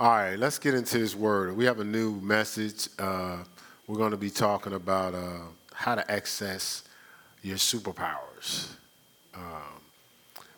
All 0.00 0.10
right, 0.10 0.38
let's 0.38 0.60
get 0.60 0.74
into 0.74 0.96
this 0.96 1.16
word. 1.16 1.56
We 1.56 1.64
have 1.64 1.80
a 1.80 1.84
new 1.84 2.20
message. 2.20 2.88
Uh, 3.00 3.38
we're 3.88 3.96
going 3.96 4.12
to 4.12 4.16
be 4.16 4.30
talking 4.30 4.74
about 4.74 5.12
uh, 5.12 5.40
how 5.74 5.96
to 5.96 6.08
access 6.08 6.84
your 7.42 7.56
superpowers. 7.56 8.68
Um, 9.34 9.42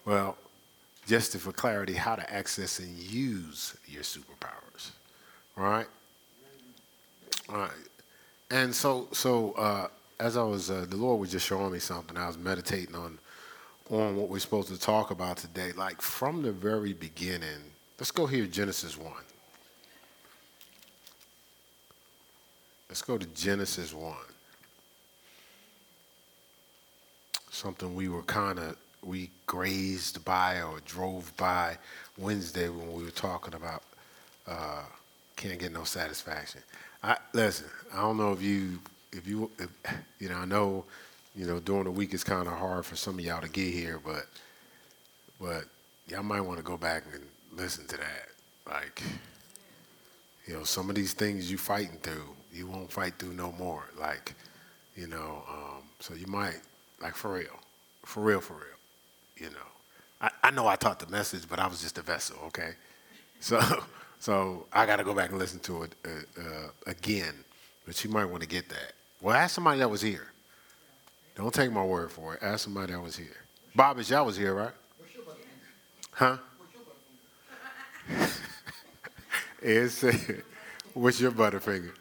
well, 0.05 0.37
just 1.07 1.35
for 1.39 1.53
clarity, 1.53 1.95
how 1.95 2.17
to 2.17 2.31
access 2.31 2.81
and 2.81 2.95
use 2.99 3.79
your 3.88 4.03
superpowers. 4.03 4.90
Right? 5.57 5.87
All 7.49 7.57
right. 7.57 7.71
And 8.51 8.75
so, 8.75 9.09
so 9.13 9.53
uh, 9.53 9.87
as 10.19 10.37
I 10.37 10.43
was, 10.43 10.71
uh, 10.71 10.85
the 10.87 10.99
Lord 10.99 11.19
was 11.19 11.31
just 11.31 11.47
showing 11.47 11.72
me 11.72 11.79
something. 11.79 12.19
I 12.19 12.27
was 12.27 12.37
meditating 12.37 12.95
on, 12.95 13.19
on 13.88 14.17
what 14.17 14.29
we're 14.29 14.38
supposed 14.38 14.69
to 14.69 14.79
talk 14.79 15.11
about 15.11 15.38
today. 15.38 15.72
Like 15.72 16.02
from 16.02 16.43
the 16.43 16.52
very 16.52 16.93
beginning, 16.93 17.73
let's 17.98 18.11
go 18.11 18.27
here, 18.27 18.45
Genesis 18.45 18.98
1. 18.98 19.11
Let's 22.90 23.02
go 23.02 23.16
to 23.16 23.26
Genesis 23.26 23.94
1. 23.94 24.16
Something 27.52 27.94
we 27.94 28.08
were 28.08 28.24
kind 28.24 28.58
of, 28.58 28.76
we 29.04 29.30
grazed 29.46 30.24
by 30.24 30.60
or 30.60 30.80
drove 30.84 31.32
by 31.36 31.78
Wednesday 32.18 32.68
when 32.68 32.92
we 32.92 33.04
were 33.04 33.10
talking 33.10 33.54
about 33.54 33.84
uh, 34.48 34.82
can't 35.36 35.60
get 35.60 35.72
no 35.72 35.84
satisfaction. 35.84 36.62
I, 37.00 37.16
listen, 37.32 37.68
I 37.94 38.00
don't 38.00 38.16
know 38.16 38.32
if 38.32 38.42
you, 38.42 38.80
if 39.12 39.24
you, 39.24 39.52
if, 39.60 39.68
you 40.18 40.28
know, 40.28 40.38
I 40.38 40.44
know, 40.44 40.84
you 41.36 41.46
know, 41.46 41.60
during 41.60 41.84
the 41.84 41.92
week 41.92 42.12
it's 42.12 42.24
kind 42.24 42.48
of 42.48 42.54
hard 42.54 42.84
for 42.84 42.96
some 42.96 43.20
of 43.20 43.24
y'all 43.24 43.41
to 43.41 43.48
get 43.48 43.72
here, 43.72 44.00
but, 44.04 44.27
but 45.41 45.62
y'all 46.08 46.24
might 46.24 46.41
want 46.41 46.58
to 46.58 46.64
go 46.64 46.77
back 46.77 47.04
and 47.14 47.22
listen 47.56 47.86
to 47.86 47.96
that. 47.98 48.30
Like, 48.66 49.00
you 50.48 50.54
know, 50.54 50.64
some 50.64 50.91
of 50.91 50.96
these 50.96 51.12
things 51.12 51.48
you're 51.52 51.58
fighting 51.60 51.98
through, 52.02 52.34
you 52.53 52.67
won't 52.67 52.91
fight 52.91 53.15
through 53.19 53.33
no 53.33 53.53
more. 53.53 53.84
Like, 53.98 54.34
you 54.97 55.06
know, 55.06 55.43
um, 55.48 55.83
so 56.01 56.15
you 56.15 56.27
might, 56.27 56.61
like 57.01 57.15
for 57.15 57.34
real, 57.34 57.59
for 58.05 58.23
real, 58.23 58.41
for 58.41 58.55
real, 58.55 58.65
you 59.37 59.47
know. 59.47 59.56
I, 60.20 60.31
I 60.45 60.51
know 60.51 60.67
I 60.67 60.77
taught 60.77 60.98
the 60.98 61.06
message, 61.06 61.48
but 61.48 61.59
I 61.59 61.67
was 61.67 61.81
just 61.81 61.97
a 61.98 62.03
vessel, 62.03 62.37
okay? 62.47 62.73
So, 63.41 63.61
so 64.19 64.67
I 64.73 64.87
got 64.87 64.97
to 64.97 65.05
go 65.05 65.15
back 65.15 65.31
and 65.31 65.39
listen 65.39 65.61
to 65.61 65.84
it 65.84 65.95
uh, 66.05 66.41
uh, 66.41 66.69
again. 66.87 67.34
But 67.87 68.05
you 68.05 68.11
might 68.11 68.27
want 68.27 68.43
to 68.43 68.48
get 68.48 68.69
that. 68.69 68.93
Well, 69.21 69.34
ask 69.34 69.55
somebody 69.55 69.78
that 69.81 69.89
was 69.91 70.03
here. 70.03 70.27
Don't 71.34 71.53
take 71.53 71.73
my 71.73 71.84
word 71.84 72.11
for 72.12 72.34
it. 72.34 72.43
Ask 72.43 72.65
somebody 72.65 72.93
that 72.93 73.01
was 73.01 73.17
here. 73.17 73.28
Bobby, 73.75 74.03
y'all 74.05 74.27
was 74.27 74.37
here, 74.37 74.55
right? 74.55 74.73
Huh? 76.12 76.37
Said, 79.89 80.43
what's 80.95 81.21
your 81.21 81.31
butterfinger? 81.31 81.93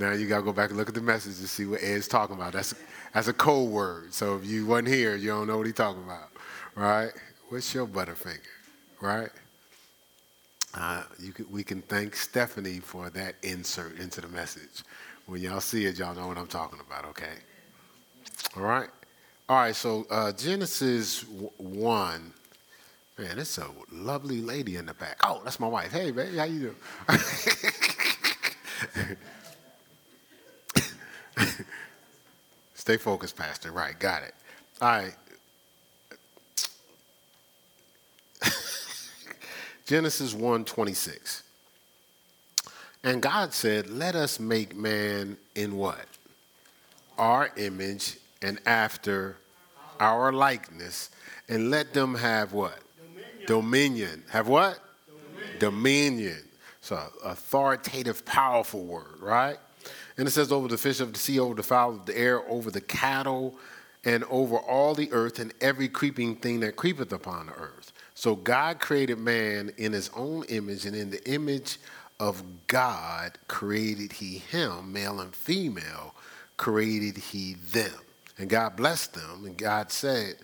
Now 0.00 0.12
you 0.12 0.26
gotta 0.26 0.42
go 0.42 0.52
back 0.52 0.70
and 0.70 0.78
look 0.78 0.88
at 0.88 0.94
the 0.94 1.02
message 1.02 1.36
to 1.36 1.46
see 1.46 1.66
what 1.66 1.82
Ed's 1.82 2.08
talking 2.08 2.34
about. 2.34 2.54
That's 2.54 2.74
that's 3.12 3.28
a 3.28 3.34
code 3.34 3.68
word. 3.68 4.14
So 4.14 4.36
if 4.36 4.46
you 4.46 4.64
wasn't 4.64 4.88
here, 4.88 5.14
you 5.14 5.28
don't 5.28 5.46
know 5.46 5.58
what 5.58 5.66
he's 5.66 5.74
talking 5.74 6.02
about, 6.02 6.30
right? 6.74 7.10
What's 7.50 7.74
your 7.74 7.86
butterfinger, 7.86 8.38
right? 9.02 9.28
Uh, 10.72 11.02
we 11.50 11.62
can 11.62 11.82
thank 11.82 12.16
Stephanie 12.16 12.78
for 12.78 13.10
that 13.10 13.34
insert 13.42 13.98
into 13.98 14.22
the 14.22 14.28
message. 14.28 14.84
When 15.26 15.42
y'all 15.42 15.60
see 15.60 15.84
it, 15.84 15.98
y'all 15.98 16.14
know 16.14 16.28
what 16.28 16.38
I'm 16.38 16.46
talking 16.46 16.80
about. 16.80 17.04
Okay. 17.06 17.34
All 18.56 18.62
right. 18.62 18.88
All 19.50 19.56
right. 19.56 19.76
So 19.76 20.06
uh, 20.10 20.32
Genesis 20.32 21.26
one. 21.58 22.32
Man, 23.18 23.38
it's 23.38 23.58
a 23.58 23.66
lovely 23.92 24.40
lady 24.40 24.76
in 24.76 24.86
the 24.86 24.94
back. 24.94 25.18
Oh, 25.22 25.42
that's 25.44 25.60
my 25.60 25.66
wife. 25.66 25.92
Hey, 25.92 26.10
baby, 26.10 26.38
how 26.38 26.44
you 26.44 26.74
doing? 27.08 29.16
Stay 32.80 32.96
focused, 32.96 33.36
Pastor. 33.36 33.72
Right, 33.72 33.96
got 33.98 34.22
it. 34.22 34.32
All 34.80 34.88
right. 34.88 35.14
Genesis 39.86 40.32
1 40.32 40.64
26. 40.64 41.42
And 43.04 43.20
God 43.20 43.52
said, 43.52 43.90
Let 43.90 44.14
us 44.14 44.40
make 44.40 44.74
man 44.74 45.36
in 45.54 45.76
what? 45.76 46.06
Our 47.18 47.50
image 47.58 48.16
and 48.40 48.58
after 48.64 49.36
our 50.00 50.32
likeness, 50.32 51.10
and 51.50 51.70
let 51.70 51.92
them 51.92 52.14
have 52.14 52.54
what? 52.54 52.78
Dominion. 53.46 53.46
Dominion. 53.46 54.22
Have 54.30 54.48
what? 54.48 54.78
Dominion. 55.06 55.58
Dominion. 55.58 56.42
So, 56.80 56.98
authoritative, 57.26 58.24
powerful 58.24 58.84
word, 58.84 59.20
right? 59.20 59.58
And 60.16 60.28
it 60.28 60.30
says, 60.30 60.52
over 60.52 60.68
the 60.68 60.78
fish 60.78 61.00
of 61.00 61.12
the 61.12 61.18
sea, 61.18 61.38
over 61.38 61.54
the 61.54 61.62
fowl 61.62 61.92
of 61.92 62.06
the 62.06 62.16
air, 62.16 62.48
over 62.48 62.70
the 62.70 62.80
cattle, 62.80 63.54
and 64.04 64.24
over 64.24 64.56
all 64.56 64.94
the 64.94 65.12
earth, 65.12 65.38
and 65.38 65.52
every 65.60 65.88
creeping 65.88 66.36
thing 66.36 66.60
that 66.60 66.76
creepeth 66.76 67.12
upon 67.12 67.46
the 67.46 67.52
earth. 67.52 67.92
So 68.14 68.34
God 68.34 68.80
created 68.80 69.18
man 69.18 69.72
in 69.76 69.92
his 69.92 70.10
own 70.14 70.44
image, 70.48 70.86
and 70.86 70.96
in 70.96 71.10
the 71.10 71.26
image 71.30 71.78
of 72.18 72.42
God 72.66 73.38
created 73.48 74.12
he 74.12 74.38
him, 74.38 74.92
male 74.92 75.20
and 75.20 75.34
female, 75.34 76.14
created 76.56 77.16
he 77.16 77.54
them. 77.54 77.92
And 78.38 78.48
God 78.48 78.76
blessed 78.76 79.14
them, 79.14 79.44
and 79.44 79.56
God 79.56 79.90
said 79.90 80.36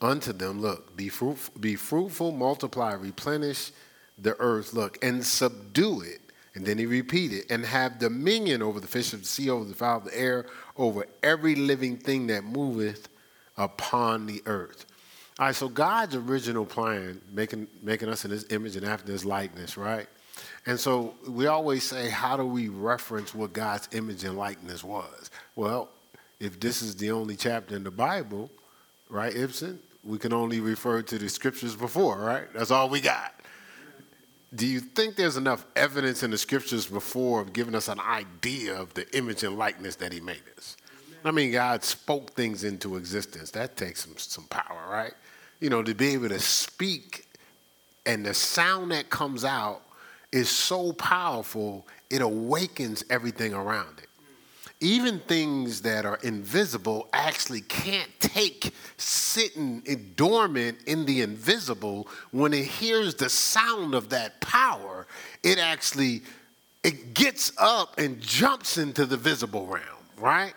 unto 0.00 0.32
them, 0.32 0.60
Look, 0.60 0.96
be 0.96 1.08
fruitful, 1.08 1.60
be 1.60 1.76
fruitful 1.76 2.32
multiply, 2.32 2.94
replenish 2.94 3.72
the 4.18 4.36
earth, 4.38 4.72
look, 4.72 5.02
and 5.04 5.24
subdue 5.24 6.02
it 6.02 6.21
and 6.54 6.66
then 6.66 6.76
he 6.76 6.86
repeated, 6.86 7.44
and 7.50 7.64
have 7.64 7.98
dominion 7.98 8.62
over 8.62 8.78
the 8.78 8.86
fish 8.86 9.12
of 9.12 9.20
the 9.20 9.26
sea, 9.26 9.48
over 9.48 9.64
the 9.64 9.74
fowl 9.74 9.98
of 9.98 10.04
the 10.04 10.18
air, 10.18 10.46
over 10.76 11.06
every 11.22 11.54
living 11.54 11.96
thing 11.96 12.26
that 12.26 12.44
moveth 12.44 13.08
upon 13.56 14.26
the 14.26 14.42
earth. 14.46 14.86
All 15.38 15.46
right, 15.46 15.54
so 15.54 15.68
God's 15.68 16.14
original 16.14 16.66
plan, 16.66 17.20
making, 17.32 17.66
making 17.82 18.10
us 18.10 18.24
in 18.24 18.30
his 18.30 18.50
image 18.52 18.76
and 18.76 18.84
after 18.84 19.10
his 19.10 19.24
likeness, 19.24 19.78
right? 19.78 20.06
And 20.66 20.78
so 20.78 21.14
we 21.26 21.46
always 21.46 21.84
say, 21.84 22.10
how 22.10 22.36
do 22.36 22.44
we 22.44 22.68
reference 22.68 23.34
what 23.34 23.52
God's 23.52 23.88
image 23.92 24.24
and 24.24 24.36
likeness 24.36 24.84
was? 24.84 25.30
Well, 25.56 25.88
if 26.38 26.60
this 26.60 26.82
is 26.82 26.96
the 26.96 27.12
only 27.12 27.34
chapter 27.34 27.74
in 27.74 27.82
the 27.82 27.90
Bible, 27.90 28.50
right, 29.08 29.34
Ibsen, 29.34 29.78
we 30.04 30.18
can 30.18 30.32
only 30.32 30.60
refer 30.60 31.00
to 31.00 31.18
the 31.18 31.28
scriptures 31.28 31.74
before, 31.74 32.18
right? 32.18 32.52
That's 32.52 32.70
all 32.70 32.90
we 32.90 33.00
got 33.00 33.34
do 34.54 34.66
you 34.66 34.80
think 34.80 35.16
there's 35.16 35.36
enough 35.36 35.64
evidence 35.76 36.22
in 36.22 36.30
the 36.30 36.38
scriptures 36.38 36.86
before 36.86 37.40
of 37.40 37.52
giving 37.52 37.74
us 37.74 37.88
an 37.88 38.00
idea 38.00 38.74
of 38.74 38.92
the 38.94 39.16
image 39.16 39.42
and 39.42 39.56
likeness 39.56 39.96
that 39.96 40.12
he 40.12 40.20
made 40.20 40.42
us? 40.58 40.76
I 41.24 41.30
mean, 41.30 41.52
God 41.52 41.84
spoke 41.84 42.32
things 42.32 42.64
into 42.64 42.96
existence. 42.96 43.50
That 43.52 43.76
takes 43.76 44.04
some, 44.04 44.16
some 44.16 44.44
power, 44.44 44.86
right? 44.90 45.14
You 45.60 45.70
know, 45.70 45.82
to 45.82 45.94
be 45.94 46.08
able 46.08 46.28
to 46.28 46.40
speak 46.40 47.26
and 48.04 48.26
the 48.26 48.34
sound 48.34 48.90
that 48.90 49.08
comes 49.08 49.44
out 49.44 49.82
is 50.32 50.48
so 50.48 50.92
powerful, 50.94 51.86
it 52.10 52.20
awakens 52.20 53.04
everything 53.08 53.54
around 53.54 53.98
it 53.98 54.08
even 54.82 55.20
things 55.20 55.82
that 55.82 56.04
are 56.04 56.18
invisible 56.22 57.08
actually 57.12 57.60
can't 57.62 58.10
take 58.20 58.74
sitting 58.96 59.82
dormant 60.16 60.78
in 60.86 61.06
the 61.06 61.22
invisible. 61.22 62.08
When 62.32 62.52
it 62.52 62.64
hears 62.64 63.14
the 63.14 63.28
sound 63.28 63.94
of 63.94 64.10
that 64.10 64.40
power 64.40 65.06
it 65.42 65.58
actually 65.58 66.22
it 66.82 67.14
gets 67.14 67.52
up 67.58 67.98
and 67.98 68.20
jumps 68.20 68.78
into 68.78 69.06
the 69.06 69.16
visible 69.16 69.66
realm 69.66 69.84
right? 70.18 70.54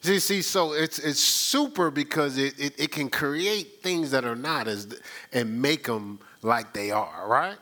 See, 0.00 0.20
see 0.20 0.42
so 0.42 0.72
it's 0.72 0.98
it's 0.98 1.20
super 1.20 1.90
because 1.90 2.38
it, 2.38 2.58
it, 2.58 2.74
it 2.78 2.92
can 2.92 3.10
create 3.10 3.82
things 3.82 4.10
that 4.12 4.24
are 4.24 4.36
not 4.36 4.68
as 4.68 4.96
and 5.32 5.60
make 5.60 5.84
them 5.84 6.20
like 6.42 6.72
they 6.72 6.90
are 6.90 7.28
right? 7.28 7.56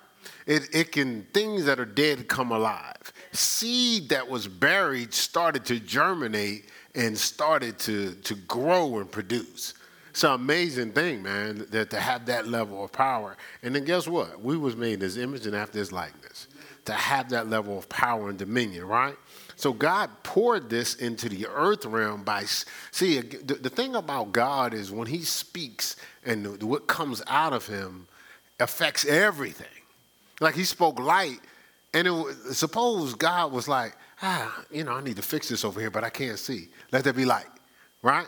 It, 0.47 0.69
it 0.73 0.93
can 0.93 1.27
things 1.33 1.65
that 1.65 1.81
are 1.81 1.85
dead 1.87 2.29
come 2.29 2.53
alive 2.53 3.13
seed 3.37 4.09
that 4.11 4.29
was 4.29 4.49
buried 4.49 5.15
started 5.15 5.65
to 5.67 5.79
germinate 5.79 6.67
and 6.95 7.17
started 7.17 7.79
to, 7.81 8.15
to 8.15 8.35
grow 8.35 8.99
and 8.99 9.11
produce. 9.11 9.75
It's 10.11 10.25
an 10.25 10.33
amazing 10.33 10.93
thing, 10.93 11.23
man, 11.23 11.67
that 11.71 11.91
to 11.91 12.01
have 12.01 12.27
that 12.27 12.49
level 12.49 12.83
of 12.83 12.91
power. 12.91 13.37
And 13.63 13.75
then 13.75 13.85
guess 13.85 14.09
what? 14.09 14.41
We 14.41 14.57
was 14.57 14.75
made 14.75 14.95
in 14.95 15.01
his 15.01 15.19
image 15.19 15.47
and 15.47 15.55
after 15.55 15.79
his 15.79 15.93
likeness. 15.93 16.49
To 16.87 16.93
have 16.93 17.31
that 17.31 17.51
level 17.51 17.77
of 17.77 17.89
power 17.89 18.31
and 18.31 18.39
dominion, 18.39 18.87
right? 18.87 19.17
So 19.57 19.73
God 19.73 20.11
poured 20.23 20.71
this 20.71 20.95
into 20.95 21.29
the 21.29 21.47
earth 21.49 21.85
realm 21.85 22.23
by 22.23 22.45
see 22.45 23.21
the, 23.21 23.55
the 23.55 23.69
thing 23.69 23.97
about 23.97 24.33
God 24.33 24.73
is 24.73 24.91
when 24.93 25.07
he 25.07 25.23
speaks 25.23 25.97
and 26.25 26.63
what 26.63 26.87
comes 26.87 27.23
out 27.27 27.53
of 27.53 27.67
him 27.67 28.07
affects 28.61 29.05
everything. 29.05 29.67
Like 30.41 30.55
he 30.55 30.65
spoke 30.65 30.99
light 30.99 31.41
and 31.97 32.07
it, 32.07 32.37
suppose 32.53 33.15
God 33.15 33.53
was 33.53 33.69
like, 33.69 33.97
ah, 34.21 34.65
you 34.71 34.85
know, 34.85 34.93
I 34.93 35.03
need 35.03 35.17
to 35.17 35.23
fix 35.23 35.49
this 35.49 35.65
over 35.65 35.81
here, 35.81 35.91
but 35.91 36.05
I 36.05 36.11
can't 36.11 36.39
see. 36.39 36.69
Let 36.93 37.05
there 37.05 37.15
be 37.15 37.25
light, 37.25 37.47
right? 38.03 38.27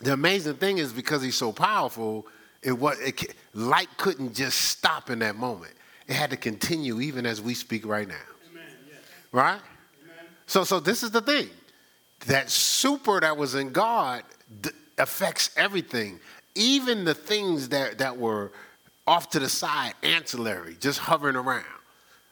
The 0.00 0.14
amazing 0.14 0.54
thing 0.54 0.78
is 0.78 0.90
because 0.90 1.20
he's 1.20 1.34
so 1.34 1.52
powerful, 1.52 2.26
it 2.62 2.72
was 2.72 2.98
it, 3.00 3.34
light 3.52 3.88
couldn't 3.98 4.34
just 4.34 4.58
stop 4.58 5.10
in 5.10 5.18
that 5.18 5.36
moment. 5.36 5.74
it 6.06 6.14
had 6.14 6.30
to 6.30 6.38
continue 6.38 7.02
even 7.02 7.26
as 7.26 7.42
we 7.42 7.52
speak 7.52 7.86
right 7.86 8.08
now. 8.08 8.14
Amen. 8.50 8.64
Right? 9.32 9.60
Amen. 9.60 10.26
So, 10.46 10.64
so 10.64 10.80
this 10.80 11.02
is 11.02 11.10
the 11.10 11.20
thing 11.20 11.50
that 12.26 12.48
super 12.48 13.20
that 13.20 13.36
was 13.36 13.54
in 13.54 13.70
God 13.70 14.22
d- 14.62 14.70
affects 14.96 15.50
everything, 15.58 16.20
even 16.54 17.04
the 17.04 17.14
things 17.14 17.68
that, 17.68 17.98
that 17.98 18.16
were 18.16 18.50
off 19.06 19.28
to 19.30 19.38
the 19.40 19.48
side, 19.50 19.92
ancillary, 20.02 20.78
just 20.80 21.00
hovering 21.00 21.36
around. 21.36 21.64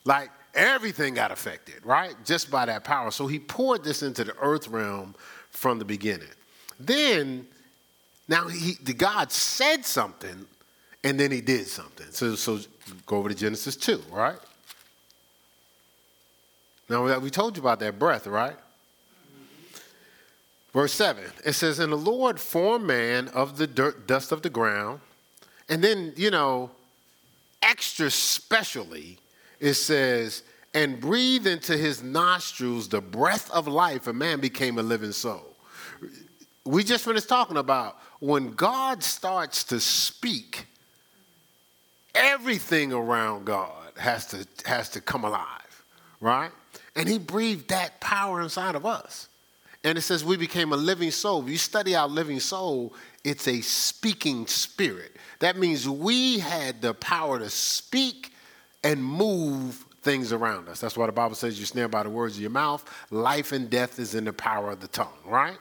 Like 0.07 0.31
everything 0.57 1.15
got 1.15 1.31
affected, 1.31 1.85
right? 1.85 2.15
Just 2.25 2.51
by 2.51 2.67
that 2.67 2.83
power. 2.83 3.11
So 3.11 3.27
he 3.27 3.39
poured 3.39 3.85
this 3.85 4.03
into 4.03 4.25
the 4.25 4.35
earth 4.41 4.69
realm 4.69 5.15
from 5.51 5.79
the 5.79 5.85
beginning. 5.85 6.29
Then, 6.81 7.47
now 8.27 8.49
he, 8.49 8.75
the 8.83 8.95
God 8.95 9.31
said 9.31 9.85
something, 9.85 10.47
and 11.05 11.21
then 11.21 11.31
he 11.31 11.41
did 11.41 11.67
something. 11.69 12.07
So, 12.11 12.35
so 12.35 12.59
go 13.07 13.19
over 13.19 13.29
to 13.29 13.35
Genesis 13.35 13.77
2, 13.77 14.03
right? 14.11 14.39
Now, 16.89 17.19
we 17.19 17.31
told 17.31 17.57
you 17.57 17.63
about 17.63 17.81
that 17.81 17.99
breath, 17.99 18.27
right? 18.27 18.57
Verse 20.73 20.93
7, 20.93 21.25
it 21.45 21.55
says, 21.55 21.79
And 21.79 21.91
the 21.91 21.97
Lord 21.97 22.39
formed 22.39 22.87
man 22.87 23.29
of 23.29 23.57
the 23.57 23.67
dirt, 23.67 24.07
dust 24.07 24.31
of 24.31 24.43
the 24.43 24.51
ground. 24.51 25.01
And 25.69 25.83
then, 25.83 26.13
you 26.17 26.31
know, 26.31 26.71
extra 27.63 28.11
specially, 28.11 29.19
it 29.61 29.75
says, 29.75 30.43
and 30.75 31.01
breathed 31.01 31.47
into 31.47 31.77
his 31.77 32.03
nostrils 32.03 32.89
the 32.89 33.01
breath 33.01 33.51
of 33.51 33.67
life, 33.67 34.07
and 34.07 34.19
man 34.19 34.41
became 34.41 34.79
a 34.79 34.83
living 34.83 35.13
soul. 35.13 35.57
We 36.65 36.85
just 36.85 37.05
finished 37.05 37.29
talking 37.29 37.57
about 37.57 37.99
when 38.21 38.53
God 38.53 39.03
starts 39.03 39.65
to 39.65 39.81
speak, 39.81 40.67
everything 42.15 42.93
around 42.93 43.45
God 43.45 43.93
has 43.97 44.27
to, 44.27 44.47
has 44.65 44.91
to 44.91 45.01
come 45.01 45.25
alive, 45.25 45.85
right? 46.21 46.51
And 46.95 47.09
he 47.09 47.19
breathed 47.19 47.69
that 47.69 48.01
power 48.01 48.41
inside 48.41 48.75
of 48.75 48.85
us. 48.85 49.29
And 49.85 49.97
it 49.97 50.01
says 50.01 50.25
we 50.25 50.37
became 50.37 50.73
a 50.73 50.77
living 50.77 51.11
soul. 51.11 51.43
If 51.45 51.49
you 51.49 51.59
study 51.59 51.95
our 51.95 52.09
living 52.09 52.41
soul, 52.41 52.95
it's 53.23 53.47
a 53.47 53.61
speaking 53.61 54.47
spirit. 54.47 55.17
That 55.39 55.57
means 55.57 55.89
we 55.89 56.39
had 56.39 56.83
the 56.83 56.95
power 56.95 57.39
to 57.39 57.49
speak 57.49 58.33
and 58.85 59.03
move 59.05 59.85
things 60.03 60.33
around 60.33 60.69
us. 60.69 60.81
That's 60.81 60.97
why 60.97 61.07
the 61.07 61.13
Bible 61.13 61.35
says 61.35 61.59
you 61.59 61.67
snare 61.67 61.89
by 61.89 62.05
the 62.05 62.11
words 62.11 62.37
of 62.37 62.41
your 62.41 62.51
mouth. 62.51 62.85
Life 63.11 63.53
and 63.53 63.69
death 63.69 63.99
is 63.99 64.15
in 64.15 64.25
the 64.25 64.33
power 64.33 64.71
of 64.71 64.81
the 64.81 64.89
tongue, 64.89 65.19
right? 65.25 65.59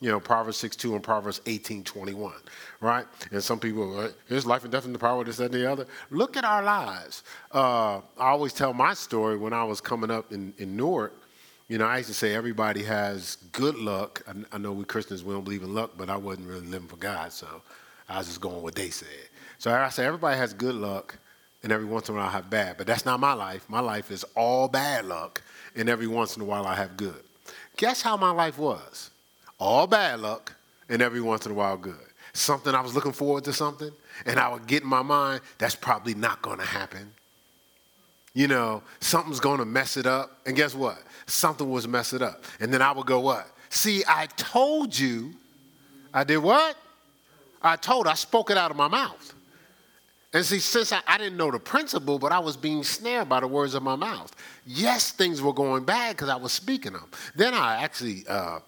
You 0.00 0.10
know, 0.10 0.20
Proverbs 0.20 0.58
6 0.58 0.76
2 0.76 0.94
and 0.94 1.02
Proverbs 1.02 1.40
18 1.46 1.82
21, 1.82 2.34
right? 2.80 3.06
And 3.32 3.42
some 3.42 3.58
people, 3.58 4.10
here's 4.28 4.44
life 4.44 4.64
and 4.64 4.70
death 4.70 4.84
in 4.84 4.92
the 4.92 4.98
power 4.98 5.20
of 5.20 5.26
this, 5.26 5.38
that, 5.38 5.46
and 5.46 5.54
the 5.54 5.70
other. 5.70 5.86
Look 6.10 6.36
at 6.36 6.44
our 6.44 6.62
lives. 6.62 7.22
Uh, 7.50 8.00
I 8.18 8.28
always 8.28 8.52
tell 8.52 8.74
my 8.74 8.92
story 8.92 9.38
when 9.38 9.54
I 9.54 9.64
was 9.64 9.80
coming 9.80 10.10
up 10.10 10.32
in, 10.32 10.52
in 10.58 10.76
Newark. 10.76 11.14
You 11.68 11.78
know, 11.78 11.86
I 11.86 11.96
used 11.96 12.10
to 12.10 12.14
say 12.14 12.34
everybody 12.34 12.82
has 12.82 13.36
good 13.52 13.76
luck. 13.76 14.22
I, 14.28 14.34
I 14.54 14.58
know 14.58 14.72
we 14.72 14.84
Christians, 14.84 15.24
we 15.24 15.32
don't 15.32 15.44
believe 15.44 15.62
in 15.62 15.74
luck, 15.74 15.92
but 15.96 16.10
I 16.10 16.16
wasn't 16.16 16.46
really 16.46 16.66
living 16.66 16.88
for 16.88 16.96
God, 16.96 17.32
so 17.32 17.62
I 18.08 18.18
was 18.18 18.26
just 18.26 18.42
going 18.42 18.62
what 18.62 18.74
they 18.74 18.90
said. 18.90 19.08
So 19.58 19.72
I 19.72 19.88
said, 19.88 20.04
everybody 20.04 20.36
has 20.36 20.52
good 20.52 20.74
luck, 20.74 21.18
and 21.62 21.72
every 21.72 21.86
once 21.86 22.08
in 22.08 22.14
a 22.14 22.18
while 22.18 22.28
I 22.28 22.32
have 22.32 22.50
bad. 22.50 22.76
But 22.76 22.86
that's 22.86 23.04
not 23.04 23.20
my 23.20 23.32
life. 23.32 23.64
My 23.68 23.80
life 23.80 24.10
is 24.10 24.24
all 24.34 24.68
bad 24.68 25.04
luck, 25.04 25.42
and 25.74 25.88
every 25.88 26.06
once 26.06 26.36
in 26.36 26.42
a 26.42 26.44
while 26.44 26.66
I 26.66 26.74
have 26.74 26.96
good. 26.96 27.22
Guess 27.76 28.02
how 28.02 28.16
my 28.16 28.30
life 28.30 28.58
was? 28.58 29.10
All 29.58 29.86
bad 29.86 30.20
luck, 30.20 30.54
and 30.88 31.02
every 31.02 31.20
once 31.20 31.46
in 31.46 31.52
a 31.52 31.54
while 31.54 31.76
good. 31.76 31.94
Something 32.32 32.74
I 32.74 32.80
was 32.80 32.94
looking 32.94 33.12
forward 33.12 33.44
to 33.44 33.52
something, 33.52 33.90
and 34.24 34.38
I 34.38 34.48
would 34.48 34.66
get 34.66 34.82
in 34.82 34.88
my 34.88 35.02
mind, 35.02 35.40
that's 35.58 35.74
probably 35.74 36.14
not 36.14 36.42
to 36.58 36.64
happen. 36.64 37.12
You 38.34 38.48
know, 38.48 38.82
something's 39.00 39.40
to 39.58 39.64
mess 39.64 39.96
it 39.96 40.04
up. 40.04 40.40
And 40.44 40.54
guess 40.54 40.74
what? 40.74 40.98
Something 41.24 41.70
was 41.70 41.88
mess 41.88 42.12
it 42.12 42.20
up. 42.20 42.44
And 42.60 42.72
then 42.72 42.82
I 42.82 42.92
would 42.92 43.06
go, 43.06 43.20
what? 43.20 43.48
See, 43.70 44.04
I 44.06 44.26
told 44.36 44.96
you. 44.98 45.32
I 46.12 46.22
did 46.22 46.38
what? 46.38 46.76
I 47.62 47.76
told, 47.76 48.06
I 48.06 48.12
spoke 48.12 48.50
it 48.50 48.58
out 48.58 48.70
of 48.70 48.76
my 48.76 48.88
mouth. 48.88 49.34
And 50.32 50.44
see, 50.44 50.58
since 50.58 50.92
I, 50.92 51.00
I, 51.06 51.18
didn't 51.18 51.36
know 51.36 51.50
the 51.50 51.58
principle, 51.58 52.18
but 52.18 52.32
I 52.32 52.38
was 52.40 52.56
being 52.56 52.82
snared 52.82 53.28
by 53.28 53.40
the 53.40 53.46
words 53.46 53.74
of 53.74 53.82
my 53.82 53.96
mouth. 53.96 54.34
Yes, 54.66 55.12
things 55.12 55.40
were 55.40 55.52
going 55.52 55.84
bad 55.84 56.16
because 56.16 56.28
I 56.28 56.36
was 56.36 56.52
speaking 56.52 56.92
them. 56.92 57.08
Then 57.34 57.54
I 57.54 57.82
actually 57.82 58.24
uh, 58.28 58.58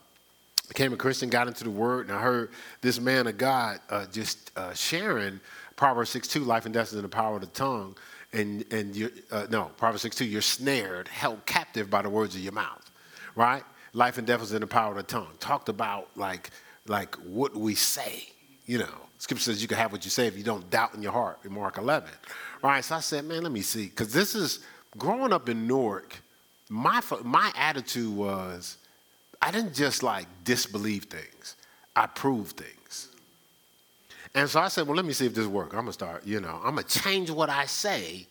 became 0.69 0.93
a 0.93 0.97
Christian, 0.97 1.29
got 1.29 1.49
into 1.49 1.65
the 1.65 1.71
Word, 1.71 2.09
and 2.09 2.17
I 2.17 2.23
heard 2.23 2.51
this 2.81 3.01
man 3.01 3.27
of 3.27 3.37
God 3.37 3.81
uh, 3.91 4.07
just 4.07 4.51
uh, 4.57 4.73
sharing 4.73 5.41
Proverbs 5.77 6.11
6 6.11 6.29
2, 6.29 6.45
life 6.45 6.65
and 6.65 6.75
death 6.75 6.89
is 6.89 6.95
in 6.95 7.03
the 7.03 7.09
power 7.09 7.37
of 7.37 7.41
the 7.41 7.49
tongue. 7.49 7.97
And, 8.33 8.65
and 8.73 8.95
you 8.95 9.11
uh, 9.31 9.47
no, 9.51 9.71
Proverbs 9.77 10.03
6 10.03 10.17
2, 10.17 10.25
you're 10.27 10.43
snared, 10.43 11.09
held 11.09 11.45
captive 11.47 11.89
by 11.89 12.03
the 12.03 12.11
words 12.11 12.35
of 12.35 12.43
your 12.43 12.53
mouth, 12.53 12.91
right? 13.35 13.65
Life 13.95 14.19
and 14.19 14.27
death 14.27 14.43
is 14.43 14.53
in 14.53 14.61
the 14.61 14.67
power 14.67 14.91
of 14.91 14.97
the 14.99 15.03
tongue. 15.03 15.33
Talked 15.41 15.69
about 15.69 16.09
like, 16.15 16.51
like 16.87 17.15
what 17.17 17.57
we 17.57 17.75
say, 17.75 18.29
you 18.69 18.79
know 18.79 19.09
Scripture 19.19 19.43
says 19.43 19.61
you 19.61 19.67
can 19.67 19.79
have 19.79 19.91
what 19.91 20.05
you 20.05 20.11
say 20.11 20.29
if 20.29 20.39
you 20.39 20.45
don't 20.45 20.71
doubt 20.71 20.95
in 20.95 21.03
your 21.03 21.13
heart 21.13 21.41
in 21.45 21.53
Mark 21.53 21.77
11. 21.77 22.09
All 22.63 22.71
right, 22.71 22.85
so 22.85 22.95
I 22.95 23.01
said, 23.01 23.25
man, 23.25 23.43
let 23.43 23.53
me 23.53 23.63
see. 23.63 23.87
Because 23.87 24.13
this 24.13 24.35
is, 24.35 24.61
growing 24.97 25.33
up 25.33 25.49
in 25.49 25.67
Newark, 25.67 26.17
my, 26.69 27.01
my 27.25 27.53
attitude 27.57 28.15
was 28.15 28.79
I 29.43 29.51
didn't 29.51 29.75
just 29.75 30.03
like 30.03 30.27
disbelieve 30.45 31.05
things, 31.05 31.57
I 31.97 32.07
proved 32.07 32.57
things. 32.57 33.09
And 34.35 34.49
so 34.49 34.61
I 34.61 34.69
said, 34.69 34.87
well, 34.87 34.95
let 34.95 35.05
me 35.05 35.13
see 35.13 35.27
if 35.27 35.35
this 35.35 35.47
works. 35.47 35.73
I'm 35.73 35.81
going 35.81 35.87
to 35.87 35.93
start, 35.93 36.25
you 36.27 36.41
know, 36.41 36.61
I'm 36.63 36.75
going 36.75 36.87
to 36.87 37.01
change 37.01 37.31
what 37.31 37.51
I 37.51 37.67
say 37.67 38.27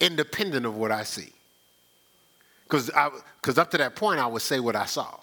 independent 0.00 0.66
of 0.66 0.76
what 0.76 0.92
I 0.92 1.04
see. 1.04 1.32
Because 2.64 2.90
up 2.90 3.70
to 3.70 3.78
that 3.78 3.94
point, 3.94 4.20
I 4.20 4.26
would 4.26 4.42
say 4.42 4.60
what 4.60 4.76
I 4.76 4.84
saw 4.84 5.18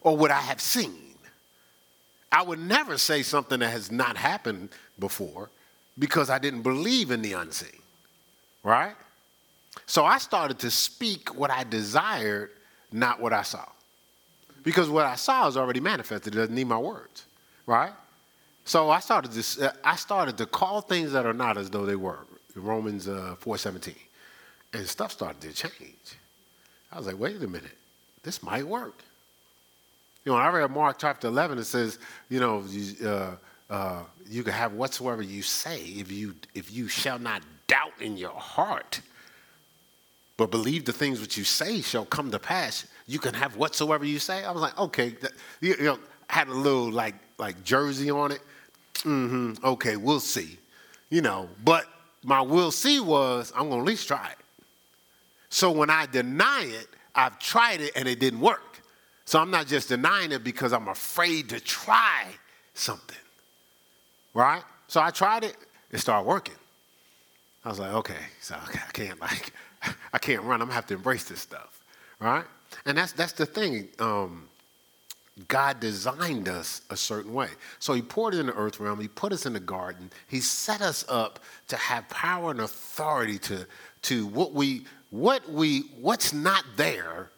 or 0.00 0.16
what 0.16 0.30
I 0.30 0.40
have 0.40 0.60
seen. 0.60 1.05
I 2.32 2.42
would 2.42 2.58
never 2.58 2.98
say 2.98 3.22
something 3.22 3.60
that 3.60 3.70
has 3.70 3.90
not 3.90 4.16
happened 4.16 4.70
before 4.98 5.50
because 5.98 6.28
I 6.30 6.38
didn't 6.38 6.62
believe 6.62 7.10
in 7.10 7.22
the 7.22 7.32
unseen, 7.32 7.80
right? 8.62 8.94
So 9.86 10.04
I 10.04 10.18
started 10.18 10.58
to 10.60 10.70
speak 10.70 11.34
what 11.34 11.50
I 11.50 11.64
desired, 11.64 12.50
not 12.92 13.20
what 13.20 13.32
I 13.32 13.42
saw. 13.42 13.66
Because 14.62 14.88
what 14.88 15.06
I 15.06 15.14
saw 15.14 15.46
is 15.46 15.56
already 15.56 15.80
manifested, 15.80 16.34
it 16.34 16.38
doesn't 16.38 16.54
need 16.54 16.66
my 16.66 16.78
words, 16.78 17.26
right? 17.66 17.92
So 18.64 18.90
I 18.90 18.98
started 18.98 19.30
to, 19.30 19.74
I 19.84 19.94
started 19.94 20.36
to 20.38 20.46
call 20.46 20.80
things 20.80 21.12
that 21.12 21.24
are 21.24 21.32
not 21.32 21.56
as 21.56 21.70
though 21.70 21.86
they 21.86 21.94
were. 21.94 22.26
Romans 22.56 23.06
uh, 23.06 23.36
4.17. 23.40 23.94
And 24.72 24.86
stuff 24.86 25.12
started 25.12 25.40
to 25.42 25.52
change. 25.52 26.16
I 26.90 26.98
was 26.98 27.06
like, 27.06 27.18
wait 27.18 27.36
a 27.36 27.46
minute, 27.46 27.76
this 28.22 28.42
might 28.42 28.66
work. 28.66 29.02
You 30.26 30.32
know, 30.32 30.38
I 30.38 30.48
read 30.48 30.72
Mark 30.72 30.98
chapter 30.98 31.28
11, 31.28 31.58
it 31.58 31.64
says, 31.64 32.00
you 32.28 32.40
know, 32.40 32.64
you, 32.68 33.08
uh, 33.08 33.36
uh, 33.70 34.02
you 34.28 34.42
can 34.42 34.54
have 34.54 34.72
whatsoever 34.72 35.22
you 35.22 35.40
say 35.40 35.80
if 35.82 36.10
you, 36.10 36.34
if 36.52 36.72
you 36.72 36.88
shall 36.88 37.20
not 37.20 37.42
doubt 37.68 37.92
in 38.00 38.16
your 38.16 38.32
heart, 38.32 39.00
but 40.36 40.50
believe 40.50 40.84
the 40.84 40.92
things 40.92 41.20
which 41.20 41.38
you 41.38 41.44
say 41.44 41.80
shall 41.80 42.04
come 42.04 42.32
to 42.32 42.40
pass. 42.40 42.86
You 43.06 43.20
can 43.20 43.34
have 43.34 43.54
whatsoever 43.54 44.04
you 44.04 44.18
say. 44.18 44.42
I 44.42 44.50
was 44.50 44.60
like, 44.60 44.76
okay, 44.76 45.14
you, 45.60 45.76
you 45.78 45.84
know, 45.84 45.98
had 46.28 46.48
a 46.48 46.54
little 46.54 46.90
like 46.90 47.14
like 47.38 47.62
jersey 47.62 48.10
on 48.10 48.32
it. 48.32 48.40
Mm-hmm. 49.04 49.64
Okay, 49.64 49.96
we'll 49.96 50.18
see. 50.18 50.58
You 51.08 51.22
know, 51.22 51.48
but 51.64 51.86
my 52.24 52.40
we'll 52.42 52.72
see 52.72 52.98
was 52.98 53.52
I'm 53.54 53.68
gonna 53.68 53.80
at 53.80 53.86
least 53.86 54.08
try 54.08 54.28
it. 54.28 54.38
So 55.50 55.70
when 55.70 55.88
I 55.88 56.06
deny 56.06 56.64
it, 56.64 56.88
I've 57.14 57.38
tried 57.38 57.80
it 57.80 57.92
and 57.94 58.08
it 58.08 58.18
didn't 58.18 58.40
work. 58.40 58.75
So 59.26 59.40
I'm 59.40 59.50
not 59.50 59.66
just 59.66 59.88
denying 59.88 60.32
it 60.32 60.42
because 60.42 60.72
I'm 60.72 60.88
afraid 60.88 61.50
to 61.50 61.60
try 61.60 62.24
something. 62.74 63.16
Right? 64.32 64.62
So 64.88 65.00
I 65.02 65.10
tried 65.10 65.44
it, 65.44 65.56
it 65.90 65.98
started 65.98 66.26
working. 66.26 66.54
I 67.64 67.68
was 67.68 67.80
like, 67.80 67.92
okay, 67.92 68.14
so 68.40 68.54
I 68.54 68.92
can't 68.92 69.20
like 69.20 69.52
I 70.12 70.18
can't 70.18 70.42
run. 70.42 70.62
I'm 70.62 70.68
gonna 70.68 70.74
have 70.74 70.86
to 70.86 70.94
embrace 70.94 71.24
this 71.24 71.40
stuff. 71.40 71.84
Right? 72.20 72.44
And 72.86 72.96
that's 72.96 73.12
that's 73.12 73.32
the 73.32 73.46
thing. 73.46 73.88
Um, 73.98 74.48
God 75.48 75.80
designed 75.80 76.48
us 76.48 76.80
a 76.88 76.96
certain 76.96 77.34
way. 77.34 77.48
So 77.78 77.92
he 77.92 78.00
poured 78.00 78.34
it 78.34 78.40
in 78.40 78.46
the 78.46 78.54
earth 78.54 78.80
realm, 78.80 79.00
he 79.00 79.08
put 79.08 79.32
us 79.32 79.44
in 79.44 79.52
the 79.52 79.60
garden, 79.60 80.10
he 80.28 80.40
set 80.40 80.80
us 80.80 81.04
up 81.08 81.40
to 81.68 81.76
have 81.76 82.08
power 82.08 82.52
and 82.52 82.60
authority 82.60 83.38
to, 83.40 83.66
to 84.02 84.26
what 84.28 84.52
we 84.54 84.84
what 85.10 85.48
we 85.50 85.80
what's 86.00 86.32
not 86.32 86.64
there 86.76 87.30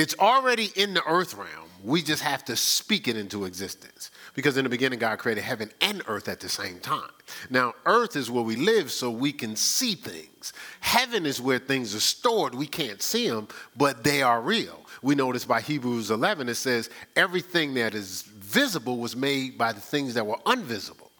it's 0.00 0.14
already 0.18 0.70
in 0.76 0.94
the 0.94 1.04
earth 1.06 1.34
realm. 1.34 1.68
We 1.84 2.02
just 2.02 2.22
have 2.22 2.42
to 2.46 2.56
speak 2.56 3.06
it 3.06 3.16
into 3.16 3.44
existence. 3.44 4.10
Because 4.34 4.56
in 4.56 4.64
the 4.64 4.70
beginning, 4.70 4.98
God 4.98 5.18
created 5.18 5.44
heaven 5.44 5.70
and 5.82 6.02
earth 6.06 6.26
at 6.28 6.40
the 6.40 6.48
same 6.48 6.78
time. 6.78 7.10
Now, 7.50 7.74
earth 7.84 8.16
is 8.16 8.30
where 8.30 8.42
we 8.42 8.56
live 8.56 8.90
so 8.90 9.10
we 9.10 9.30
can 9.30 9.56
see 9.56 9.94
things. 9.94 10.54
Heaven 10.80 11.26
is 11.26 11.38
where 11.38 11.58
things 11.58 11.94
are 11.94 12.00
stored. 12.00 12.54
We 12.54 12.66
can't 12.66 13.02
see 13.02 13.28
them, 13.28 13.48
but 13.76 14.02
they 14.02 14.22
are 14.22 14.40
real. 14.40 14.80
We 15.02 15.14
know 15.14 15.32
this 15.34 15.44
by 15.44 15.60
Hebrews 15.60 16.10
11. 16.10 16.48
It 16.48 16.54
says, 16.54 16.88
everything 17.14 17.74
that 17.74 17.94
is 17.94 18.22
visible 18.22 18.98
was 18.98 19.14
made 19.14 19.58
by 19.58 19.72
the 19.72 19.80
things 19.80 20.14
that 20.14 20.26
were 20.26 20.38
invisible, 20.46 21.10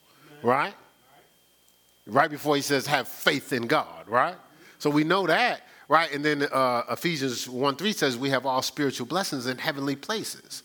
right? 0.43 0.75
Right 2.07 2.31
before 2.31 2.57
he 2.57 2.63
says, 2.63 2.87
have 2.87 3.09
faith 3.09 3.53
in 3.53 3.67
God, 3.67 4.09
right? 4.09 4.37
So 4.79 4.89
we 4.89 5.05
know 5.05 5.27
that, 5.27 5.61
right? 5.91 6.13
And 6.15 6.25
then 6.25 6.45
uh, 6.53 6.85
Ephesians 6.89 7.49
1 7.49 7.75
3 7.75 7.93
says 7.93 8.17
we 8.17 8.31
have 8.31 8.47
all 8.47 8.63
spiritual 8.63 9.07
blessings 9.07 9.47
in 9.47 9.59
heavenly 9.59 9.97
places. 9.97 10.63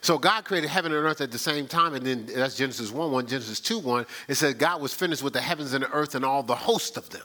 So 0.00 0.16
God 0.16 0.44
created 0.46 0.70
heaven 0.70 0.92
and 0.92 1.04
earth 1.04 1.20
at 1.20 1.30
the 1.30 1.38
same 1.38 1.66
time, 1.66 1.92
and 1.92 2.06
then 2.06 2.26
that's 2.34 2.56
Genesis 2.56 2.90
1 2.90 3.12
1, 3.12 3.26
Genesis 3.26 3.60
2 3.60 3.78
1. 3.78 4.06
It 4.28 4.34
says 4.36 4.54
God 4.54 4.80
was 4.80 4.94
finished 4.94 5.22
with 5.22 5.34
the 5.34 5.42
heavens 5.42 5.74
and 5.74 5.84
the 5.84 5.90
earth 5.90 6.14
and 6.14 6.24
all 6.24 6.42
the 6.42 6.56
host 6.56 6.96
of 6.96 7.10
them. 7.10 7.22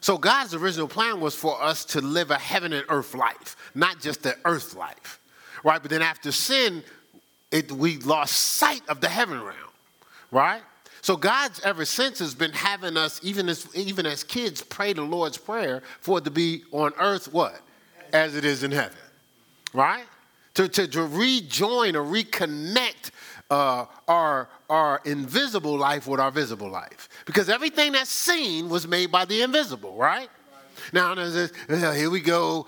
So 0.00 0.16
God's 0.16 0.54
original 0.54 0.88
plan 0.88 1.20
was 1.20 1.34
for 1.34 1.62
us 1.62 1.84
to 1.86 2.00
live 2.00 2.30
a 2.30 2.38
heaven 2.38 2.72
and 2.72 2.86
earth 2.88 3.14
life, 3.14 3.56
not 3.74 4.00
just 4.00 4.22
the 4.22 4.34
earth 4.46 4.74
life. 4.74 5.20
Right? 5.64 5.82
But 5.82 5.90
then 5.90 6.02
after 6.02 6.32
sin, 6.32 6.82
it, 7.50 7.70
we 7.72 7.98
lost 7.98 8.38
sight 8.38 8.82
of 8.88 9.02
the 9.02 9.08
heaven 9.08 9.38
realm. 9.42 9.54
Right? 10.30 10.62
So 11.04 11.16
God's 11.16 11.60
ever 11.60 11.84
since 11.84 12.18
has 12.18 12.34
been 12.34 12.52
having 12.52 12.96
us, 12.96 13.20
even 13.22 13.48
as 13.48 13.68
even 13.76 14.06
as 14.06 14.24
kids, 14.24 14.62
pray 14.62 14.94
the 14.94 15.02
Lord's 15.02 15.36
Prayer 15.36 15.82
for 16.00 16.18
it 16.18 16.24
to 16.24 16.30
be 16.30 16.64
on 16.72 16.92
earth 16.98 17.32
what? 17.32 17.60
As 18.12 18.34
it 18.34 18.44
is 18.44 18.62
in 18.62 18.70
heaven. 18.70 18.96
Right? 19.72 20.06
to, 20.54 20.68
to, 20.68 20.86
to 20.86 21.04
rejoin 21.04 21.96
or 21.96 22.04
reconnect 22.04 23.10
uh, 23.50 23.86
our, 24.08 24.48
our 24.70 25.00
invisible 25.04 25.76
life 25.76 26.06
with 26.06 26.20
our 26.20 26.30
visible 26.30 26.70
life. 26.70 27.08
Because 27.26 27.48
everything 27.48 27.92
that's 27.92 28.10
seen 28.10 28.68
was 28.68 28.86
made 28.86 29.10
by 29.12 29.24
the 29.24 29.42
invisible, 29.42 29.94
right? 29.96 30.28
Now, 30.92 31.14
here 31.92 32.10
we 32.10 32.20
go. 32.20 32.66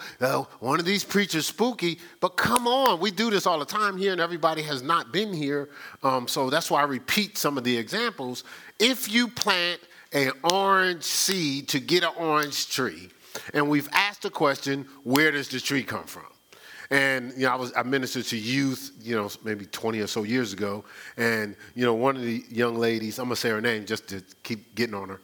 One 0.61 0.80
of 0.80 0.87
these 0.87 1.04
preachers 1.04 1.46
spooky, 1.46 1.99
but 2.20 2.30
come 2.30 2.66
on, 2.66 3.00
we 3.00 3.11
do 3.11 3.30
this 3.30 3.46
all 3.46 3.58
the 3.58 3.64
time 3.64 3.96
here, 3.96 4.12
and 4.12 4.20
everybody 4.20 4.62
has 4.62 4.82
not 4.82 5.12
been 5.12 5.32
here. 5.32 5.68
Um, 6.02 6.28
so 6.28 6.50
that's 6.50 6.70
why 6.70 6.80
I 6.80 6.85
repeat 6.85 7.38
some 7.38 7.58
of 7.58 7.64
the 7.64 7.76
examples. 7.76 8.44
If 8.78 9.12
you 9.12 9.28
plant 9.28 9.80
an 10.12 10.32
orange 10.42 11.04
seed 11.04 11.68
to 11.68 11.80
get 11.80 12.04
an 12.04 12.12
orange 12.16 12.70
tree, 12.70 13.11
and 13.52 13.68
we've 13.68 13.88
asked 13.92 14.23
the 14.23 14.30
question, 14.30 14.87
where 15.04 15.30
does 15.30 15.49
the 15.49 15.61
tree 15.61 15.82
come 15.82 16.04
from? 16.04 16.25
And 16.90 17.32
you 17.37 17.46
know, 17.46 17.52
I 17.52 17.56
was 17.56 17.73
I 17.76 17.82
ministered 17.82 18.25
to 18.26 18.37
youth, 18.37 18.92
you 19.02 19.16
know, 19.16 19.28
maybe 19.44 19.66
20 19.66 20.00
or 20.00 20.06
so 20.06 20.23
years 20.23 20.52
ago. 20.52 20.85
And 21.16 21.56
you 21.75 21.85
know, 21.85 21.94
one 21.94 22.16
of 22.16 22.23
the 22.23 22.44
young 22.49 22.76
ladies, 22.76 23.18
I'm 23.18 23.26
gonna 23.26 23.37
say 23.37 23.50
her 23.50 23.61
name 23.61 23.87
just 23.87 24.08
to 24.08 24.23
keep 24.42 24.75
getting 24.75 24.94
on 24.94 25.08
her, 25.08 25.20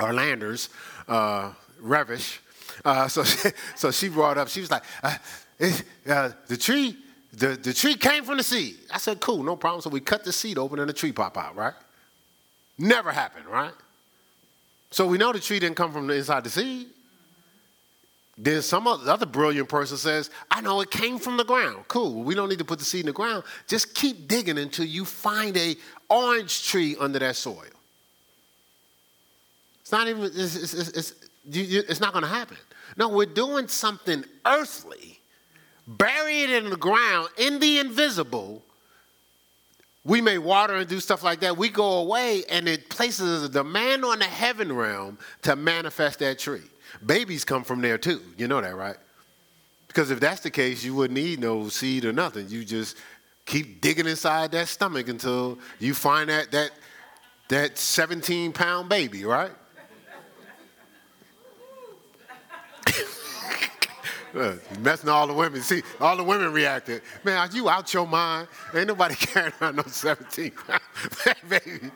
Orlanders, 0.00 0.68
uh, 1.06 1.52
Revish. 1.82 2.38
Uh, 2.84 3.08
so, 3.08 3.24
she, 3.24 3.48
so 3.76 3.90
she 3.90 4.08
brought 4.08 4.38
up. 4.38 4.48
She 4.48 4.60
was 4.60 4.70
like, 4.70 4.82
uh, 5.02 5.16
uh, 6.08 6.30
"The 6.46 6.56
tree, 6.56 6.96
the, 7.32 7.48
the 7.48 7.72
tree 7.72 7.94
came 7.96 8.24
from 8.24 8.36
the 8.36 8.42
seed." 8.42 8.76
I 8.92 8.98
said, 8.98 9.20
"Cool, 9.20 9.42
no 9.42 9.56
problem." 9.56 9.82
So 9.82 9.90
we 9.90 10.00
cut 10.00 10.24
the 10.24 10.32
seed 10.32 10.58
open 10.58 10.78
and 10.78 10.88
the 10.88 10.94
tree 10.94 11.12
pop 11.12 11.36
out. 11.36 11.56
Right? 11.56 11.74
Never 12.78 13.12
happened. 13.12 13.46
Right? 13.46 13.72
So 14.90 15.06
we 15.06 15.18
know 15.18 15.32
the 15.32 15.40
tree 15.40 15.58
didn't 15.58 15.76
come 15.76 15.92
from 15.92 16.06
the 16.06 16.14
inside 16.14 16.44
the 16.44 16.50
seed. 16.50 16.88
Then 18.42 18.62
some 18.62 18.86
other 18.86 19.26
brilliant 19.26 19.68
person 19.68 19.98
says, 19.98 20.30
I 20.50 20.62
know 20.62 20.80
it 20.80 20.90
came 20.90 21.18
from 21.18 21.36
the 21.36 21.44
ground. 21.44 21.84
Cool. 21.88 22.22
We 22.22 22.34
don't 22.34 22.48
need 22.48 22.58
to 22.60 22.64
put 22.64 22.78
the 22.78 22.86
seed 22.86 23.00
in 23.00 23.06
the 23.06 23.12
ground. 23.12 23.44
Just 23.66 23.94
keep 23.94 24.28
digging 24.28 24.56
until 24.56 24.86
you 24.86 25.04
find 25.04 25.54
a 25.58 25.76
orange 26.08 26.66
tree 26.66 26.96
under 26.98 27.18
that 27.18 27.36
soil. 27.36 27.64
It's 29.82 29.92
not 29.92 30.08
even, 30.08 30.22
it's, 30.24 30.56
it's, 30.56 30.88
it's, 30.88 31.14
it's 31.48 32.00
not 32.00 32.12
going 32.12 32.24
to 32.24 32.30
happen. 32.30 32.56
No, 32.96 33.08
we're 33.08 33.26
doing 33.26 33.68
something 33.68 34.24
earthly, 34.44 35.20
bury 35.86 36.42
it 36.42 36.50
in 36.50 36.70
the 36.70 36.76
ground, 36.76 37.28
in 37.38 37.58
the 37.60 37.78
invisible. 37.78 38.62
We 40.04 40.20
may 40.20 40.38
water 40.38 40.76
and 40.76 40.88
do 40.88 40.98
stuff 40.98 41.22
like 41.22 41.40
that. 41.40 41.56
We 41.56 41.68
go 41.68 41.98
away, 41.98 42.44
and 42.50 42.68
it 42.68 42.88
places 42.88 43.44
a 43.44 43.48
demand 43.48 44.04
on 44.04 44.18
the 44.18 44.24
heaven 44.24 44.72
realm 44.72 45.18
to 45.42 45.56
manifest 45.56 46.18
that 46.20 46.38
tree. 46.38 46.62
Babies 47.04 47.44
come 47.44 47.64
from 47.64 47.80
there 47.80 47.98
too. 47.98 48.20
You 48.36 48.48
know 48.48 48.60
that, 48.60 48.74
right? 48.74 48.96
Because 49.88 50.10
if 50.10 50.20
that's 50.20 50.40
the 50.40 50.50
case, 50.50 50.84
you 50.84 50.94
wouldn't 50.94 51.18
need 51.18 51.40
no 51.40 51.68
seed 51.68 52.04
or 52.04 52.12
nothing. 52.12 52.48
You 52.48 52.64
just 52.64 52.96
keep 53.44 53.80
digging 53.80 54.06
inside 54.06 54.52
that 54.52 54.68
stomach 54.68 55.08
until 55.08 55.58
you 55.78 55.94
find 55.94 56.30
that 56.30 56.52
that 56.52 56.70
that 57.48 57.76
17 57.76 58.52
pound 58.52 58.88
baby, 58.88 59.24
right? 59.24 59.50
Uh, 64.34 64.54
messing 64.80 65.08
all 65.08 65.26
the 65.26 65.34
women. 65.34 65.60
See, 65.60 65.82
all 66.00 66.16
the 66.16 66.24
women 66.24 66.52
reacted. 66.52 67.02
Man, 67.24 67.48
you 67.52 67.68
out 67.68 67.92
your 67.92 68.06
mind? 68.06 68.48
Ain't 68.74 68.86
nobody 68.86 69.14
carrying 69.16 69.52
around 69.60 69.76
no 69.76 69.82
17 69.82 70.52
pound 70.52 70.80
baby. 71.48 71.90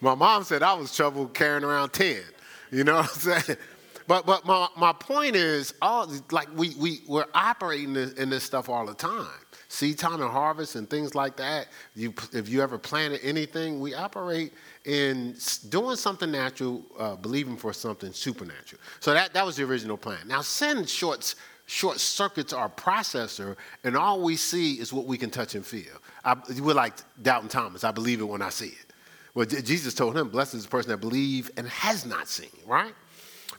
My 0.00 0.14
mom 0.14 0.44
said 0.44 0.62
I 0.62 0.74
was 0.74 0.94
trouble 0.94 1.26
carrying 1.28 1.64
around 1.64 1.92
10. 1.92 2.22
You 2.70 2.84
know 2.84 2.94
what 2.96 3.26
I'm 3.26 3.42
saying? 3.42 3.58
But 4.06 4.26
but 4.26 4.44
my, 4.44 4.68
my 4.76 4.92
point 4.92 5.36
is, 5.36 5.74
all 5.80 6.12
like 6.30 6.48
we 6.56 6.74
we 6.74 7.02
we're 7.06 7.26
operating 7.34 7.94
in 7.96 8.30
this 8.30 8.44
stuff 8.44 8.68
all 8.68 8.84
the 8.84 8.94
time. 8.94 9.26
Seed 9.68 9.98
time 9.98 10.20
and 10.20 10.30
harvest 10.30 10.76
and 10.76 10.90
things 10.90 11.14
like 11.14 11.36
that. 11.36 11.68
You, 11.94 12.12
if 12.32 12.48
you 12.48 12.60
ever 12.60 12.76
planted 12.76 13.20
anything, 13.22 13.80
we 13.80 13.94
operate 13.94 14.52
in 14.84 15.36
doing 15.68 15.96
something 15.96 16.30
natural, 16.30 16.82
uh, 16.98 17.16
believing 17.16 17.56
for 17.56 17.72
something 17.72 18.12
supernatural. 18.12 18.80
So 19.00 19.14
that 19.14 19.32
that 19.34 19.46
was 19.46 19.56
the 19.56 19.64
original 19.64 19.96
plan. 19.96 20.26
Now 20.26 20.40
sin 20.40 20.84
shorts 20.86 21.36
short 21.66 22.00
circuits 22.00 22.52
our 22.52 22.68
processor, 22.68 23.56
and 23.84 23.96
all 23.96 24.20
we 24.20 24.36
see 24.36 24.74
is 24.74 24.92
what 24.92 25.06
we 25.06 25.16
can 25.16 25.30
touch 25.30 25.54
and 25.54 25.64
feel. 25.64 26.00
I, 26.24 26.36
we're 26.60 26.74
like 26.74 26.94
Doubting 27.22 27.48
Thomas. 27.48 27.84
I 27.84 27.92
believe 27.92 28.20
it 28.20 28.24
when 28.24 28.42
I 28.42 28.50
see 28.50 28.66
it. 28.66 28.92
Well, 29.34 29.46
Jesus 29.46 29.94
told 29.94 30.16
him, 30.16 30.28
"Blessed 30.28 30.54
is 30.54 30.64
the 30.64 30.70
person 30.70 30.90
that 30.90 30.98
believes 30.98 31.50
and 31.56 31.68
has 31.68 32.04
not 32.04 32.28
seen." 32.28 32.50
Right? 32.66 32.94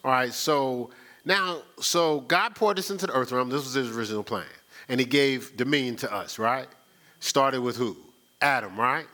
All 0.03 0.11
right, 0.11 0.33
so 0.33 0.89
now, 1.25 1.61
so 1.79 2.21
God 2.21 2.55
poured 2.55 2.77
this 2.77 2.91
into 2.91 3.07
the 3.07 3.13
earth 3.13 3.31
realm. 3.31 3.49
This 3.49 3.63
was 3.63 3.73
his 3.73 3.95
original 3.95 4.23
plan. 4.23 4.45
And 4.89 4.99
he 4.99 5.05
gave 5.05 5.55
dominion 5.55 5.95
to 5.97 6.13
us, 6.13 6.37
right? 6.37 6.67
Started 7.19 7.61
with 7.61 7.77
who? 7.77 7.95
Adam, 8.41 8.77
right? 8.77 9.05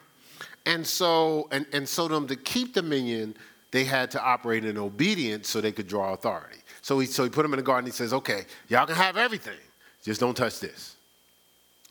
And 0.66 0.86
so, 0.86 1.48
and, 1.52 1.66
and 1.74 1.88
so 1.88 2.08
them 2.08 2.28
to 2.28 2.36
keep 2.36 2.74
dominion, 2.74 3.36
they 3.72 3.84
had 3.84 4.12
to 4.12 4.24
operate 4.24 4.66
in 4.66 4.78
obedience 4.78 5.50
so 5.50 5.62
they 5.62 5.72
could 5.72 5.88
draw 5.88 6.14
authority. 6.14 6.58
So 6.82 7.00
he, 7.00 7.08
so 7.08 7.24
he 7.24 7.30
put 7.30 7.44
them 7.44 7.54
in 7.54 7.58
the 7.58 7.64
garden. 7.64 7.86
He 7.86 7.92
says, 7.92 8.14
okay, 8.14 8.46
y'all 8.68 8.86
can 8.86 8.96
have 8.96 9.18
everything. 9.18 9.58
Just 10.04 10.20
don't 10.20 10.36
touch 10.36 10.60
this. 10.60 10.96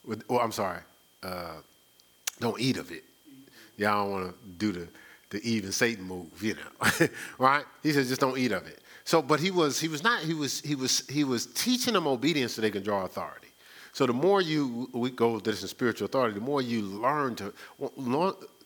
With, 0.04 0.25
oh, 0.28 0.38
I'm 0.38 0.52
sorry. 0.52 0.80
Uh, 1.22 1.56
don't 2.40 2.60
eat 2.60 2.76
of 2.78 2.90
it. 2.90 3.04
Y'all 3.76 4.04
don't 4.04 4.12
want 4.12 4.30
to 4.30 4.48
do 4.58 4.72
the, 4.72 4.88
the 5.30 5.48
Eve 5.48 5.64
and 5.64 5.75
Satan 5.75 6.04
move, 6.04 6.42
you 6.42 6.54
know. 6.54 7.08
right? 7.38 7.64
He 7.82 7.92
says, 7.92 8.08
just 8.08 8.20
don't 8.20 8.38
eat 8.38 8.52
of 8.52 8.66
it. 8.66 8.80
So, 9.08 9.22
but 9.22 9.40
he 9.40 9.50
was 9.50 9.80
he 9.80 9.88
was 9.88 10.04
not 10.04 10.20
he 10.20 10.34
was 10.34 10.60
he 10.60 10.75
was 10.75 11.06
he 11.08 11.25
was 11.25 11.46
teaching 11.46 11.94
them 11.94 12.06
obedience 12.06 12.52
so 12.52 12.60
they 12.60 12.70
can 12.70 12.82
draw 12.82 13.06
authority. 13.06 13.48
So 13.92 14.04
the 14.04 14.12
more 14.12 14.42
you 14.42 14.90
we 14.92 15.10
go 15.10 15.40
this 15.40 15.62
in 15.62 15.68
spiritual 15.68 16.04
authority, 16.04 16.34
the 16.34 16.44
more 16.44 16.60
you 16.60 16.82
learn 16.82 17.34
to, 17.37 17.54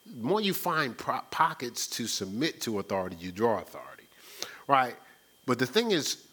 the 0.07 0.23
more 0.23 0.41
you 0.41 0.55
find 0.55 0.97
pockets 0.97 1.87
to 1.89 2.07
submit 2.07 2.61
to 2.63 2.79
authority, 2.79 3.17
you 3.21 3.33
draw 3.33 3.61
authority, 3.61 4.05
right? 4.67 4.97
But 5.47 5.59
the 5.59 5.67
thing 5.67 5.91
is, 5.91 6.25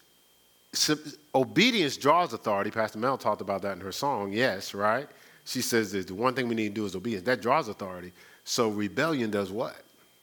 obedience 1.34 1.96
draws 1.96 2.32
authority. 2.32 2.70
Pastor 2.70 2.98
Mel 2.98 3.18
talked 3.18 3.40
about 3.40 3.62
that 3.62 3.72
in 3.72 3.80
her 3.80 3.92
song. 3.92 4.32
Yes, 4.32 4.74
right? 4.74 5.08
She 5.44 5.62
says 5.62 5.92
that 5.92 6.06
the 6.06 6.14
one 6.14 6.34
thing 6.34 6.48
we 6.48 6.54
need 6.54 6.68
to 6.68 6.80
do 6.80 6.84
is 6.84 6.94
obedience. 6.94 7.24
That 7.26 7.40
draws 7.40 7.68
authority. 7.68 8.12
So 8.44 8.68
rebellion 8.68 9.30
does 9.30 9.50
what? 9.50 9.76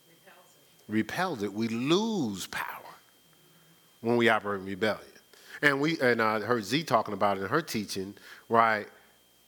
Repels 0.07 0.45
it. 0.87 0.91
Repels 0.91 1.43
it. 1.43 1.53
We 1.53 1.67
lose 1.67 2.47
power 2.47 2.65
when 4.01 4.15
we 4.15 4.29
operate 4.29 4.61
in 4.61 4.65
rebellion. 4.65 5.03
And 5.61 5.81
we 5.81 5.99
and 5.99 6.21
I 6.21 6.39
heard 6.39 6.63
Z 6.63 6.83
talking 6.83 7.13
about 7.13 7.37
it 7.37 7.41
in 7.41 7.49
her 7.49 7.61
teaching, 7.61 8.13
right? 8.47 8.87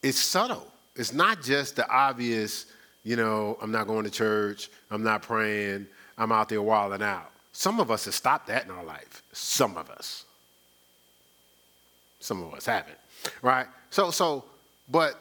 It's 0.02 0.18
subtle. 0.18 0.66
It's 0.96 1.12
not 1.12 1.40
just 1.40 1.76
the 1.76 1.88
obvious, 1.88 2.66
you 3.04 3.16
know, 3.16 3.58
I'm 3.60 3.70
not 3.70 3.86
going 3.86 4.04
to 4.04 4.10
church, 4.10 4.70
I'm 4.90 5.02
not 5.02 5.22
praying, 5.22 5.86
I'm 6.18 6.32
out 6.32 6.48
there 6.48 6.62
wilding 6.62 7.02
out. 7.02 7.30
Some 7.52 7.80
of 7.80 7.90
us 7.90 8.04
have 8.04 8.14
stopped 8.14 8.46
that 8.48 8.64
in 8.64 8.70
our 8.70 8.84
life. 8.84 9.22
Some 9.32 9.76
of 9.76 9.90
us. 9.90 10.24
Some 12.20 12.42
of 12.42 12.54
us 12.54 12.66
haven't. 12.66 12.98
Right? 13.42 13.66
So 13.90 14.10
so 14.10 14.44
but 14.88 15.20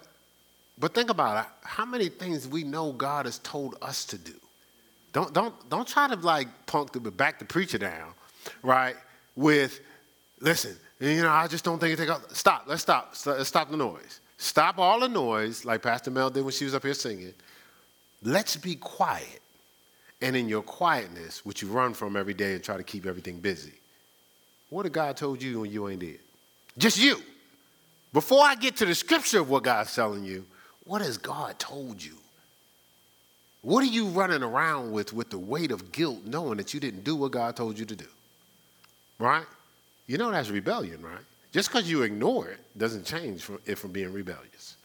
but 0.77 0.93
think 0.93 1.09
about 1.09 1.45
it. 1.45 1.51
How 1.63 1.85
many 1.85 2.09
things 2.09 2.47
we 2.47 2.63
know 2.63 2.91
God 2.91 3.25
has 3.25 3.39
told 3.39 3.77
us 3.81 4.05
to 4.05 4.17
do? 4.17 4.35
Don't 5.11 5.33
don't 5.33 5.69
don't 5.69 5.87
try 5.87 6.07
to 6.07 6.15
like 6.15 6.47
punk 6.65 6.91
the 6.91 6.99
back 6.99 7.39
the 7.39 7.45
preacher 7.45 7.77
down, 7.77 8.13
right? 8.61 8.95
with, 9.39 9.79
listen, 10.41 10.75
you 10.99 11.21
know, 11.21 11.29
I 11.29 11.47
just 11.47 11.63
don't 11.63 11.79
think 11.79 11.93
it 11.93 11.97
take 11.97 12.09
off. 12.09 12.35
Stop, 12.35 12.65
let's 12.67 12.81
stop. 12.81 13.15
Let's 13.25 13.47
stop 13.47 13.71
the 13.71 13.77
noise. 13.77 14.19
Stop 14.37 14.77
all 14.77 14.99
the 14.99 15.07
noise, 15.07 15.63
like 15.63 15.81
Pastor 15.81 16.11
Mel 16.11 16.29
did 16.29 16.43
when 16.43 16.51
she 16.51 16.65
was 16.65 16.75
up 16.75 16.83
here 16.83 16.93
singing. 16.93 17.33
Let's 18.23 18.55
be 18.55 18.75
quiet. 18.75 19.41
And 20.21 20.35
in 20.35 20.49
your 20.49 20.61
quietness, 20.61 21.45
which 21.45 21.61
you 21.61 21.69
run 21.69 21.93
from 21.93 22.17
every 22.17 22.33
day 22.33 22.53
and 22.53 22.63
try 22.63 22.75
to 22.75 22.83
keep 22.83 23.05
everything 23.05 23.39
busy, 23.39 23.73
what 24.69 24.83
did 24.83 24.91
God 24.91 25.15
told 25.15 25.41
you 25.41 25.61
when 25.61 25.71
you 25.71 25.87
ain't 25.87 26.01
did? 26.01 26.19
Just 26.77 26.99
you. 26.99 27.21
Before 28.11 28.43
I 28.43 28.55
get 28.55 28.75
to 28.77 28.85
the 28.85 28.95
scripture 28.95 29.39
of 29.39 29.49
what 29.49 29.63
God's 29.63 29.95
telling 29.95 30.23
you, 30.23 30.45
what 30.83 31.01
has 31.01 31.17
God 31.17 31.57
told 31.57 32.03
you? 32.03 32.15
What 33.61 33.83
are 33.83 33.87
you 33.87 34.07
running 34.07 34.43
around 34.43 34.91
with 34.91 35.13
with 35.13 35.29
the 35.29 35.37
weight 35.37 35.71
of 35.71 35.91
guilt 35.91 36.25
knowing 36.25 36.57
that 36.57 36.73
you 36.73 36.79
didn't 36.79 37.03
do 37.03 37.15
what 37.15 37.31
God 37.31 37.55
told 37.55 37.77
you 37.77 37.85
to 37.85 37.95
do? 37.95 38.05
right? 39.19 39.45
You 40.07 40.17
know 40.17 40.31
that's 40.31 40.49
rebellion, 40.49 41.03
right? 41.03 41.23
Just 41.51 41.69
because 41.69 41.89
you 41.89 42.03
ignore 42.03 42.47
it 42.47 42.59
doesn't 42.77 43.05
change 43.05 43.47
it 43.65 43.77
from 43.77 43.91
being 43.91 44.11
rebellious, 44.13 44.77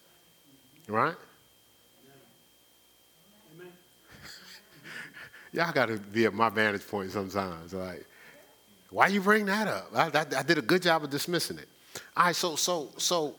right? 0.89 1.15
Y'all 5.55 5.73
got 5.73 5.87
to 5.87 5.99
be 5.99 6.25
at 6.25 6.35
my 6.35 6.49
vantage 6.49 6.87
point 6.89 7.13
sometimes. 7.13 7.73
Like, 7.73 8.05
why 8.91 9.07
you 9.07 9.21
bring 9.21 9.47
that 9.47 9.69
up? 9.69 9.89
I, 9.95 10.07
I, 10.09 10.41
I 10.41 10.43
did 10.43 10.59
a 10.59 10.63
good 10.63 10.83
job 10.83 11.05
of 11.05 11.11
dismissing 11.11 11.59
it. 11.59 11.69
All 12.17 12.27
right, 12.27 12.35
so 12.35 12.57
so 12.57 12.91
so, 12.97 13.37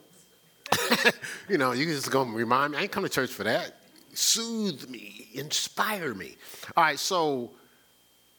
you 1.50 1.58
know, 1.58 1.74
you 1.74 1.86
just 1.86 2.10
gonna 2.10 2.32
remind 2.32 2.72
me. 2.72 2.78
I 2.78 2.84
ain't 2.84 2.92
come 2.92 3.04
to 3.04 3.10
church 3.10 3.32
for 3.32 3.44
that. 3.44 3.76
Soothe 4.14 4.90
me, 4.90 5.28
inspire 5.34 6.14
me. 6.14 6.38
All 6.78 6.86
right, 6.86 6.98
so 6.98 7.52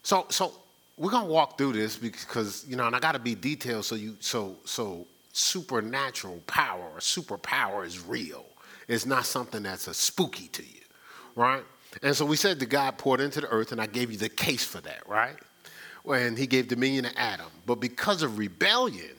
so 0.02 0.24
so 0.30 0.54
we're 0.96 1.10
gonna 1.10 1.26
walk 1.26 1.58
through 1.58 1.74
this 1.74 1.98
because 1.98 2.64
you 2.66 2.76
know, 2.76 2.86
and 2.86 2.96
I 2.96 2.98
got 2.98 3.12
to 3.12 3.18
be 3.18 3.34
detailed 3.34 3.84
so 3.84 3.94
you 3.94 4.16
so 4.20 4.56
so 4.64 5.06
supernatural 5.34 6.40
power 6.46 6.88
or 6.94 7.00
superpower 7.00 7.84
is 7.84 8.02
real. 8.02 8.46
It's 8.88 9.04
not 9.04 9.26
something 9.26 9.62
that's 9.62 9.86
a 9.86 9.92
spooky 9.92 10.48
to 10.48 10.62
you, 10.62 10.80
right? 11.34 11.62
And 12.02 12.14
so 12.14 12.24
we 12.24 12.36
said 12.36 12.58
that 12.60 12.66
God 12.66 12.98
poured 12.98 13.20
into 13.20 13.40
the 13.40 13.48
earth, 13.48 13.72
and 13.72 13.80
I 13.80 13.86
gave 13.86 14.10
you 14.10 14.18
the 14.18 14.28
case 14.28 14.64
for 14.64 14.80
that, 14.82 15.08
right? 15.08 15.36
When 16.02 16.36
he 16.36 16.46
gave 16.46 16.68
dominion 16.68 17.04
to 17.04 17.18
Adam. 17.18 17.46
But 17.64 17.76
because 17.76 18.22
of 18.22 18.38
rebellion, 18.38 19.16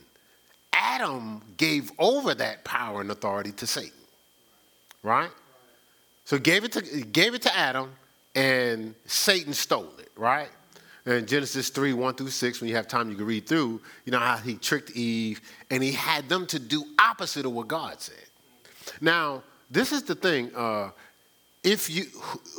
Adam 0.74 1.42
gave 1.58 1.92
over 1.98 2.34
that 2.36 2.64
power 2.64 3.02
and 3.02 3.12
authority 3.12 3.52
to 3.54 3.68
Satan, 3.68 3.92
right? 5.04 5.32
So 6.26 6.38
gave 6.38 6.64
it 6.64 6.72
to 6.74 6.82
gave 6.82 7.34
it 7.34 7.42
to 7.44 7.56
Adam, 7.56 7.92
and 8.36 8.94
Satan 9.06 9.54
stole 9.54 9.94
it, 9.98 10.12
right? 10.16 10.50
In 11.06 11.26
Genesis 11.26 11.70
3, 11.70 11.94
1 11.94 12.16
through 12.16 12.30
6, 12.30 12.60
when 12.60 12.70
you 12.70 12.76
have 12.76 12.88
time 12.88 13.10
you 13.10 13.16
can 13.16 13.26
read 13.26 13.48
through, 13.48 13.82
you 14.04 14.12
know 14.12 14.20
how 14.20 14.36
he 14.36 14.56
tricked 14.56 14.92
Eve 14.92 15.40
and 15.72 15.82
he 15.82 15.94
had 15.94 16.28
them 16.28 16.46
to 16.48 16.60
do 16.60 16.84
opposite 17.00 17.46
of 17.46 17.54
what 17.54 17.70
God 17.70 18.02
said. 18.02 18.26
Now, 19.00 19.42
this 19.72 19.94
is 19.94 20.04
the 20.04 20.16
thing. 20.16 20.52
Uh, 20.54 20.90
if 21.68 21.90
you 21.90 22.06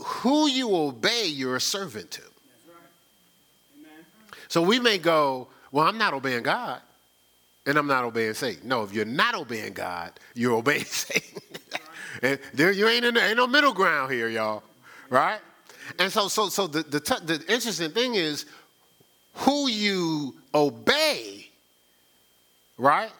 who 0.04 0.48
you 0.48 0.76
obey, 0.76 1.28
you're 1.28 1.56
a 1.56 1.60
servant 1.60 2.10
to. 2.10 2.22
So 4.48 4.60
we 4.60 4.78
may 4.78 4.98
go, 4.98 5.48
well, 5.72 5.86
I'm 5.86 5.96
not 5.96 6.12
obeying 6.12 6.42
God, 6.42 6.80
and 7.66 7.78
I'm 7.78 7.86
not 7.86 8.04
obeying 8.04 8.34
Satan. 8.34 8.68
No, 8.68 8.82
if 8.82 8.92
you're 8.92 9.06
not 9.06 9.34
obeying 9.34 9.72
God, 9.72 10.12
you're 10.34 10.52
obeying 10.52 10.84
Satan. 10.84 11.40
and 12.22 12.38
there 12.52 12.70
you 12.70 12.86
ain't 12.86 13.06
in 13.06 13.16
ain't 13.16 13.38
no 13.38 13.46
middle 13.46 13.72
ground 13.72 14.12
here, 14.12 14.28
y'all. 14.28 14.62
Right? 15.08 15.40
And 15.98 16.12
so 16.12 16.28
so 16.28 16.50
so 16.50 16.66
the, 16.66 16.82
the, 16.82 17.00
the 17.24 17.52
interesting 17.52 17.90
thing 17.92 18.14
is 18.14 18.44
who 19.34 19.68
you 19.68 20.36
obey, 20.54 21.48
right? 22.76 23.10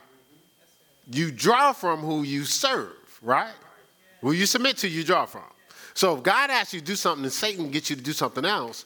You 1.10 1.30
draw 1.30 1.72
from 1.72 2.00
who 2.00 2.24
you 2.24 2.44
serve, 2.44 2.92
right? 3.22 3.54
Who 4.20 4.32
you 4.32 4.44
submit 4.44 4.76
to, 4.78 4.88
you 4.88 5.02
draw 5.02 5.24
from. 5.24 5.44
So 5.98 6.16
if 6.16 6.22
God 6.22 6.48
asks 6.48 6.72
you 6.72 6.78
to 6.78 6.86
do 6.86 6.94
something 6.94 7.24
and 7.24 7.32
Satan 7.32 7.72
gets 7.72 7.90
you 7.90 7.96
to 7.96 8.02
do 8.02 8.12
something 8.12 8.44
else, 8.44 8.84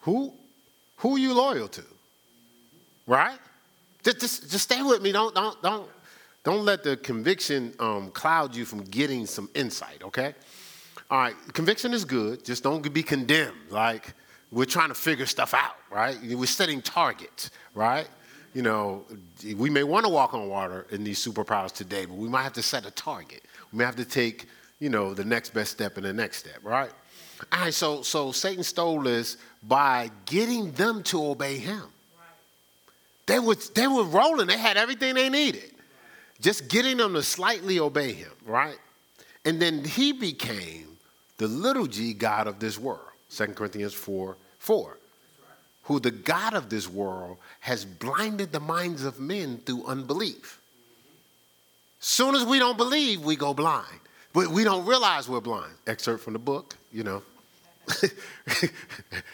who, 0.00 0.32
who 0.96 1.14
are 1.14 1.18
you 1.18 1.32
loyal 1.32 1.68
to? 1.68 1.84
Right? 3.06 3.38
Just, 4.02 4.18
just, 4.18 4.50
just 4.50 4.64
stay 4.64 4.82
with 4.82 5.00
me. 5.00 5.12
Don't, 5.12 5.32
don't, 5.32 5.62
don't, 5.62 5.88
don't 6.42 6.64
let 6.64 6.82
the 6.82 6.96
conviction 6.96 7.72
um, 7.78 8.10
cloud 8.10 8.56
you 8.56 8.64
from 8.64 8.80
getting 8.82 9.26
some 9.26 9.48
insight, 9.54 10.02
okay? 10.02 10.34
All 11.08 11.20
right, 11.20 11.36
conviction 11.52 11.94
is 11.94 12.04
good. 12.04 12.44
Just 12.44 12.64
don't 12.64 12.82
be 12.92 13.04
condemned. 13.04 13.70
Like 13.70 14.12
we're 14.50 14.64
trying 14.64 14.88
to 14.88 14.96
figure 14.96 15.26
stuff 15.26 15.54
out, 15.54 15.76
right? 15.88 16.18
We're 16.20 16.46
setting 16.46 16.82
targets, 16.82 17.52
right? 17.76 18.08
You 18.54 18.62
know, 18.62 19.04
we 19.54 19.70
may 19.70 19.84
want 19.84 20.04
to 20.04 20.10
walk 20.10 20.34
on 20.34 20.48
water 20.48 20.88
in 20.90 21.04
these 21.04 21.24
superpowers 21.24 21.70
today, 21.70 22.06
but 22.06 22.16
we 22.16 22.28
might 22.28 22.42
have 22.42 22.54
to 22.54 22.62
set 22.62 22.86
a 22.86 22.90
target. 22.90 23.44
We 23.70 23.78
may 23.78 23.84
have 23.84 23.94
to 23.94 24.04
take 24.04 24.48
you 24.80 24.88
know, 24.88 25.14
the 25.14 25.24
next 25.24 25.50
best 25.50 25.70
step 25.70 25.96
and 25.96 26.04
the 26.04 26.12
next 26.12 26.38
step, 26.38 26.58
right? 26.62 26.90
All 27.52 27.60
right, 27.60 27.74
so 27.74 28.02
so 28.02 28.32
Satan 28.32 28.64
stole 28.64 29.02
this 29.02 29.36
by 29.62 30.10
getting 30.26 30.72
them 30.72 31.02
to 31.04 31.24
obey 31.24 31.58
him. 31.58 31.84
They 33.26 33.38
were 33.38 33.56
they 33.74 33.86
were 33.86 34.04
rolling, 34.04 34.48
they 34.48 34.58
had 34.58 34.76
everything 34.76 35.14
they 35.14 35.28
needed. 35.28 35.70
Just 36.40 36.68
getting 36.68 36.96
them 36.96 37.14
to 37.14 37.22
slightly 37.22 37.78
obey 37.78 38.12
him, 38.12 38.32
right? 38.46 38.78
And 39.44 39.60
then 39.60 39.84
he 39.84 40.12
became 40.12 40.96
the 41.36 41.46
little 41.46 41.86
g 41.86 42.12
God 42.14 42.46
of 42.46 42.58
this 42.58 42.78
world. 42.78 43.00
2 43.30 43.48
Corinthians 43.48 43.94
4 43.94 44.36
4. 44.58 44.96
Who 45.84 46.00
the 46.00 46.10
God 46.10 46.54
of 46.54 46.68
this 46.68 46.88
world 46.88 47.38
has 47.60 47.84
blinded 47.84 48.52
the 48.52 48.60
minds 48.60 49.04
of 49.04 49.18
men 49.18 49.60
through 49.64 49.84
unbelief. 49.86 50.60
Soon 52.00 52.34
as 52.34 52.44
we 52.44 52.58
don't 52.58 52.76
believe, 52.76 53.22
we 53.22 53.36
go 53.36 53.52
blind. 53.52 53.99
But 54.32 54.48
we 54.48 54.64
don't 54.64 54.86
realize 54.86 55.28
we're 55.28 55.40
blind. 55.40 55.72
Excerpt 55.86 56.22
from 56.22 56.34
the 56.34 56.38
book, 56.38 56.76
you 56.92 57.02
know. 57.02 57.22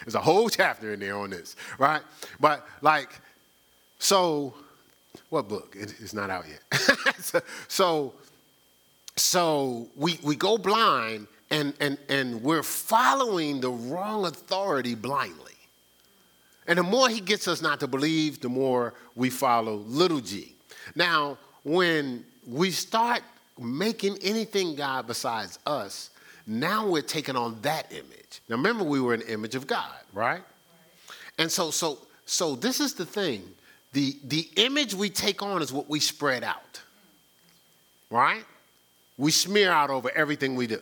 There's 0.03 0.15
a 0.15 0.19
whole 0.21 0.49
chapter 0.49 0.93
in 0.93 0.99
there 0.99 1.17
on 1.17 1.29
this, 1.29 1.55
right? 1.77 2.01
But 2.39 2.67
like, 2.81 3.09
so, 3.99 4.53
what 5.29 5.47
book? 5.47 5.75
It, 5.79 5.93
it's 5.99 6.13
not 6.13 6.29
out 6.29 6.45
yet. 6.47 7.43
so, 7.67 8.13
so 9.15 9.87
we 9.95 10.19
we 10.23 10.35
go 10.35 10.57
blind 10.57 11.27
and 11.51 11.73
and 11.79 11.97
and 12.09 12.41
we're 12.41 12.63
following 12.63 13.61
the 13.61 13.69
wrong 13.69 14.25
authority 14.25 14.95
blindly. 14.95 15.53
And 16.67 16.79
the 16.79 16.83
more 16.83 17.07
he 17.07 17.21
gets 17.21 17.47
us 17.47 17.61
not 17.61 17.79
to 17.79 17.87
believe, 17.87 18.41
the 18.41 18.49
more 18.49 18.93
we 19.15 19.29
follow 19.29 19.75
little 19.75 20.19
g. 20.19 20.53
Now, 20.95 21.37
when 21.63 22.25
we 22.45 22.71
start 22.71 23.21
making 23.59 24.17
anything 24.21 24.75
God 24.75 25.07
besides 25.07 25.59
us, 25.65 26.09
now 26.45 26.87
we're 26.87 27.01
taking 27.01 27.35
on 27.35 27.59
that 27.61 27.91
image. 27.91 28.41
Now 28.47 28.55
remember, 28.55 28.83
we 28.83 29.01
were 29.01 29.13
an 29.13 29.21
image 29.21 29.55
of 29.55 29.67
God, 29.67 29.95
right? 30.13 30.41
And 31.37 31.51
so, 31.51 31.71
so, 31.71 31.99
so 32.25 32.55
this 32.55 32.79
is 32.79 32.93
the 32.93 33.05
thing. 33.05 33.43
The, 33.93 34.17
the 34.23 34.47
image 34.55 34.93
we 34.93 35.09
take 35.09 35.41
on 35.41 35.61
is 35.61 35.71
what 35.73 35.89
we 35.89 35.99
spread 35.99 36.43
out. 36.43 36.81
Right? 38.09 38.43
We 39.17 39.31
smear 39.31 39.71
out 39.71 39.89
over 39.89 40.09
everything 40.15 40.55
we 40.55 40.67
do. 40.67 40.81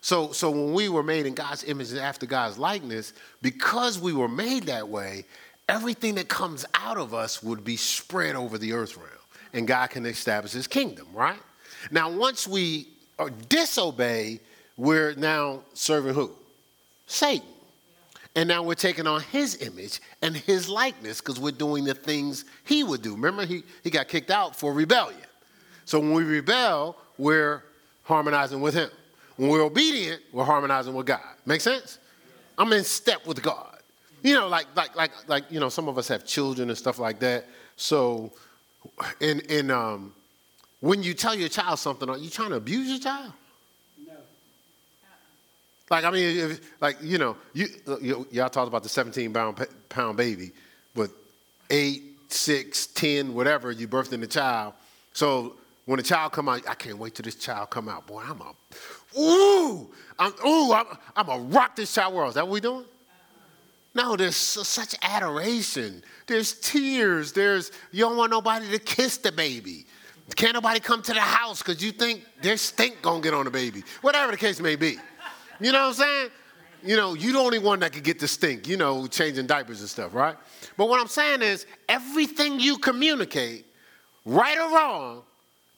So, 0.00 0.32
so 0.32 0.50
when 0.50 0.72
we 0.72 0.88
were 0.88 1.02
made 1.02 1.26
in 1.26 1.34
God's 1.34 1.64
image 1.64 1.90
and 1.90 2.00
after 2.00 2.26
God's 2.26 2.58
likeness, 2.58 3.12
because 3.42 3.98
we 3.98 4.12
were 4.12 4.28
made 4.28 4.64
that 4.64 4.88
way, 4.88 5.24
everything 5.68 6.14
that 6.16 6.28
comes 6.28 6.64
out 6.74 6.96
of 6.96 7.14
us 7.14 7.42
would 7.42 7.64
be 7.64 7.76
spread 7.76 8.36
over 8.36 8.58
the 8.58 8.72
earth 8.72 8.96
realm. 8.96 9.10
And 9.52 9.66
God 9.66 9.90
can 9.90 10.06
establish 10.06 10.52
his 10.52 10.66
kingdom, 10.66 11.06
right? 11.12 11.38
Now, 11.90 12.10
once 12.10 12.46
we 12.46 12.88
disobey, 13.48 14.40
we're 14.76 15.14
now 15.14 15.62
serving 15.74 16.14
who? 16.14 16.32
Satan. 17.06 17.46
And 18.34 18.48
now 18.48 18.62
we're 18.62 18.74
taking 18.74 19.06
on 19.06 19.22
his 19.22 19.62
image 19.62 20.00
and 20.20 20.36
his 20.36 20.68
likeness 20.68 21.22
because 21.22 21.40
we're 21.40 21.52
doing 21.52 21.84
the 21.84 21.94
things 21.94 22.44
he 22.64 22.84
would 22.84 23.00
do. 23.00 23.14
Remember, 23.14 23.46
he, 23.46 23.62
he 23.82 23.88
got 23.88 24.08
kicked 24.08 24.30
out 24.30 24.54
for 24.54 24.74
rebellion. 24.74 25.18
So 25.86 25.98
when 25.98 26.12
we 26.12 26.22
rebel, 26.22 26.96
we're 27.16 27.62
harmonizing 28.02 28.60
with 28.60 28.74
him. 28.74 28.90
When 29.36 29.48
we're 29.48 29.62
obedient, 29.62 30.20
we're 30.32 30.44
harmonizing 30.44 30.94
with 30.94 31.06
God. 31.06 31.20
Make 31.46 31.62
sense? 31.62 31.98
I'm 32.58 32.72
in 32.72 32.84
step 32.84 33.26
with 33.26 33.42
God. 33.42 33.78
You 34.22 34.34
know, 34.34 34.48
like 34.48 34.66
like 34.74 34.96
like 34.96 35.12
like 35.28 35.44
you 35.50 35.60
know, 35.60 35.68
some 35.68 35.88
of 35.88 35.98
us 35.98 36.08
have 36.08 36.24
children 36.24 36.68
and 36.68 36.76
stuff 36.76 36.98
like 36.98 37.18
that. 37.20 37.46
So 37.76 38.32
in 39.20 39.40
in 39.40 39.70
um 39.70 40.14
when 40.80 41.02
you 41.02 41.14
tell 41.14 41.34
your 41.34 41.48
child 41.48 41.78
something, 41.78 42.08
are 42.08 42.18
you 42.18 42.30
trying 42.30 42.50
to 42.50 42.56
abuse 42.56 42.88
your 42.88 42.98
child? 42.98 43.32
No. 44.06 44.12
Like, 45.90 46.04
I 46.04 46.10
mean, 46.10 46.36
if, 46.36 46.80
like, 46.80 46.98
you 47.02 47.18
know, 47.18 47.36
you, 47.54 47.68
you, 48.00 48.26
y'all 48.30 48.48
talked 48.48 48.68
about 48.68 48.82
the 48.82 48.88
17 48.88 49.32
pound, 49.32 49.66
pound 49.88 50.16
baby, 50.16 50.52
but 50.94 51.10
eight, 51.70 52.02
six, 52.28 52.86
10, 52.88 53.34
whatever, 53.34 53.70
you 53.70 53.88
birthed 53.88 54.12
in 54.12 54.20
the 54.20 54.26
child. 54.26 54.74
So 55.12 55.54
when 55.86 55.96
the 55.96 56.02
child 56.02 56.32
come 56.32 56.48
out, 56.48 56.68
I 56.68 56.74
can't 56.74 56.98
wait 56.98 57.14
till 57.14 57.24
this 57.24 57.36
child 57.36 57.70
come 57.70 57.88
out. 57.88 58.06
Boy, 58.06 58.22
I'm 58.26 58.40
a, 58.40 59.18
ooh, 59.18 59.88
I'm, 60.18 60.32
ooh, 60.44 60.72
I'm, 60.72 60.86
I'm 61.16 61.28
a 61.28 61.38
rock 61.38 61.76
this 61.76 61.94
child 61.94 62.14
world. 62.14 62.30
Is 62.30 62.34
that 62.34 62.46
what 62.46 62.52
we 62.52 62.60
doing? 62.60 62.84
Uh-huh. 62.84 64.08
No, 64.08 64.16
there's 64.16 64.36
such 64.36 64.94
adoration. 65.02 66.02
There's 66.26 66.60
tears. 66.60 67.32
There's, 67.32 67.72
you 67.92 68.04
don't 68.04 68.16
want 68.16 68.30
nobody 68.30 68.68
to 68.72 68.78
kiss 68.78 69.16
the 69.16 69.32
baby. 69.32 69.86
Can't 70.34 70.54
nobody 70.54 70.80
come 70.80 71.02
to 71.02 71.12
the 71.12 71.20
house 71.20 71.62
because 71.62 71.82
you 71.82 71.92
think 71.92 72.24
their 72.42 72.56
stink 72.56 73.00
gonna 73.00 73.20
get 73.20 73.32
on 73.32 73.44
the 73.44 73.50
baby. 73.50 73.84
Whatever 74.00 74.32
the 74.32 74.38
case 74.38 74.60
may 74.60 74.76
be. 74.76 74.98
You 75.60 75.72
know 75.72 75.80
what 75.80 75.88
I'm 75.88 75.92
saying? 75.94 76.30
You 76.82 76.96
know, 76.96 77.14
you're 77.14 77.32
the 77.32 77.38
only 77.38 77.58
one 77.58 77.80
that 77.80 77.92
could 77.92 78.04
get 78.04 78.18
the 78.18 78.28
stink, 78.28 78.68
you 78.68 78.76
know, 78.76 79.06
changing 79.06 79.46
diapers 79.46 79.80
and 79.80 79.88
stuff, 79.88 80.14
right? 80.14 80.36
But 80.76 80.88
what 80.88 81.00
I'm 81.00 81.08
saying 81.08 81.42
is 81.42 81.66
everything 81.88 82.60
you 82.60 82.78
communicate, 82.78 83.64
right 84.24 84.58
or 84.58 84.74
wrong, 84.74 85.22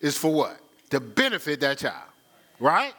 is 0.00 0.16
for 0.16 0.32
what? 0.32 0.58
To 0.90 1.00
benefit 1.00 1.60
that 1.60 1.78
child, 1.78 2.08
right? 2.58 2.94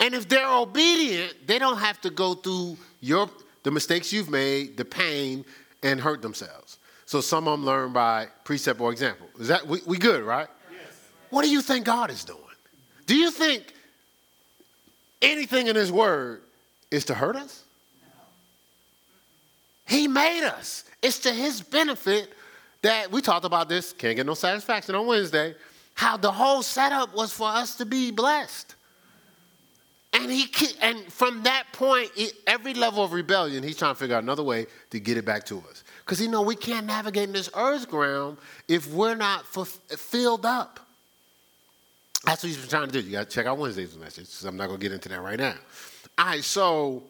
And 0.00 0.14
if 0.14 0.28
they're 0.28 0.48
obedient, 0.48 1.46
they 1.46 1.58
don't 1.58 1.78
have 1.78 2.00
to 2.02 2.10
go 2.10 2.34
through 2.34 2.76
your 3.00 3.28
the 3.62 3.70
mistakes 3.70 4.12
you've 4.12 4.30
made, 4.30 4.76
the 4.76 4.84
pain, 4.84 5.44
and 5.82 6.00
hurt 6.00 6.22
themselves. 6.22 6.78
So 7.06 7.20
some 7.20 7.48
of 7.48 7.58
them 7.58 7.66
learn 7.66 7.92
by 7.92 8.28
precept 8.44 8.80
or 8.80 8.92
example. 8.92 9.26
Is 9.38 9.48
that 9.48 9.66
we, 9.66 9.80
we 9.86 9.98
good, 9.98 10.22
right? 10.22 10.48
What 11.30 11.42
do 11.42 11.50
you 11.50 11.60
think 11.60 11.84
God 11.84 12.10
is 12.10 12.24
doing? 12.24 12.40
Do 13.06 13.16
you 13.16 13.30
think 13.30 13.64
anything 15.20 15.66
in 15.66 15.76
his 15.76 15.92
word 15.92 16.42
is 16.90 17.04
to 17.06 17.14
hurt 17.14 17.36
us? 17.36 17.64
He 19.86 20.08
made 20.08 20.46
us. 20.46 20.84
It's 21.02 21.18
to 21.20 21.32
his 21.32 21.60
benefit 21.60 22.32
that 22.82 23.10
we 23.10 23.20
talked 23.20 23.44
about 23.44 23.68
this, 23.68 23.92
can't 23.92 24.16
get 24.16 24.26
no 24.26 24.34
satisfaction 24.34 24.94
on 24.94 25.06
Wednesday, 25.06 25.54
how 25.94 26.16
the 26.16 26.30
whole 26.30 26.62
setup 26.62 27.14
was 27.14 27.32
for 27.32 27.48
us 27.48 27.76
to 27.76 27.86
be 27.86 28.10
blessed. 28.10 28.74
And 30.12 30.30
he 30.30 30.46
and 30.80 31.12
from 31.12 31.42
that 31.42 31.64
point, 31.72 32.10
every 32.46 32.72
level 32.72 33.02
of 33.02 33.12
rebellion, 33.12 33.64
he's 33.64 33.76
trying 33.76 33.94
to 33.94 33.98
figure 33.98 34.14
out 34.14 34.22
another 34.22 34.44
way 34.44 34.66
to 34.90 35.00
get 35.00 35.16
it 35.16 35.24
back 35.24 35.44
to 35.46 35.58
us. 35.70 35.82
Because 36.04 36.20
you 36.20 36.28
know 36.28 36.42
we 36.42 36.54
can't 36.54 36.86
navigate 36.86 37.24
in 37.24 37.32
this 37.32 37.50
earth 37.54 37.88
ground 37.88 38.38
if 38.68 38.92
we're 38.92 39.16
not 39.16 39.44
filled 39.46 40.46
up. 40.46 40.78
That's 42.34 42.42
what 42.42 42.48
he's 42.48 42.58
been 42.58 42.68
trying 42.68 42.86
to 42.88 42.92
do. 42.92 42.98
You 42.98 43.12
got 43.12 43.30
to 43.30 43.32
check 43.32 43.46
out 43.46 43.58
Wednesday's 43.58 43.96
message. 43.96 44.28
I'm 44.44 44.56
not 44.56 44.66
going 44.66 44.80
to 44.80 44.82
get 44.82 44.90
into 44.90 45.08
that 45.08 45.22
right 45.22 45.38
now. 45.38 45.54
All 46.18 46.26
right, 46.26 46.42
so 46.42 47.04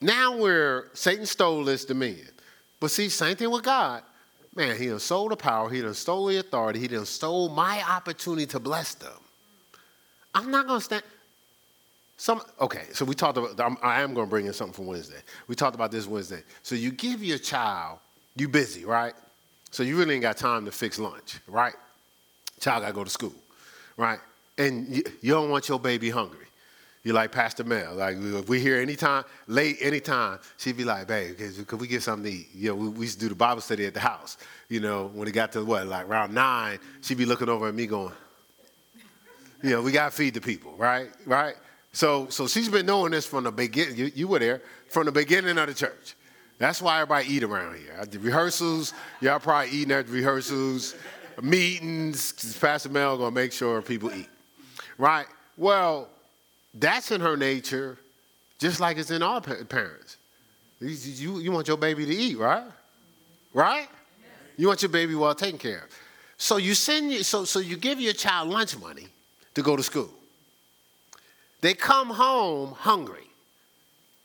now 0.00 0.34
we're 0.34 0.88
Satan 0.94 1.26
stole 1.26 1.62
this 1.62 1.84
dominion. 1.84 2.30
But 2.80 2.90
see, 2.90 3.10
same 3.10 3.36
thing 3.36 3.50
with 3.50 3.64
God. 3.64 4.02
Man, 4.56 4.78
he 4.78 4.86
done 4.86 4.98
stole 4.98 5.28
the 5.28 5.36
power, 5.36 5.68
he 5.68 5.82
done 5.82 5.92
stole 5.92 6.24
the 6.24 6.38
authority, 6.38 6.78
he 6.78 6.88
done 6.88 7.04
stole 7.04 7.50
my 7.50 7.84
opportunity 7.86 8.46
to 8.46 8.58
bless 8.58 8.94
them. 8.94 9.12
I'm 10.34 10.50
not 10.50 10.66
gonna 10.66 10.80
stand. 10.80 11.02
Some 12.16 12.40
okay, 12.62 12.84
so 12.94 13.04
we 13.04 13.14
talked 13.14 13.36
about. 13.36 13.60
I'm, 13.60 13.76
I 13.82 14.00
am 14.00 14.14
to 14.14 14.24
bring 14.24 14.46
in 14.46 14.54
something 14.54 14.72
from 14.72 14.86
Wednesday. 14.86 15.20
We 15.48 15.54
talked 15.54 15.74
about 15.74 15.90
this 15.92 16.06
Wednesday. 16.06 16.44
So 16.62 16.74
you 16.74 16.92
give 16.92 17.22
your 17.22 17.36
child, 17.36 17.98
you 18.36 18.48
busy, 18.48 18.86
right? 18.86 19.12
So 19.70 19.82
you 19.82 19.98
really 19.98 20.14
ain't 20.14 20.22
got 20.22 20.38
time 20.38 20.64
to 20.64 20.72
fix 20.72 20.98
lunch, 20.98 21.40
right? 21.46 21.74
Child 22.58 22.84
got 22.84 22.88
to 22.88 22.94
go 22.94 23.04
to 23.04 23.10
school, 23.10 23.34
right? 23.98 24.18
And 24.60 24.94
you, 24.94 25.02
you 25.22 25.32
don't 25.32 25.48
want 25.48 25.68
your 25.70 25.80
baby 25.80 26.10
hungry. 26.10 26.46
You 27.02 27.14
like 27.14 27.32
Pastor 27.32 27.64
Mel. 27.64 27.94
Like 27.94 28.16
if 28.18 28.46
we 28.46 28.60
here 28.60 28.78
anytime, 28.78 29.24
late 29.46 29.78
anytime, 29.80 30.38
she'd 30.58 30.76
be 30.76 30.84
like, 30.84 31.08
babe, 31.08 31.38
could 31.66 31.80
we 31.80 31.86
get 31.86 32.02
something 32.02 32.30
to 32.30 32.38
eat? 32.38 32.48
You 32.54 32.68
know, 32.68 32.74
we, 32.74 32.88
we, 32.90 33.00
used 33.06 33.18
to 33.18 33.24
do 33.24 33.30
the 33.30 33.34
Bible 33.34 33.62
study 33.62 33.86
at 33.86 33.94
the 33.94 34.00
house. 34.00 34.36
You 34.68 34.80
know, 34.80 35.10
when 35.14 35.26
it 35.26 35.30
got 35.30 35.52
to 35.52 35.64
what, 35.64 35.86
like 35.86 36.06
around 36.06 36.34
nine, 36.34 36.78
she'd 37.00 37.16
be 37.16 37.24
looking 37.24 37.48
over 37.48 37.68
at 37.68 37.74
me 37.74 37.86
going, 37.86 38.12
you 39.62 39.70
know, 39.70 39.80
we 39.80 39.92
gotta 39.92 40.10
feed 40.10 40.34
the 40.34 40.42
people, 40.42 40.74
right? 40.76 41.08
Right? 41.24 41.54
So 41.92 42.28
so 42.28 42.46
she's 42.46 42.68
been 42.68 42.84
knowing 42.84 43.12
this 43.12 43.24
from 43.24 43.44
the 43.44 43.52
beginning. 43.52 43.96
You, 43.96 44.12
you 44.14 44.28
were 44.28 44.40
there 44.40 44.60
from 44.88 45.06
the 45.06 45.12
beginning 45.12 45.56
of 45.56 45.68
the 45.68 45.74
church. 45.74 46.16
That's 46.58 46.82
why 46.82 47.00
everybody 47.00 47.32
eat 47.32 47.44
around 47.44 47.78
here. 47.78 47.94
At 47.98 48.12
the 48.12 48.18
rehearsals, 48.18 48.92
y'all 49.22 49.38
probably 49.38 49.70
eating 49.70 49.92
at 49.92 50.06
the 50.06 50.12
rehearsals, 50.12 50.94
meetings. 51.40 52.58
Pastor 52.58 52.90
Mel 52.90 53.16
gonna 53.16 53.30
make 53.30 53.52
sure 53.52 53.80
people 53.80 54.12
eat. 54.12 54.28
Right? 55.00 55.26
Well, 55.56 56.08
that's 56.74 57.10
in 57.10 57.22
her 57.22 57.34
nature, 57.34 57.96
just 58.58 58.80
like 58.80 58.98
it's 58.98 59.10
in 59.10 59.22
our 59.22 59.40
parents. 59.40 60.18
You, 60.78 61.40
you 61.40 61.50
want 61.50 61.68
your 61.68 61.78
baby 61.78 62.04
to 62.04 62.14
eat, 62.14 62.36
right? 62.36 62.64
Right? 63.54 63.88
You 64.58 64.66
want 64.66 64.82
your 64.82 64.90
baby 64.90 65.14
well 65.14 65.34
taken 65.34 65.58
care 65.58 65.84
of. 65.84 65.88
So 66.36 66.58
you 66.58 66.74
send 66.74 67.10
you, 67.12 67.22
so, 67.22 67.46
so 67.46 67.60
you 67.60 67.78
give 67.78 67.98
your 67.98 68.12
child 68.12 68.50
lunch 68.50 68.78
money 68.78 69.08
to 69.54 69.62
go 69.62 69.74
to 69.74 69.82
school. 69.82 70.10
They 71.62 71.72
come 71.72 72.10
home 72.10 72.72
hungry. 72.72 73.26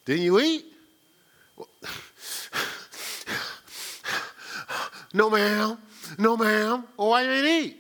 Didn't 0.04 0.24
you 0.24 0.42
eat? 0.42 0.66
no, 5.14 5.30
ma'am. 5.30 5.78
No, 6.20 6.36
ma'am. 6.36 6.84
Oh, 7.00 7.12
why 7.12 7.22
you 7.24 7.30
didn't 7.30 7.66
eat? 7.66 7.78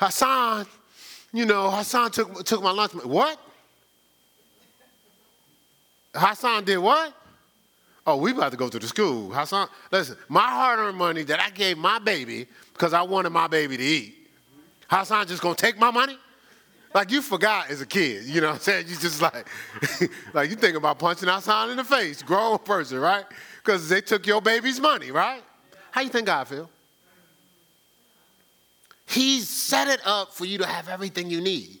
Hassan, 0.00 0.66
you 1.30 1.44
know, 1.44 1.70
Hassan 1.70 2.10
took, 2.10 2.42
took 2.44 2.62
my 2.62 2.70
lunch. 2.70 2.92
What? 2.92 3.38
Hassan 6.14 6.64
did 6.64 6.78
what? 6.78 7.12
Oh, 8.06 8.16
we 8.16 8.32
about 8.32 8.50
to 8.52 8.56
go 8.56 8.70
to 8.70 8.78
the 8.78 8.88
school. 8.88 9.30
Hassan, 9.30 9.68
listen, 9.92 10.16
my 10.30 10.40
hard-earned 10.40 10.96
money 10.96 11.22
that 11.24 11.38
I 11.38 11.50
gave 11.50 11.76
my 11.76 11.98
baby 11.98 12.46
because 12.72 12.94
I 12.94 13.02
wanted 13.02 13.28
my 13.28 13.46
baby 13.46 13.76
to 13.76 13.82
eat. 13.82 14.14
Hassan 14.88 15.26
just 15.26 15.42
gonna 15.42 15.54
take 15.54 15.78
my 15.78 15.90
money? 15.90 16.16
Like 16.94 17.12
you 17.12 17.20
forgot 17.20 17.70
as 17.70 17.82
a 17.82 17.86
kid, 17.86 18.24
you 18.24 18.40
know 18.40 18.48
what 18.48 18.54
I'm 18.54 18.60
saying? 18.60 18.86
You 18.88 18.96
just 18.96 19.20
like, 19.20 19.46
like 20.32 20.48
you 20.48 20.56
think 20.56 20.78
about 20.78 20.98
punching 20.98 21.28
Hassan 21.28 21.70
in 21.70 21.76
the 21.76 21.84
face, 21.84 22.22
grown 22.22 22.58
person, 22.58 22.98
right? 22.98 23.26
Because 23.62 23.86
they 23.90 24.00
took 24.00 24.26
your 24.26 24.40
baby's 24.40 24.80
money, 24.80 25.10
right? 25.10 25.42
How 25.90 26.00
you 26.00 26.08
think 26.08 26.26
God 26.26 26.48
feel? 26.48 26.70
He 29.10 29.40
set 29.40 29.88
it 29.88 30.00
up 30.06 30.32
for 30.32 30.44
you 30.44 30.58
to 30.58 30.66
have 30.66 30.88
everything 30.88 31.30
you 31.30 31.40
need. 31.40 31.80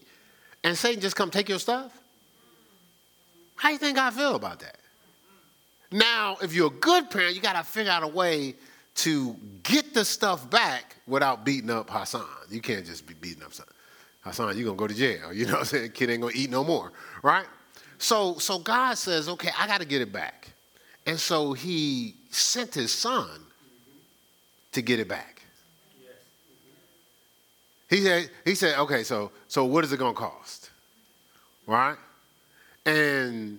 And 0.64 0.76
Satan 0.76 1.00
just 1.00 1.14
come 1.14 1.30
take 1.30 1.48
your 1.48 1.60
stuff? 1.60 1.96
How 3.54 3.70
you 3.70 3.78
think 3.78 3.98
I 3.98 4.10
feel 4.10 4.34
about 4.34 4.58
that? 4.60 4.78
Now, 5.92 6.38
if 6.42 6.52
you're 6.52 6.66
a 6.66 6.70
good 6.70 7.08
parent, 7.08 7.36
you 7.36 7.40
got 7.40 7.52
to 7.52 7.62
figure 7.62 7.92
out 7.92 8.02
a 8.02 8.08
way 8.08 8.56
to 8.96 9.36
get 9.62 9.94
the 9.94 10.04
stuff 10.04 10.50
back 10.50 10.96
without 11.06 11.44
beating 11.44 11.70
up 11.70 11.88
Hassan. 11.88 12.26
You 12.50 12.60
can't 12.60 12.84
just 12.84 13.06
be 13.06 13.14
beating 13.14 13.44
up 13.44 13.52
Hassan. 14.22 14.56
You're 14.56 14.64
going 14.64 14.76
to 14.76 14.80
go 14.80 14.86
to 14.88 14.94
jail. 14.94 15.32
You 15.32 15.46
know 15.46 15.52
what 15.52 15.60
I'm 15.60 15.66
saying? 15.66 15.92
Kid 15.92 16.10
ain't 16.10 16.22
going 16.22 16.34
to 16.34 16.38
eat 16.38 16.50
no 16.50 16.64
more, 16.64 16.90
right? 17.22 17.46
So, 17.98 18.38
so 18.38 18.58
God 18.58 18.98
says, 18.98 19.28
okay, 19.28 19.50
I 19.56 19.68
got 19.68 19.80
to 19.80 19.86
get 19.86 20.02
it 20.02 20.12
back. 20.12 20.48
And 21.06 21.18
so 21.18 21.52
he 21.52 22.16
sent 22.30 22.74
his 22.74 22.90
son 22.92 23.28
to 24.72 24.82
get 24.82 24.98
it 24.98 25.06
back. 25.06 25.39
He 27.90 28.02
said, 28.02 28.30
he 28.44 28.54
said, 28.54 28.78
okay, 28.78 29.02
so 29.02 29.32
so 29.48 29.64
what 29.64 29.82
is 29.84 29.92
it 29.92 29.98
gonna 29.98 30.14
cost? 30.14 30.70
Right? 31.66 31.96
And 32.86 33.58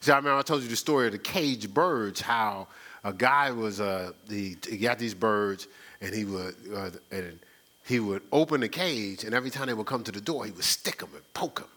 see, 0.00 0.12
I 0.12 0.16
remember 0.16 0.38
I 0.38 0.42
told 0.42 0.62
you 0.62 0.68
the 0.68 0.76
story 0.76 1.06
of 1.06 1.12
the 1.12 1.18
caged 1.18 1.74
birds, 1.74 2.20
how 2.20 2.68
a 3.02 3.12
guy 3.12 3.50
was 3.50 3.80
uh 3.80 4.12
the, 4.28 4.56
he 4.68 4.78
got 4.78 4.98
these 4.98 5.14
birds 5.14 5.66
and 6.00 6.14
he 6.14 6.24
would 6.24 6.54
uh, 6.74 6.90
and 7.10 7.38
he 7.84 7.98
would 7.98 8.22
open 8.30 8.60
the 8.60 8.68
cage 8.68 9.24
and 9.24 9.34
every 9.34 9.50
time 9.50 9.66
they 9.66 9.74
would 9.74 9.86
come 9.86 10.04
to 10.04 10.12
the 10.12 10.20
door, 10.20 10.44
he 10.44 10.52
would 10.52 10.64
stick 10.64 10.98
them 10.98 11.10
and 11.12 11.34
poke 11.34 11.58
them, 11.58 11.68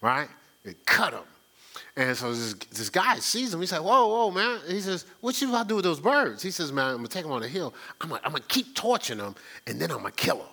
right? 0.00 0.28
And 0.64 0.74
cut 0.86 1.12
them. 1.12 1.24
And 1.96 2.16
so 2.16 2.32
this, 2.32 2.54
this 2.54 2.88
guy 2.88 3.16
sees 3.16 3.52
him. 3.52 3.60
He 3.60 3.66
said, 3.66 3.80
Whoa, 3.80 4.08
whoa, 4.08 4.30
man. 4.30 4.58
He 4.66 4.80
says, 4.80 5.04
What 5.20 5.40
you 5.40 5.50
about 5.50 5.64
to 5.64 5.68
do 5.68 5.74
with 5.76 5.84
those 5.84 6.00
birds? 6.00 6.42
He 6.42 6.50
says, 6.50 6.72
Man, 6.72 6.86
I'm 6.86 6.96
going 6.96 7.06
to 7.06 7.12
take 7.12 7.22
them 7.24 7.32
on 7.32 7.42
the 7.42 7.48
hill. 7.48 7.74
I'm 8.00 8.08
going 8.08 8.20
to 8.22 8.40
keep 8.48 8.74
torturing 8.74 9.18
them, 9.18 9.36
and 9.66 9.78
then 9.78 9.90
I'm 9.90 10.00
going 10.00 10.12
to 10.12 10.16
kill 10.16 10.38
them. 10.38 10.46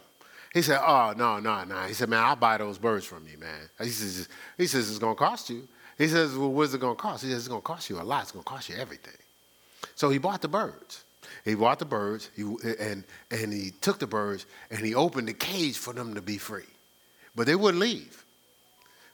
He 0.54 0.62
said, 0.62 0.80
Oh, 0.84 1.14
no, 1.16 1.40
no, 1.40 1.64
no. 1.64 1.84
He 1.84 1.94
said, 1.94 2.10
Man, 2.10 2.24
I'll 2.24 2.36
buy 2.36 2.58
those 2.58 2.78
birds 2.78 3.06
from 3.06 3.28
you, 3.28 3.38
man. 3.38 3.70
He 3.80 3.90
says, 3.90 4.28
he 4.58 4.68
says 4.68 4.90
It's 4.90 5.00
going 5.00 5.16
to 5.16 5.20
cost 5.20 5.50
you. 5.50 5.68
He 5.98 6.08
says, 6.08 6.36
Well, 6.36 6.52
what's 6.52 6.74
it 6.74 6.82
going 6.82 6.96
to 6.96 7.02
cost? 7.02 7.24
He 7.24 7.30
says, 7.30 7.40
It's 7.40 7.48
going 7.48 7.62
to 7.62 7.66
cost 7.66 7.90
you 7.90 8.00
a 8.00 8.04
lot. 8.04 8.24
It's 8.24 8.32
going 8.32 8.44
to 8.44 8.50
cost 8.50 8.70
you 8.70 8.76
everything. 8.76 9.14
So 9.96 10.10
he 10.10 10.18
bought 10.18 10.42
the 10.42 10.48
birds. 10.48 11.04
He 11.46 11.56
bought 11.56 11.80
the 11.80 11.86
birds 11.86 12.30
he, 12.36 12.44
and, 12.80 13.04
and 13.32 13.54
he 13.54 13.72
took 13.82 14.00
the 14.00 14.08
birds 14.08 14.46
and 14.72 14.86
he 14.86 14.96
opened 14.96 15.28
the 15.28 15.34
cage 15.34 15.78
for 15.78 15.94
them 15.94 16.16
to 16.16 16.22
be 16.22 16.38
free. 16.38 16.64
But 17.36 17.46
they 17.46 17.56
wouldn't 17.56 17.82
leave 17.82 18.26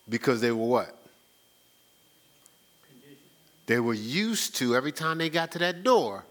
because 0.07 0.41
they 0.41 0.51
were 0.51 0.65
what? 0.65 0.97
They 3.67 3.79
were 3.79 3.93
used 3.93 4.55
to 4.57 4.75
every 4.75 4.91
time 4.91 5.17
they 5.17 5.29
got 5.29 5.51
to 5.51 5.59
that 5.59 5.83
door, 5.83 6.23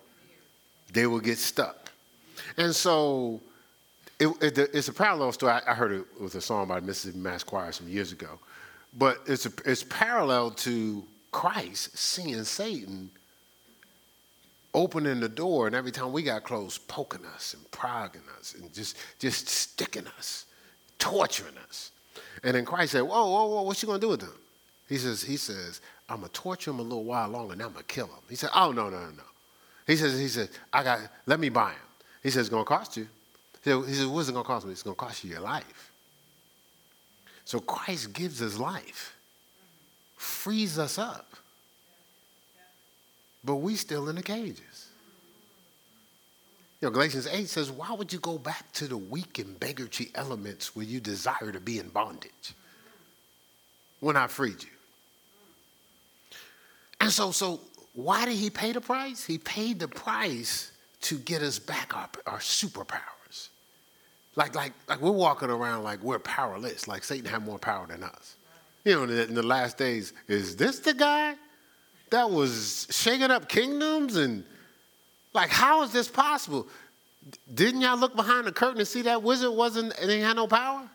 they 0.93 1.07
would 1.07 1.25
get 1.25 1.39
stuck. 1.39 1.91
And 2.57 2.75
so 2.75 3.41
it, 4.19 4.29
it, 4.43 4.59
it's 4.73 4.89
a 4.89 4.93
parallel 4.93 5.33
story. 5.33 5.53
I, 5.53 5.73
I, 5.73 5.75
heard 5.75 5.93
it 5.93 6.05
with 6.21 6.35
a 6.35 6.41
song 6.41 6.69
by 6.69 6.81
Mississippi 6.81 7.19
Mass 7.19 7.43
Choir 7.43 7.73
some 7.73 7.89
years 7.89 8.13
ago, 8.13 8.39
but 8.97 9.19
it's 9.27 9.47
a, 9.47 9.53
it's 9.65 9.83
parallel 9.85 10.53
to 10.53 11.03
Christ 11.33 11.97
seeing 11.97 12.45
Satan 12.45 13.11
opening 14.73 15.21
the 15.21 15.29
door, 15.29 15.67
and 15.67 15.75
every 15.75 15.91
time 15.91 16.13
we 16.13 16.23
got 16.23 16.45
close, 16.45 16.79
poking 16.79 17.25
us 17.27 17.55
and 17.55 17.71
progging 17.71 18.23
us 18.39 18.55
and 18.55 18.73
just 18.73 18.97
just 19.19 19.49
sticking 19.49 20.07
us, 20.19 20.47
torturing 20.99 21.57
us. 21.69 21.91
And 22.43 22.55
then 22.55 22.65
Christ 22.65 22.93
said, 22.93 23.03
"Whoa, 23.03 23.31
whoa, 23.31 23.47
whoa! 23.47 23.63
What 23.63 23.83
you 23.83 23.87
gonna 23.87 23.99
do 23.99 24.09
with 24.11 24.21
them?" 24.21 24.35
He 24.89 24.99
says, 24.99 25.23
"He 25.23 25.37
says 25.37 25.81
I'm 26.09 26.19
gonna 26.19 26.29
torture 26.29 26.71
him 26.71 26.79
a 26.79 26.83
little 26.83 27.05
while 27.05 27.29
longer, 27.29 27.55
and 27.55 27.63
I'm 27.63 27.73
gonna 27.73 27.85
kill 27.85 28.07
him." 28.07 28.23
He 28.29 28.37
said, 28.37 28.51
"Oh 28.55 28.71
no, 28.73 28.91
no, 28.91 29.01
no, 29.01 29.11
no." 29.11 29.23
He 29.87 29.97
says, 29.97 30.19
"He 30.19 30.29
says 30.29 30.51
I 30.73 30.83
got 30.85 31.01
let 31.27 31.41
me 31.41 31.49
buy 31.49 31.71
him." 31.71 31.89
He 32.23 32.31
says, 32.31 32.43
"It's 32.43 32.49
gonna 32.49 32.65
cost 32.65 32.97
you." 32.97 33.09
He 33.65 33.71
said, 33.71 34.07
What's 34.09 34.29
it 34.29 34.33
going 34.33 34.45
to 34.45 34.47
cost 34.47 34.67
me? 34.67 34.73
It's 34.73 34.83
going 34.83 34.95
to 34.95 35.01
cost 35.01 35.25
you 35.25 35.31
your 35.31 35.41
life. 35.41 35.91
So 37.45 37.61
Christ 37.61 38.13
gives 38.13 38.43
us 38.43 38.59
life, 38.59 39.17
frees 40.17 40.79
us 40.79 40.99
up. 40.99 41.35
But 43.43 43.57
we 43.57 43.77
still 43.77 44.09
in 44.09 44.17
the 44.17 44.23
cages. 44.23 44.89
You 46.81 46.89
know, 46.89 46.93
Galatians 46.93 47.27
8 47.27 47.49
says, 47.49 47.71
Why 47.71 47.93
would 47.93 48.13
you 48.13 48.19
go 48.19 48.37
back 48.37 48.71
to 48.75 48.87
the 48.87 48.97
weak 48.97 49.39
and 49.39 49.59
beggarly 49.59 50.11
elements 50.15 50.77
where 50.77 50.85
you 50.85 51.01
desire 51.01 51.51
to 51.53 51.61
be 51.61 51.79
in 51.79 51.89
bondage 51.89 52.55
when 54.01 54.17
I 54.17 54.27
freed 54.27 54.63
you? 54.63 54.69
And 57.01 57.11
so, 57.11 57.31
so 57.31 57.61
why 57.95 58.27
did 58.27 58.37
he 58.37 58.51
pay 58.51 58.73
the 58.73 58.81
price? 58.81 59.25
He 59.25 59.39
paid 59.39 59.79
the 59.79 59.89
price 59.89 60.73
to 61.03 61.19
get 61.19 61.43
us 61.43 61.59
back 61.59 61.95
our, 61.97 62.09
our 62.27 62.39
superpowers. 62.39 63.14
Like, 64.37 64.55
like, 64.55 64.73
like 64.89 65.01
we're 65.01 65.11
walking 65.11 65.51
around 65.51 65.85
like 65.85 66.03
we're 66.03 66.19
powerless, 66.19 66.89
like 66.89 67.05
Satan 67.05 67.27
had 67.27 67.45
more 67.45 67.59
power 67.59 67.87
than 67.87 68.03
us. 68.03 68.37
You 68.85 68.95
know, 68.95 69.03
in 69.05 69.35
the 69.35 69.43
last 69.43 69.79
days, 69.79 70.13
is 70.29 70.57
this 70.57 70.81
the 70.81 70.93
guy 70.93 71.37
that 72.11 72.31
was 72.31 72.87
shaking 72.91 73.31
up 73.31 73.49
kingdoms? 73.49 74.17
And 74.17 74.45
like, 75.33 75.51
how 75.51 75.83
is 75.83 75.93
this 75.93 76.09
possible? 76.09 76.67
Didn't 77.55 77.81
y'all 77.81 77.97
look 77.97 78.15
behind 78.15 78.47
the 78.47 78.53
curtain 78.53 78.79
and 78.79 78.89
see 78.89 79.03
that 79.03 79.23
wizard 79.23 79.53
wasn't, 79.53 79.99
and 79.99 80.11
he 80.11 80.21
had 80.21 80.37
no 80.37 80.47
power? 80.47 80.89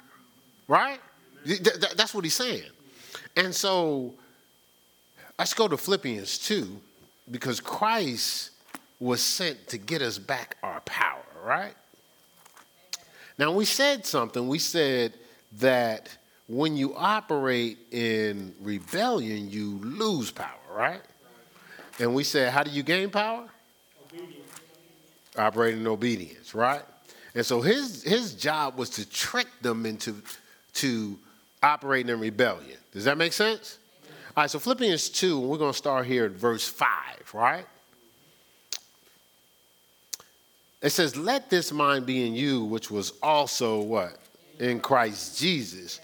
Right? 0.67 0.99
That's 1.95 2.13
what 2.13 2.23
he's 2.23 2.35
saying. 2.35 2.69
And 3.35 3.55
so 3.55 4.13
let's 5.39 5.53
go 5.53 5.67
to 5.67 5.77
Philippians 5.77 6.37
2 6.39 6.79
because 7.31 7.59
Christ 7.59 8.51
was 8.99 9.21
sent 9.23 9.67
to 9.69 9.77
get 9.77 10.01
us 10.01 10.17
back 10.17 10.57
our 10.61 10.81
power, 10.81 11.23
right? 11.43 11.73
Now, 13.39 13.53
we 13.53 13.63
said 13.63 14.05
something. 14.05 14.49
We 14.49 14.59
said 14.59 15.13
that 15.59 16.09
when 16.49 16.75
you 16.75 16.93
operate 16.93 17.77
in 17.89 18.53
rebellion, 18.59 19.49
you 19.49 19.79
lose 19.81 20.29
power, 20.29 20.49
right? 20.69 20.99
And 21.99 22.13
we 22.13 22.25
said, 22.25 22.51
how 22.51 22.63
do 22.63 22.69
you 22.69 22.83
gain 22.83 23.09
power? 23.09 23.47
Obedience. 24.03 24.51
Operating 25.37 25.79
in 25.79 25.87
obedience, 25.87 26.53
right? 26.53 26.81
And 27.33 27.45
so 27.45 27.61
his, 27.61 28.03
his 28.03 28.33
job 28.33 28.77
was 28.77 28.89
to 28.91 29.09
trick 29.09 29.47
them 29.61 29.85
into 29.85 30.21
to 30.73 31.17
operating 31.63 32.11
in 32.11 32.19
rebellion. 32.19 32.77
Does 32.91 33.05
that 33.05 33.17
make 33.17 33.31
sense? 33.31 33.77
All 34.35 34.43
right, 34.43 34.51
so 34.51 34.59
Philippians 34.59 35.09
2, 35.09 35.39
we're 35.39 35.57
going 35.57 35.71
to 35.71 35.77
start 35.77 36.05
here 36.05 36.25
at 36.25 36.31
verse 36.31 36.67
5, 36.67 36.89
right? 37.33 37.65
It 40.81 40.91
says, 40.91 41.15
Let 41.15 41.49
this 41.49 41.71
mind 41.71 42.05
be 42.05 42.25
in 42.25 42.33
you, 42.33 42.63
which 42.63 42.89
was 42.89 43.13
also 43.21 43.81
what? 43.81 44.17
In 44.59 44.79
Christ 44.79 45.39
Jesus, 45.39 45.99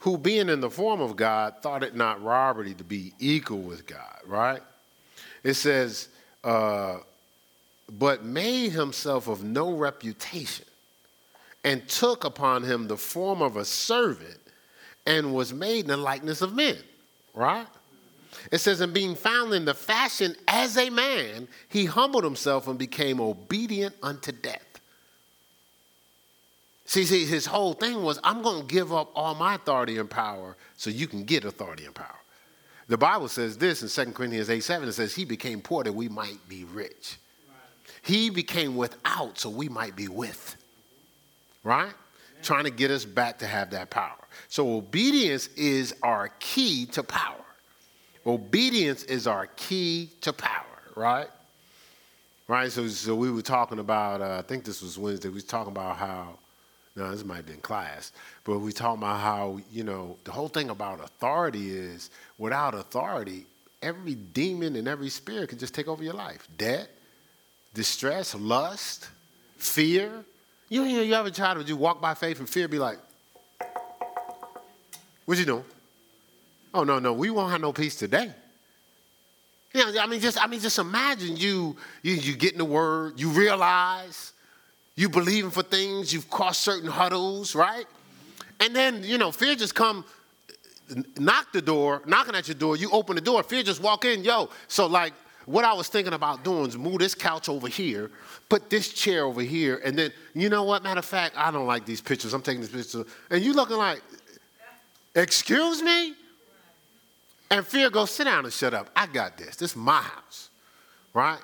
who 0.00 0.18
being 0.18 0.48
in 0.48 0.60
the 0.60 0.70
form 0.70 1.00
of 1.00 1.16
God, 1.16 1.54
thought 1.62 1.82
it 1.82 1.94
not 1.94 2.22
robbery 2.22 2.74
to 2.74 2.84
be 2.84 3.12
equal 3.18 3.60
with 3.60 3.86
God, 3.86 4.18
right? 4.26 4.62
It 5.42 5.54
says, 5.54 6.08
uh, 6.44 6.98
but 7.98 8.24
made 8.24 8.70
himself 8.70 9.28
of 9.28 9.44
no 9.44 9.72
reputation, 9.76 10.66
and 11.64 11.86
took 11.88 12.24
upon 12.24 12.62
him 12.62 12.88
the 12.88 12.96
form 12.96 13.42
of 13.42 13.56
a 13.56 13.64
servant, 13.64 14.38
and 15.06 15.34
was 15.34 15.52
made 15.52 15.80
in 15.80 15.88
the 15.88 15.96
likeness 15.96 16.40
of 16.40 16.54
men, 16.54 16.76
right? 17.34 17.66
It 18.50 18.58
says, 18.58 18.80
and 18.80 18.94
being 18.94 19.14
found 19.14 19.52
in 19.54 19.64
the 19.64 19.74
fashion 19.74 20.36
as 20.48 20.76
a 20.76 20.90
man, 20.90 21.48
he 21.68 21.84
humbled 21.84 22.24
himself 22.24 22.68
and 22.68 22.78
became 22.78 23.20
obedient 23.20 23.94
unto 24.02 24.32
death. 24.32 24.80
See, 26.90 27.04
see, 27.04 27.24
his 27.24 27.46
whole 27.46 27.74
thing 27.74 28.02
was, 28.02 28.18
I'm 28.24 28.42
going 28.42 28.66
to 28.66 28.66
give 28.66 28.92
up 28.92 29.12
all 29.14 29.36
my 29.36 29.54
authority 29.54 29.98
and 29.98 30.10
power 30.10 30.56
so 30.76 30.90
you 30.90 31.06
can 31.06 31.22
get 31.22 31.44
authority 31.44 31.84
and 31.84 31.94
power. 31.94 32.18
The 32.88 32.98
Bible 32.98 33.28
says 33.28 33.56
this 33.56 33.82
in 33.82 34.06
2 34.06 34.12
Corinthians 34.12 34.50
8 34.50 34.60
7, 34.60 34.88
it 34.88 34.92
says, 34.92 35.14
He 35.14 35.24
became 35.24 35.60
poor 35.60 35.84
that 35.84 35.92
we 35.92 36.08
might 36.08 36.48
be 36.48 36.64
rich. 36.64 37.18
Right. 37.48 37.56
He 38.02 38.30
became 38.30 38.74
without 38.74 39.38
so 39.38 39.48
we 39.48 39.68
might 39.68 39.94
be 39.94 40.08
with. 40.08 40.56
Right? 41.62 41.92
Trying 42.42 42.64
to 42.64 42.70
get 42.70 42.90
us 42.90 43.04
back 43.04 43.38
to 43.38 43.46
have 43.46 43.70
that 43.70 43.90
power. 43.90 44.18
So 44.48 44.74
obedience 44.76 45.46
is 45.56 45.94
our 46.02 46.30
key 46.40 46.86
to 46.86 47.04
power. 47.04 47.44
Obedience 48.26 49.02
is 49.04 49.26
our 49.26 49.46
key 49.56 50.10
to 50.20 50.32
power, 50.32 50.64
right? 50.94 51.28
Right? 52.48 52.70
So, 52.70 52.86
so 52.88 53.14
we 53.14 53.30
were 53.30 53.42
talking 53.42 53.78
about, 53.78 54.20
uh, 54.20 54.38
I 54.38 54.42
think 54.42 54.64
this 54.64 54.82
was 54.82 54.98
Wednesday, 54.98 55.28
we 55.28 55.36
were 55.36 55.40
talking 55.40 55.72
about 55.72 55.96
how, 55.96 56.38
no, 56.96 57.10
this 57.10 57.24
might 57.24 57.36
have 57.36 57.46
been 57.46 57.60
class, 57.60 58.12
but 58.44 58.58
we 58.58 58.64
were 58.66 58.72
talking 58.72 59.02
about 59.02 59.20
how, 59.20 59.60
you 59.72 59.84
know, 59.84 60.16
the 60.24 60.32
whole 60.32 60.48
thing 60.48 60.70
about 60.70 61.00
authority 61.00 61.70
is 61.70 62.10
without 62.36 62.74
authority, 62.74 63.46
every 63.80 64.14
demon 64.14 64.76
and 64.76 64.86
every 64.86 65.08
spirit 65.08 65.48
can 65.48 65.58
just 65.58 65.74
take 65.74 65.88
over 65.88 66.02
your 66.02 66.14
life. 66.14 66.46
Debt, 66.58 66.90
distress, 67.72 68.34
lust, 68.34 69.08
fear. 69.56 70.24
You, 70.68 70.84
you, 70.84 71.00
you 71.00 71.14
ever 71.14 71.30
try 71.30 71.54
to 71.54 71.64
do 71.64 71.76
walk 71.76 72.00
by 72.00 72.14
faith 72.14 72.38
and 72.40 72.48
fear 72.48 72.68
be 72.68 72.78
like, 72.78 72.98
what 75.24 75.38
you 75.38 75.44
doing? 75.44 75.64
Oh 76.72 76.84
no, 76.84 76.98
no, 76.98 77.12
we 77.12 77.30
won't 77.30 77.50
have 77.50 77.60
no 77.60 77.72
peace 77.72 77.96
today. 77.96 78.32
You 79.72 79.92
know, 79.92 80.00
I 80.00 80.06
mean, 80.06 80.20
just 80.20 80.42
I 80.42 80.46
mean, 80.46 80.60
just 80.60 80.78
imagine 80.78 81.36
you 81.36 81.76
you 82.02 82.14
you 82.14 82.36
getting 82.36 82.58
the 82.58 82.64
word, 82.64 83.18
you 83.18 83.28
realize 83.28 84.32
you 84.96 85.08
believing 85.08 85.50
for 85.50 85.62
things, 85.62 86.12
you've 86.12 86.28
crossed 86.28 86.60
certain 86.60 86.90
hurdles, 86.90 87.54
right? 87.54 87.86
And 88.58 88.74
then 88.74 89.02
you 89.02 89.18
know, 89.18 89.30
fear 89.30 89.54
just 89.54 89.74
come, 89.74 90.04
knock 91.18 91.52
the 91.52 91.62
door, 91.62 92.02
knocking 92.06 92.34
at 92.34 92.48
your 92.48 92.56
door. 92.56 92.76
You 92.76 92.90
open 92.90 93.14
the 93.14 93.20
door, 93.20 93.42
fear 93.42 93.62
just 93.62 93.80
walk 93.80 94.04
in, 94.04 94.24
yo. 94.24 94.50
So 94.68 94.86
like, 94.86 95.12
what 95.46 95.64
I 95.64 95.72
was 95.72 95.88
thinking 95.88 96.12
about 96.12 96.44
doing 96.44 96.66
is 96.66 96.76
move 96.76 96.98
this 96.98 97.14
couch 97.14 97.48
over 97.48 97.68
here, 97.68 98.10
put 98.48 98.70
this 98.70 98.92
chair 98.92 99.24
over 99.24 99.40
here, 99.40 99.80
and 99.84 99.96
then 99.96 100.12
you 100.34 100.48
know 100.48 100.64
what? 100.64 100.82
Matter 100.82 100.98
of 100.98 101.04
fact, 101.04 101.34
I 101.36 101.50
don't 101.50 101.66
like 101.66 101.86
these 101.86 102.00
pictures. 102.00 102.34
I'm 102.34 102.42
taking 102.42 102.60
these 102.60 102.70
pictures, 102.70 103.06
and 103.30 103.42
you 103.42 103.54
looking 103.54 103.76
like, 103.76 104.02
excuse 105.14 105.80
me. 105.80 106.14
And 107.50 107.66
fear 107.66 107.90
goes, 107.90 108.10
sit 108.10 108.24
down 108.24 108.44
and 108.44 108.52
shut 108.52 108.74
up. 108.74 108.90
I 108.94 109.06
got 109.06 109.36
this. 109.36 109.56
This 109.56 109.72
is 109.72 109.76
my 109.76 110.00
house. 110.00 110.50
Right? 111.12 111.40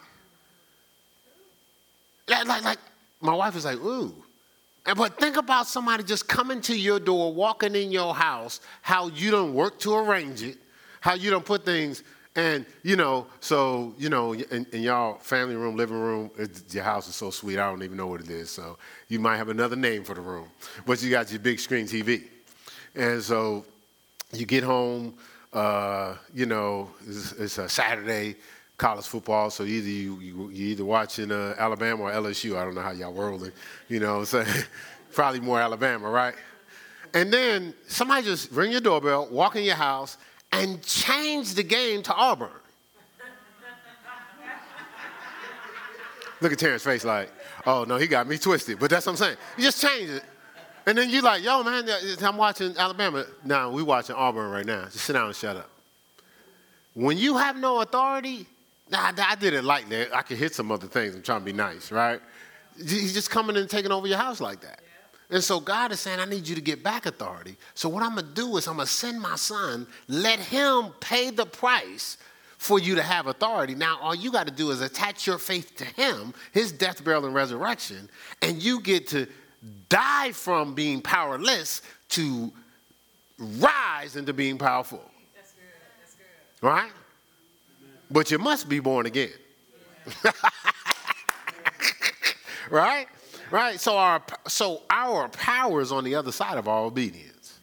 Like, 2.28 2.46
like, 2.46 2.64
like 2.64 2.78
my 3.20 3.34
wife 3.34 3.56
is 3.56 3.64
like, 3.64 3.78
ooh. 3.78 4.14
And, 4.86 4.96
but 4.96 5.18
think 5.18 5.36
about 5.36 5.66
somebody 5.66 6.04
just 6.04 6.28
coming 6.28 6.60
to 6.62 6.78
your 6.78 7.00
door, 7.00 7.34
walking 7.34 7.74
in 7.74 7.90
your 7.90 8.14
house, 8.14 8.60
how 8.82 9.08
you 9.08 9.32
don't 9.32 9.52
work 9.52 9.80
to 9.80 9.94
arrange 9.96 10.42
it, 10.42 10.58
how 11.00 11.14
you 11.14 11.30
don't 11.30 11.44
put 11.44 11.64
things, 11.64 12.04
and 12.36 12.66
you 12.82 12.96
know, 12.96 13.26
so 13.40 13.94
you 13.98 14.08
know, 14.08 14.34
in, 14.34 14.66
in 14.72 14.82
y'all 14.82 15.18
family 15.18 15.56
room, 15.56 15.74
living 15.74 15.98
room, 15.98 16.30
your 16.70 16.84
house 16.84 17.08
is 17.08 17.16
so 17.16 17.30
sweet. 17.30 17.58
I 17.58 17.68
don't 17.68 17.82
even 17.82 17.96
know 17.96 18.06
what 18.06 18.20
it 18.20 18.30
is. 18.30 18.50
So 18.50 18.78
you 19.08 19.18
might 19.18 19.38
have 19.38 19.48
another 19.48 19.74
name 19.74 20.04
for 20.04 20.14
the 20.14 20.20
room, 20.20 20.48
but 20.84 21.02
you 21.02 21.10
got 21.10 21.30
your 21.30 21.40
big 21.40 21.58
screen 21.58 21.86
TV, 21.86 22.24
and 22.94 23.22
so 23.22 23.64
you 24.32 24.46
get 24.46 24.62
home 24.62 25.14
uh, 25.56 26.16
you 26.34 26.44
know, 26.44 26.90
it's, 27.06 27.32
it's, 27.32 27.58
a 27.58 27.66
Saturday 27.66 28.36
college 28.76 29.06
football, 29.06 29.48
so 29.48 29.64
either 29.64 29.88
you, 29.88 30.20
you, 30.20 30.50
you 30.50 30.66
either 30.66 30.84
watching 30.84 31.32
uh, 31.32 31.54
Alabama 31.58 32.02
or 32.02 32.10
LSU. 32.10 32.58
I 32.58 32.64
don't 32.64 32.74
know 32.74 32.82
how 32.82 32.90
y'all 32.90 33.14
rolling, 33.14 33.52
you 33.88 33.98
know. 33.98 34.22
So 34.24 34.44
probably 35.14 35.40
more 35.40 35.58
Alabama, 35.58 36.10
right? 36.10 36.34
And 37.14 37.32
then 37.32 37.72
somebody 37.88 38.26
just 38.26 38.52
ring 38.52 38.70
your 38.70 38.82
doorbell, 38.82 39.28
walk 39.30 39.56
in 39.56 39.64
your 39.64 39.76
house, 39.76 40.18
and 40.52 40.82
change 40.82 41.54
the 41.54 41.62
game 41.62 42.02
to 42.02 42.14
Auburn. 42.14 42.50
Look 46.42 46.52
at 46.52 46.58
Terrence's 46.58 46.84
face 46.84 47.02
like, 47.02 47.32
oh 47.64 47.86
no, 47.88 47.96
he 47.96 48.06
got 48.06 48.26
me 48.26 48.36
twisted. 48.36 48.78
But 48.78 48.90
that's 48.90 49.06
what 49.06 49.12
I'm 49.12 49.16
saying. 49.16 49.36
You 49.56 49.64
just 49.64 49.80
change 49.80 50.10
it. 50.10 50.22
And 50.86 50.96
then 50.96 51.10
you're 51.10 51.22
like, 51.22 51.42
yo, 51.42 51.64
man, 51.64 51.88
I'm 52.22 52.36
watching 52.36 52.76
Alabama. 52.78 53.26
Now, 53.44 53.70
we 53.70 53.82
watching 53.82 54.14
Auburn 54.14 54.50
right 54.50 54.64
now. 54.64 54.84
Just 54.84 55.00
sit 55.00 55.14
down 55.14 55.26
and 55.26 55.34
shut 55.34 55.56
up. 55.56 55.68
When 56.94 57.18
you 57.18 57.36
have 57.36 57.56
no 57.56 57.80
authority, 57.80 58.46
nah, 58.88 59.12
I 59.18 59.34
did 59.34 59.52
it 59.52 59.64
lightly. 59.64 60.06
I 60.12 60.22
could 60.22 60.38
hit 60.38 60.54
some 60.54 60.70
other 60.70 60.86
things. 60.86 61.16
I'm 61.16 61.22
trying 61.22 61.40
to 61.40 61.44
be 61.44 61.52
nice, 61.52 61.90
right? 61.90 62.20
He's 62.76 63.12
just 63.12 63.30
coming 63.30 63.56
and 63.56 63.68
taking 63.68 63.90
over 63.90 64.06
your 64.06 64.18
house 64.18 64.40
like 64.40 64.60
that. 64.60 64.80
And 65.28 65.42
so 65.42 65.58
God 65.58 65.90
is 65.90 65.98
saying, 65.98 66.20
I 66.20 66.24
need 66.24 66.46
you 66.46 66.54
to 66.54 66.60
get 66.60 66.84
back 66.84 67.04
authority. 67.04 67.56
So 67.74 67.88
what 67.88 68.04
I'm 68.04 68.14
going 68.14 68.26
to 68.26 68.32
do 68.32 68.56
is 68.56 68.68
I'm 68.68 68.76
going 68.76 68.86
to 68.86 68.92
send 68.92 69.20
my 69.20 69.34
son, 69.34 69.88
let 70.06 70.38
him 70.38 70.92
pay 71.00 71.30
the 71.30 71.46
price 71.46 72.16
for 72.58 72.78
you 72.78 72.94
to 72.94 73.02
have 73.02 73.26
authority. 73.26 73.74
Now, 73.74 73.98
all 74.00 74.14
you 74.14 74.30
got 74.30 74.46
to 74.46 74.52
do 74.52 74.70
is 74.70 74.80
attach 74.80 75.26
your 75.26 75.38
faith 75.38 75.74
to 75.76 75.84
him, 75.84 76.32
his 76.52 76.70
death, 76.70 77.02
burial, 77.02 77.26
and 77.26 77.34
resurrection, 77.34 78.08
and 78.40 78.62
you 78.62 78.80
get 78.80 79.08
to 79.08 79.26
die 79.88 80.32
from 80.32 80.74
being 80.74 81.00
powerless 81.00 81.82
to 82.10 82.52
rise 83.38 84.16
into 84.16 84.32
being 84.32 84.58
powerful. 84.58 85.02
That's 85.34 85.52
good. 85.52 85.62
That's 86.00 86.14
good. 86.14 86.66
Right? 86.66 86.90
But 88.10 88.30
you 88.30 88.38
must 88.38 88.68
be 88.68 88.80
born 88.80 89.06
again. 89.06 89.30
Yeah. 90.24 90.32
right? 92.70 93.06
Right? 93.50 93.80
So 93.80 93.96
our 93.96 94.22
so 94.46 94.82
our 94.90 95.28
power 95.28 95.80
is 95.80 95.92
on 95.92 96.04
the 96.04 96.14
other 96.14 96.32
side 96.32 96.58
of 96.58 96.68
our 96.68 96.84
obedience. 96.84 97.58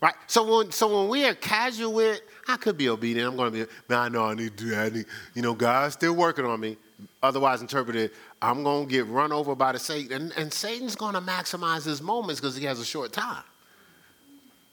Right? 0.00 0.14
So 0.26 0.58
when 0.58 0.72
so 0.72 1.00
when 1.00 1.08
we 1.08 1.26
are 1.26 1.34
casual 1.34 1.92
with, 1.92 2.20
I 2.48 2.56
could 2.56 2.78
be 2.78 2.88
obedient. 2.88 3.30
I'm 3.30 3.36
gonna 3.36 3.50
be, 3.50 3.66
man, 3.88 3.98
I 3.98 4.08
know 4.08 4.24
I 4.24 4.34
need 4.34 4.56
to 4.56 4.64
do 4.64 4.70
that. 4.70 4.92
Need, 4.92 5.06
you 5.34 5.42
know, 5.42 5.54
God's 5.54 5.94
still 5.94 6.14
working 6.14 6.44
on 6.44 6.60
me. 6.60 6.76
Otherwise 7.22 7.60
interpreted, 7.60 8.10
I'm 8.40 8.62
going 8.62 8.86
to 8.86 8.90
get 8.90 9.06
run 9.06 9.32
over 9.32 9.54
by 9.54 9.72
the 9.72 9.78
Satan. 9.78 10.12
And, 10.12 10.32
and 10.36 10.52
Satan's 10.52 10.94
going 10.94 11.14
to 11.14 11.20
maximize 11.20 11.84
his 11.84 12.00
moments 12.00 12.40
because 12.40 12.56
he 12.56 12.64
has 12.64 12.80
a 12.80 12.84
short 12.84 13.12
time. 13.12 13.42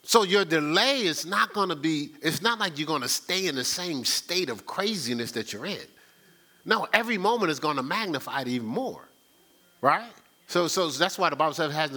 So 0.03 0.23
your 0.23 0.45
delay 0.45 1.01
is 1.01 1.25
not 1.25 1.53
going 1.53 1.69
to 1.69 1.75
be, 1.75 2.11
it's 2.21 2.41
not 2.41 2.59
like 2.59 2.77
you're 2.77 2.87
going 2.87 3.01
to 3.01 3.09
stay 3.09 3.47
in 3.47 3.55
the 3.55 3.63
same 3.63 4.03
state 4.05 4.49
of 4.49 4.65
craziness 4.65 5.31
that 5.31 5.53
you're 5.53 5.65
in. 5.65 5.79
No, 6.65 6.87
every 6.93 7.17
moment 7.17 7.51
is 7.51 7.59
going 7.59 7.77
to 7.77 7.83
magnify 7.83 8.41
it 8.41 8.47
even 8.47 8.67
more, 8.67 9.07
right? 9.81 10.11
So, 10.47 10.67
so 10.67 10.89
that's 10.89 11.17
why 11.17 11.29
the 11.29 11.35
Bible 11.35 11.53
says, 11.53 11.91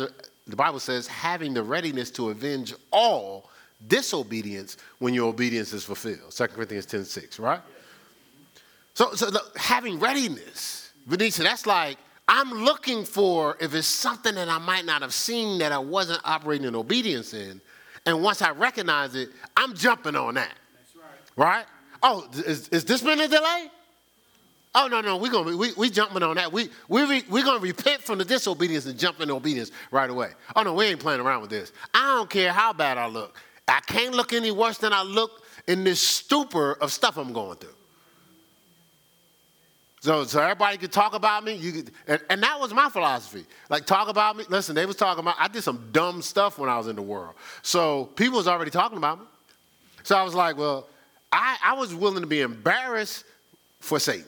the 0.46 0.56
Bible 0.56 0.80
says 0.80 1.06
having 1.06 1.52
the 1.52 1.62
readiness 1.62 2.10
to 2.12 2.30
avenge 2.30 2.74
all 2.92 3.50
disobedience 3.86 4.76
when 4.98 5.14
your 5.14 5.28
obedience 5.28 5.72
is 5.72 5.84
fulfilled. 5.84 6.30
2 6.30 6.46
Corinthians 6.48 6.86
10 6.86 7.04
6, 7.04 7.38
right? 7.38 7.60
So, 8.94 9.12
so 9.12 9.30
the, 9.30 9.42
having 9.56 9.98
readiness, 9.98 10.92
Venetia, 11.06 11.42
that's 11.42 11.66
like 11.66 11.98
I'm 12.28 12.50
looking 12.50 13.04
for 13.04 13.56
if 13.60 13.74
it's 13.74 13.86
something 13.86 14.34
that 14.34 14.48
I 14.48 14.58
might 14.58 14.84
not 14.84 15.02
have 15.02 15.14
seen 15.14 15.58
that 15.58 15.70
I 15.70 15.78
wasn't 15.78 16.20
operating 16.24 16.66
in 16.66 16.74
obedience 16.74 17.34
in. 17.34 17.60
And 18.04 18.22
once 18.22 18.40
I 18.40 18.50
recognize 18.50 19.14
it, 19.14 19.30
I'm 19.56 19.74
jumping 19.74 20.16
on 20.16 20.34
that. 20.34 20.54
That's 20.74 20.96
right. 21.36 21.46
right. 21.56 21.66
Oh, 22.02 22.26
is, 22.32 22.68
is 22.68 22.84
this 22.84 23.02
been 23.02 23.20
a 23.20 23.28
delay? 23.28 23.70
Oh 24.78 24.88
no 24.88 25.00
no 25.00 25.16
we're 25.16 25.32
gonna 25.32 25.56
we 25.56 25.72
we 25.72 25.88
jumping 25.88 26.22
on 26.22 26.36
that 26.36 26.52
we 26.52 26.68
we 26.88 27.02
re, 27.04 27.24
we're 27.30 27.44
gonna 27.44 27.60
repent 27.60 28.02
from 28.02 28.18
the 28.18 28.26
disobedience 28.26 28.84
and 28.84 28.98
jump 28.98 29.22
into 29.22 29.32
obedience 29.32 29.70
right 29.90 30.10
away. 30.10 30.32
Oh 30.54 30.62
no 30.62 30.74
we 30.74 30.84
ain't 30.84 31.00
playing 31.00 31.20
around 31.20 31.40
with 31.40 31.48
this. 31.48 31.72
I 31.94 32.16
don't 32.16 32.28
care 32.28 32.52
how 32.52 32.74
bad 32.74 32.98
I 32.98 33.06
look. 33.06 33.40
I 33.68 33.80
can't 33.80 34.14
look 34.14 34.32
any 34.32 34.50
worse 34.50 34.78
than 34.78 34.92
I 34.92 35.02
look 35.02 35.42
in 35.66 35.84
this 35.84 36.00
stupor 36.00 36.74
of 36.74 36.92
stuff 36.92 37.16
I'm 37.16 37.32
going 37.32 37.56
through. 37.56 37.70
So, 40.00 40.22
so 40.24 40.40
everybody 40.40 40.76
could 40.76 40.92
talk 40.92 41.14
about 41.14 41.42
me. 41.42 41.54
You 41.54 41.72
could, 41.72 41.90
and, 42.06 42.20
and 42.30 42.42
that 42.42 42.60
was 42.60 42.72
my 42.72 42.88
philosophy. 42.88 43.44
Like 43.68 43.86
talk 43.86 44.08
about 44.08 44.36
me. 44.36 44.44
Listen, 44.48 44.76
they 44.76 44.86
was 44.86 44.94
talking 44.94 45.20
about. 45.20 45.34
I 45.36 45.48
did 45.48 45.62
some 45.62 45.88
dumb 45.90 46.22
stuff 46.22 46.58
when 46.58 46.70
I 46.70 46.78
was 46.78 46.86
in 46.86 46.94
the 46.94 47.02
world. 47.02 47.34
So 47.62 48.04
people 48.14 48.36
was 48.36 48.46
already 48.46 48.70
talking 48.70 48.98
about 48.98 49.18
me. 49.18 49.26
So 50.04 50.16
I 50.16 50.22
was 50.22 50.34
like, 50.34 50.56
well, 50.56 50.86
I, 51.32 51.56
I 51.64 51.72
was 51.74 51.92
willing 51.92 52.20
to 52.20 52.26
be 52.28 52.42
embarrassed 52.42 53.24
for 53.80 53.98
Satan, 53.98 54.26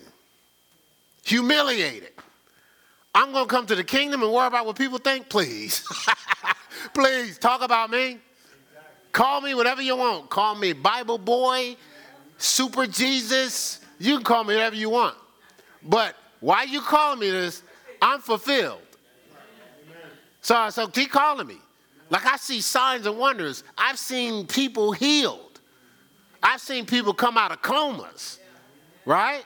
humiliated. 1.25 2.11
I'm 3.15 3.33
gonna 3.33 3.47
come 3.47 3.67
to 3.67 3.77
the 3.77 3.85
kingdom 3.85 4.23
and 4.23 4.33
worry 4.33 4.49
about 4.49 4.67
what 4.67 4.77
people 4.77 4.99
think. 4.99 5.29
Please, 5.29 5.85
please 6.93 7.39
talk 7.39 7.63
about 7.63 7.91
me. 7.91 8.19
Call 9.19 9.41
me 9.41 9.53
whatever 9.53 9.83
you 9.83 9.97
want. 9.97 10.31
Call 10.31 10.55
me 10.55 10.73
Bible 10.73 11.19
boy, 11.19 11.75
Super 12.37 12.87
Jesus. 12.87 13.81
You 13.99 14.15
can 14.15 14.23
call 14.23 14.45
me 14.45 14.55
whatever 14.55 14.77
you 14.77 14.91
want. 14.91 15.17
But 15.83 16.15
why 16.39 16.63
you 16.63 16.81
calling 16.81 17.19
me 17.19 17.29
this? 17.29 17.65
I'm 18.01 18.21
fulfilled. 18.21 18.79
So, 20.41 20.71
so 20.71 20.87
keep 20.87 21.11
calling 21.11 21.49
me. 21.49 21.57
Like 22.11 22.27
I 22.27 22.37
see 22.37 22.61
signs 22.61 23.07
and 23.07 23.19
wonders. 23.19 23.65
I've 23.77 23.99
seen 23.99 24.47
people 24.47 24.93
healed. 24.93 25.59
I've 26.41 26.61
seen 26.61 26.87
people 26.87 27.13
come 27.13 27.37
out 27.37 27.51
of 27.51 27.61
comas. 27.61 28.39
Right? 29.05 29.45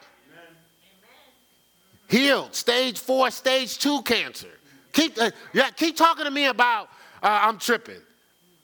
Healed. 2.08 2.54
Stage 2.54 2.98
four, 2.98 3.30
stage 3.30 3.78
two 3.78 4.02
cancer. 4.02 4.52
Keep, 4.92 5.18
uh, 5.18 5.30
yeah, 5.54 5.70
keep 5.70 5.96
talking 5.96 6.26
to 6.26 6.30
me 6.30 6.44
about 6.44 6.90
uh, 7.22 7.40
I'm 7.44 7.56
tripping. 7.56 8.02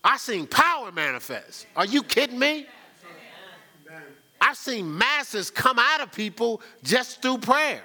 I 0.03 0.17
seen 0.17 0.47
power 0.47 0.93
manifest. 0.93 1.67
Are 1.77 1.87
you 1.87 2.03
kidding 2.03 2.39
me? 2.39 2.67
I've 4.41 4.57
seen 4.57 4.97
masses 4.97 5.51
come 5.51 5.79
out 5.79 6.01
of 6.01 6.13
people 6.13 6.63
just 6.83 7.21
through 7.21 7.39
prayer. 7.39 7.83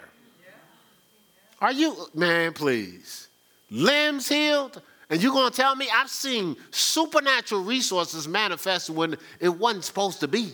Are 1.59 1.71
you, 1.71 1.95
man, 2.13 2.53
please? 2.53 3.27
Limbs 3.71 4.27
healed? 4.29 4.81
And 5.09 5.21
you're 5.21 5.31
going 5.31 5.49
to 5.51 5.55
tell 5.55 5.75
me 5.75 5.87
I've 5.93 6.09
seen 6.09 6.55
supernatural 6.71 7.63
resources 7.63 8.27
manifest 8.27 8.89
when 8.89 9.15
it 9.39 9.49
wasn't 9.49 9.83
supposed 9.83 10.19
to 10.21 10.27
be. 10.27 10.51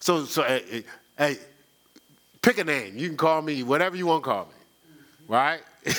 So, 0.00 0.24
so 0.24 0.42
hey, 0.42 0.84
hey, 1.18 1.38
pick 2.42 2.58
a 2.58 2.64
name. 2.64 2.96
You 2.96 3.08
can 3.08 3.16
call 3.16 3.42
me 3.42 3.62
whatever 3.62 3.96
you 3.96 4.06
want 4.06 4.22
to 4.24 4.30
call 4.30 4.44
me, 4.44 4.52
right? 5.28 5.60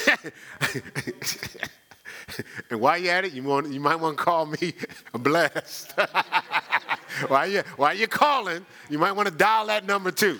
and 2.69 2.79
while 2.79 2.97
you're 2.97 3.13
at 3.13 3.25
it, 3.25 3.33
you, 3.33 3.43
want, 3.43 3.71
you 3.71 3.79
might 3.79 3.95
want 3.95 4.17
to 4.17 4.23
call 4.23 4.45
me 4.45 4.73
a 5.13 5.17
blessed. 5.17 5.91
while, 7.27 7.47
you, 7.47 7.61
while 7.75 7.93
you're 7.93 8.07
calling, 8.07 8.65
you 8.89 8.99
might 8.99 9.11
want 9.11 9.27
to 9.27 9.33
dial 9.33 9.67
that 9.67 9.85
number 9.85 10.11
too. 10.11 10.39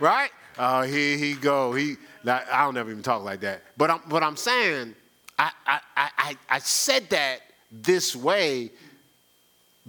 right? 0.00 0.30
Oh, 0.58 0.82
here 0.82 1.16
he 1.16 1.34
go. 1.34 1.72
He, 1.74 1.96
I 2.26 2.64
don't 2.64 2.76
ever 2.76 2.90
even 2.90 3.02
talk 3.02 3.22
like 3.22 3.40
that. 3.40 3.62
But 3.76 3.90
I'm, 3.90 4.00
but 4.08 4.22
I'm 4.22 4.36
saying, 4.36 4.94
I, 5.38 5.50
I, 5.66 5.80
I, 5.96 6.36
I 6.48 6.58
said 6.58 7.08
that 7.10 7.40
this 7.70 8.14
way 8.14 8.70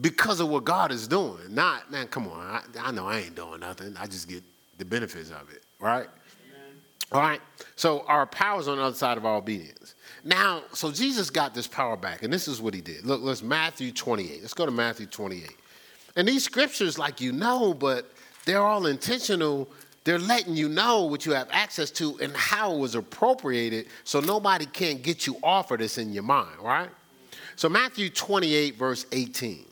because 0.02 0.40
of 0.40 0.50
what 0.50 0.64
God 0.64 0.92
is 0.92 1.08
doing. 1.08 1.38
Not, 1.50 1.92
man, 1.92 2.08
come 2.08 2.28
on. 2.28 2.40
I, 2.40 2.62
I 2.80 2.92
know 2.92 3.08
I 3.08 3.20
ain't 3.20 3.36
doing 3.36 3.62
nothing. 3.62 3.96
I 3.98 4.08
just 4.08 4.28
get 4.28 4.44
the 4.78 4.86
benefits 4.86 5.30
of 5.30 5.50
it, 5.52 5.64
right? 5.80 6.08
All 7.12 7.22
right. 7.22 7.42
So 7.76 8.04
our 8.08 8.26
power 8.26 8.60
is 8.60 8.68
on 8.68 8.78
the 8.78 8.84
other 8.84 8.96
side 8.96 9.18
of 9.18 9.26
our 9.26 9.36
obedience. 9.36 9.95
Now, 10.26 10.64
so 10.74 10.92
Jesus 10.92 11.30
got 11.30 11.54
this 11.54 11.68
power 11.68 11.96
back, 11.96 12.24
and 12.24 12.34
this 12.34 12.48
is 12.48 12.60
what 12.60 12.74
he 12.74 12.82
did. 12.82 13.06
Look, 13.06 13.22
let's 13.22 13.44
Matthew 13.44 13.92
28. 13.92 14.42
Let's 14.42 14.56
go 14.56 14.66
to 14.66 14.72
Matthew 14.72 15.06
28. 15.06 15.52
And 16.16 16.28
these 16.28 16.44
scriptures, 16.44 16.98
like 16.98 17.22
you 17.22 17.32
know, 17.32 17.76
but 17.76 18.12
they're 18.46 18.62
all 18.62 18.88
intentional. 18.88 19.70
They're 20.04 20.18
letting 20.18 20.56
you 20.56 20.68
know 20.68 21.04
what 21.04 21.28
you 21.28 21.34
have 21.34 21.48
access 21.52 21.92
to 21.92 22.18
and 22.20 22.36
how 22.36 22.74
it 22.74 22.80
was 22.80 22.96
appropriated 22.96 23.86
so 24.04 24.20
nobody 24.20 24.66
can 24.66 24.98
get 24.98 25.28
you 25.28 25.38
off 25.44 25.70
of 25.70 25.78
this 25.78 26.00
in 26.00 26.12
your 26.12 26.24
mind, 26.24 26.60
right? 26.60 26.90
So, 27.56 27.70
Matthew 27.70 28.10
28, 28.10 28.76
verse 28.76 29.06
18. 29.12 29.66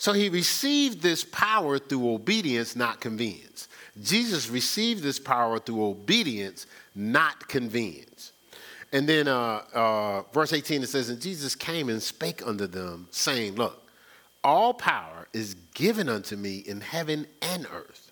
So 0.00 0.14
he 0.14 0.30
received 0.30 1.02
this 1.02 1.24
power 1.24 1.78
through 1.78 2.14
obedience, 2.14 2.74
not 2.74 3.02
convenience. 3.02 3.68
Jesus 4.02 4.48
received 4.48 5.02
this 5.02 5.18
power 5.18 5.58
through 5.58 5.84
obedience, 5.84 6.66
not 6.94 7.48
convenience. 7.48 8.32
And 8.92 9.08
then 9.08 9.28
uh, 9.28 9.62
uh, 9.72 10.22
verse 10.32 10.52
18 10.52 10.82
it 10.82 10.88
says, 10.88 11.10
And 11.10 11.20
Jesus 11.20 11.54
came 11.54 11.88
and 11.88 12.02
spake 12.02 12.46
unto 12.46 12.66
them, 12.66 13.08
saying, 13.10 13.54
Look, 13.54 13.82
all 14.42 14.74
power 14.74 15.28
is 15.32 15.54
given 15.74 16.08
unto 16.08 16.36
me 16.36 16.58
in 16.58 16.80
heaven 16.80 17.26
and 17.42 17.66
earth. 17.72 18.10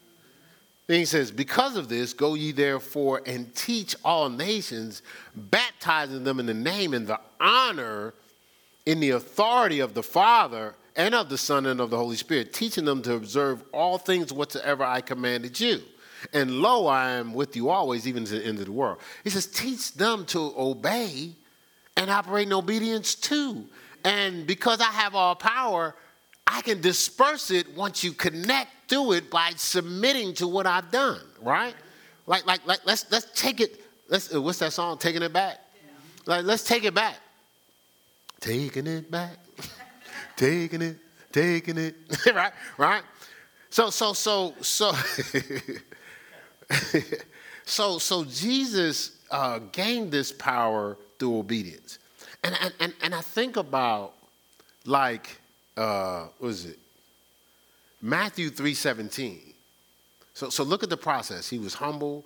Then 0.87 1.01
he 1.01 1.05
says, 1.05 1.31
Because 1.31 1.77
of 1.77 1.89
this, 1.89 2.13
go 2.13 2.35
ye 2.35 2.53
therefore 2.53 3.23
and 3.27 3.55
teach 3.55 3.97
all 4.05 4.29
nations, 4.29 5.03
baptizing 5.35 6.25
them 6.25 6.39
in 6.39 6.47
the 6.47 6.55
name 6.55 6.95
and 6.95 7.07
the 7.07 7.21
honor 7.41 8.15
in 8.87 9.01
the 9.01 9.11
authority 9.11 9.81
of 9.81 9.95
the 9.95 10.03
Father 10.03 10.75
and 10.99 11.15
of 11.15 11.29
the 11.29 11.39
Son 11.39 11.65
and 11.67 11.81
of 11.81 11.91
the 11.91 11.97
Holy 11.97 12.17
Spirit, 12.17 12.53
teaching 12.53 12.85
them 12.85 13.01
to 13.03 13.15
observe 13.15 13.63
all 13.73 13.97
things 13.97 14.33
whatsoever 14.33 14.83
I 14.83 15.01
commanded 15.01 15.59
you. 15.59 15.81
And 16.33 16.61
lo, 16.61 16.89
I 16.89 17.11
am 17.11 17.33
with 17.33 17.55
you 17.55 17.71
always, 17.71 18.09
even 18.09 18.25
to 18.25 18.39
the 18.41 18.45
end 18.45 18.59
of 18.59 18.67
the 18.67 18.73
world. 18.73 18.99
He 19.23 19.31
says, 19.31 19.47
teach 19.47 19.95
them 19.95 20.27
to 20.27 20.53
obey 20.59 21.31
and 21.97 22.11
operate 22.11 22.49
in 22.49 22.53
obedience 22.53 23.15
too. 23.15 23.67
And 24.05 24.45
because 24.45 24.81
I 24.81 24.91
have 24.91 25.15
all 25.15 25.37
power, 25.37 25.95
I 26.47 26.63
can 26.63 26.81
disperse 26.81 27.53
it 27.53 27.77
once 27.77 28.03
you 28.03 28.13
connect 28.13 28.71
through 28.89 29.13
it 29.13 29.31
by 29.31 29.53
submitting 29.57 30.35
to 30.35 30.49
what 30.49 30.67
I've 30.67 30.91
done, 30.91 31.21
right? 31.41 31.75
Like, 32.27 32.45
like, 32.45 32.67
like 32.67 32.81
let's 32.85 33.11
let's 33.11 33.27
take 33.41 33.61
it. 33.61 33.81
Let's 34.09 34.35
uh, 34.35 34.43
what's 34.43 34.59
that 34.59 34.73
song? 34.73 34.99
Taking 34.99 35.23
it 35.23 35.33
back. 35.33 35.59
Like, 36.27 36.45
let's 36.45 36.65
take 36.65 36.85
it 36.85 36.95
back. 36.95 37.17
Taking 38.41 38.87
it 38.87 39.11
back 39.11 39.37
taking 40.39 40.81
it, 40.81 40.97
taking 41.33 41.77
it, 41.77 41.97
right? 42.35 42.53
Right? 42.79 43.03
So, 43.69 43.91
so, 43.91 44.15
so, 44.15 44.55
so, 44.63 44.93
so, 47.67 47.99
so 47.99 48.25
Jesus 48.25 49.19
uh, 49.31 49.59
gained 49.73 50.11
this 50.11 50.33
power 50.33 50.97
through 51.19 51.39
obedience. 51.39 51.99
And, 52.43 52.57
and, 52.81 52.95
and 53.03 53.15
I 53.15 53.21
think 53.21 53.57
about 53.57 54.15
like, 54.87 55.39
uh, 55.77 56.29
what 56.39 56.49
is 56.49 56.67
it? 56.67 56.79
Matthew 58.01 58.49
3.17. 58.49 59.41
So, 60.33 60.49
so 60.49 60.63
look 60.63 60.85
at 60.85 60.89
the 60.89 60.97
process. 60.97 61.49
He 61.49 61.59
was 61.59 61.75
humble. 61.75 62.25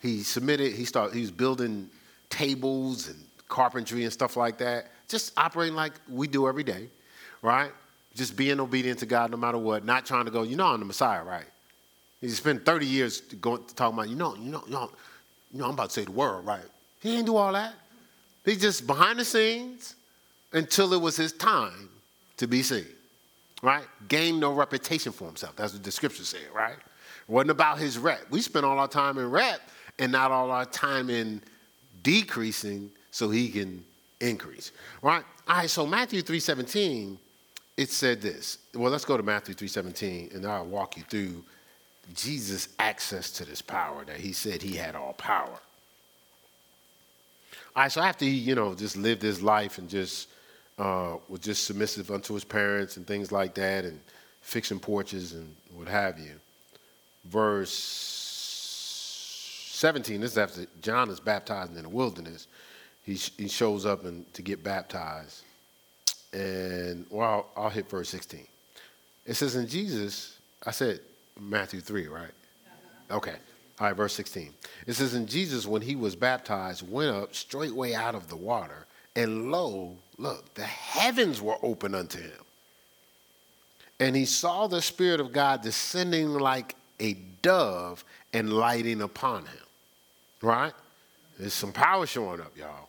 He 0.00 0.22
submitted. 0.22 0.74
He 0.74 0.84
started, 0.84 1.14
he 1.14 1.22
was 1.22 1.30
building 1.30 1.88
tables 2.28 3.08
and 3.08 3.16
carpentry 3.48 4.04
and 4.04 4.12
stuff 4.12 4.36
like 4.36 4.58
that. 4.58 4.90
Just 5.08 5.32
operating 5.38 5.74
like 5.74 5.94
we 6.08 6.28
do 6.28 6.46
every 6.46 6.62
day 6.62 6.88
right? 7.44 7.70
Just 8.14 8.36
being 8.36 8.58
obedient 8.58 8.98
to 9.00 9.06
God 9.06 9.30
no 9.30 9.36
matter 9.36 9.58
what, 9.58 9.84
not 9.84 10.06
trying 10.06 10.24
to 10.24 10.30
go, 10.30 10.42
you 10.42 10.56
know, 10.56 10.66
I'm 10.66 10.80
the 10.80 10.86
Messiah, 10.86 11.22
right? 11.22 11.44
He 12.20 12.28
spent 12.30 12.64
30 12.64 12.86
years 12.86 13.20
going 13.20 13.62
talking 13.76 13.98
about, 13.98 14.08
you 14.08 14.16
know, 14.16 14.34
you 14.34 14.50
know, 14.50 14.62
you 14.66 14.72
know, 14.72 14.90
you 15.52 15.58
know, 15.58 15.66
I'm 15.66 15.72
about 15.72 15.90
to 15.90 15.92
say 15.92 16.04
the 16.06 16.12
word, 16.12 16.40
right? 16.46 16.64
He 17.00 17.10
didn't 17.10 17.26
do 17.26 17.36
all 17.36 17.52
that. 17.52 17.74
He's 18.46 18.60
just 18.60 18.86
behind 18.86 19.18
the 19.18 19.24
scenes 19.24 19.94
until 20.52 20.94
it 20.94 21.00
was 21.00 21.16
his 21.16 21.32
time 21.32 21.90
to 22.38 22.46
be 22.46 22.62
seen, 22.62 22.86
right? 23.62 23.84
Gained 24.08 24.40
no 24.40 24.54
reputation 24.54 25.12
for 25.12 25.26
himself. 25.26 25.54
That's 25.56 25.74
what 25.74 25.84
the 25.84 25.92
scripture 25.92 26.24
said, 26.24 26.40
right? 26.54 26.76
It 26.76 27.32
wasn't 27.32 27.50
about 27.50 27.78
his 27.78 27.98
rep. 27.98 28.22
We 28.30 28.40
spend 28.40 28.64
all 28.64 28.78
our 28.78 28.88
time 28.88 29.18
in 29.18 29.30
rep 29.30 29.60
and 29.98 30.10
not 30.10 30.30
all 30.30 30.50
our 30.50 30.64
time 30.64 31.10
in 31.10 31.42
decreasing 32.02 32.90
so 33.10 33.28
he 33.28 33.50
can 33.50 33.84
increase, 34.20 34.72
right? 35.02 35.24
All 35.46 35.56
right, 35.56 35.68
so 35.68 35.86
Matthew 35.86 36.22
3.17 36.22 37.18
it 37.76 37.90
said 37.90 38.20
this. 38.22 38.58
Well, 38.74 38.90
let's 38.90 39.04
go 39.04 39.16
to 39.16 39.22
Matthew 39.22 39.54
3:17, 39.54 40.34
and 40.34 40.46
I'll 40.46 40.66
walk 40.66 40.96
you 40.96 41.02
through 41.04 41.44
Jesus' 42.14 42.68
access 42.78 43.30
to 43.32 43.44
this 43.44 43.62
power 43.62 44.04
that 44.04 44.18
he 44.18 44.32
said 44.32 44.62
he 44.62 44.76
had 44.76 44.94
all 44.94 45.14
power. 45.14 45.58
All 47.76 47.82
right, 47.82 47.90
so 47.90 48.00
after 48.00 48.24
he, 48.24 48.30
you 48.32 48.54
know, 48.54 48.74
just 48.74 48.96
lived 48.96 49.22
his 49.22 49.42
life 49.42 49.78
and 49.78 49.88
just 49.88 50.28
uh, 50.78 51.16
was 51.28 51.40
just 51.40 51.64
submissive 51.64 52.10
unto 52.10 52.34
his 52.34 52.44
parents 52.44 52.96
and 52.96 53.06
things 53.06 53.32
like 53.32 53.54
that, 53.54 53.84
and 53.84 53.98
fixing 54.42 54.78
porches 54.78 55.32
and 55.32 55.54
what 55.74 55.88
have 55.88 56.18
you. 56.18 56.32
Verse 57.24 57.72
17, 59.72 60.20
this 60.20 60.32
is 60.32 60.38
after 60.38 60.66
John 60.82 61.08
is 61.10 61.20
baptized 61.20 61.76
in 61.76 61.82
the 61.82 61.88
wilderness. 61.88 62.46
He, 63.02 63.14
he 63.14 63.48
shows 63.48 63.84
up 63.86 64.04
and, 64.04 64.32
to 64.34 64.42
get 64.42 64.62
baptized. 64.62 65.43
And, 66.34 67.06
well, 67.10 67.48
I'll, 67.56 67.64
I'll 67.64 67.70
hit 67.70 67.88
verse 67.88 68.08
16. 68.08 68.46
It 69.24 69.34
says, 69.34 69.54
In 69.54 69.68
Jesus, 69.68 70.38
I 70.66 70.72
said 70.72 71.00
Matthew 71.40 71.80
3, 71.80 72.08
right? 72.08 72.30
Okay. 73.10 73.36
All 73.80 73.86
right, 73.86 73.96
verse 73.96 74.14
16. 74.14 74.52
It 74.86 74.94
says, 74.94 75.14
And 75.14 75.28
Jesus, 75.28 75.66
when 75.66 75.80
he 75.80 75.96
was 75.96 76.16
baptized, 76.16 76.88
went 76.88 77.14
up 77.14 77.34
straightway 77.34 77.94
out 77.94 78.14
of 78.14 78.28
the 78.28 78.36
water, 78.36 78.86
and 79.16 79.50
lo, 79.52 79.96
look, 80.18 80.52
the 80.54 80.64
heavens 80.64 81.40
were 81.40 81.56
open 81.62 81.94
unto 81.94 82.18
him. 82.18 82.30
And 84.00 84.16
he 84.16 84.24
saw 84.24 84.66
the 84.66 84.82
Spirit 84.82 85.20
of 85.20 85.32
God 85.32 85.62
descending 85.62 86.30
like 86.30 86.74
a 86.98 87.14
dove 87.42 88.04
and 88.32 88.52
lighting 88.52 89.02
upon 89.02 89.42
him. 89.42 89.66
Right? 90.42 90.72
There's 91.38 91.52
some 91.52 91.72
power 91.72 92.06
showing 92.06 92.40
up, 92.40 92.56
y'all. 92.56 92.88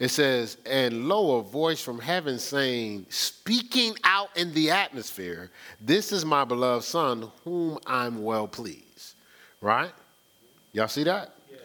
It 0.00 0.08
says, 0.08 0.56
and 0.64 1.06
lo, 1.06 1.36
a 1.36 1.42
voice 1.42 1.82
from 1.82 1.98
heaven 1.98 2.38
saying, 2.38 3.04
speaking 3.10 3.94
out 4.02 4.34
in 4.34 4.52
the 4.54 4.70
atmosphere, 4.70 5.50
this 5.78 6.10
is 6.10 6.24
my 6.24 6.42
beloved 6.42 6.86
son, 6.86 7.30
whom 7.44 7.78
I'm 7.86 8.22
well 8.22 8.48
pleased. 8.48 9.14
Right? 9.60 9.92
Y'all 10.72 10.88
see 10.88 11.04
that? 11.04 11.34
Yeah. 11.50 11.58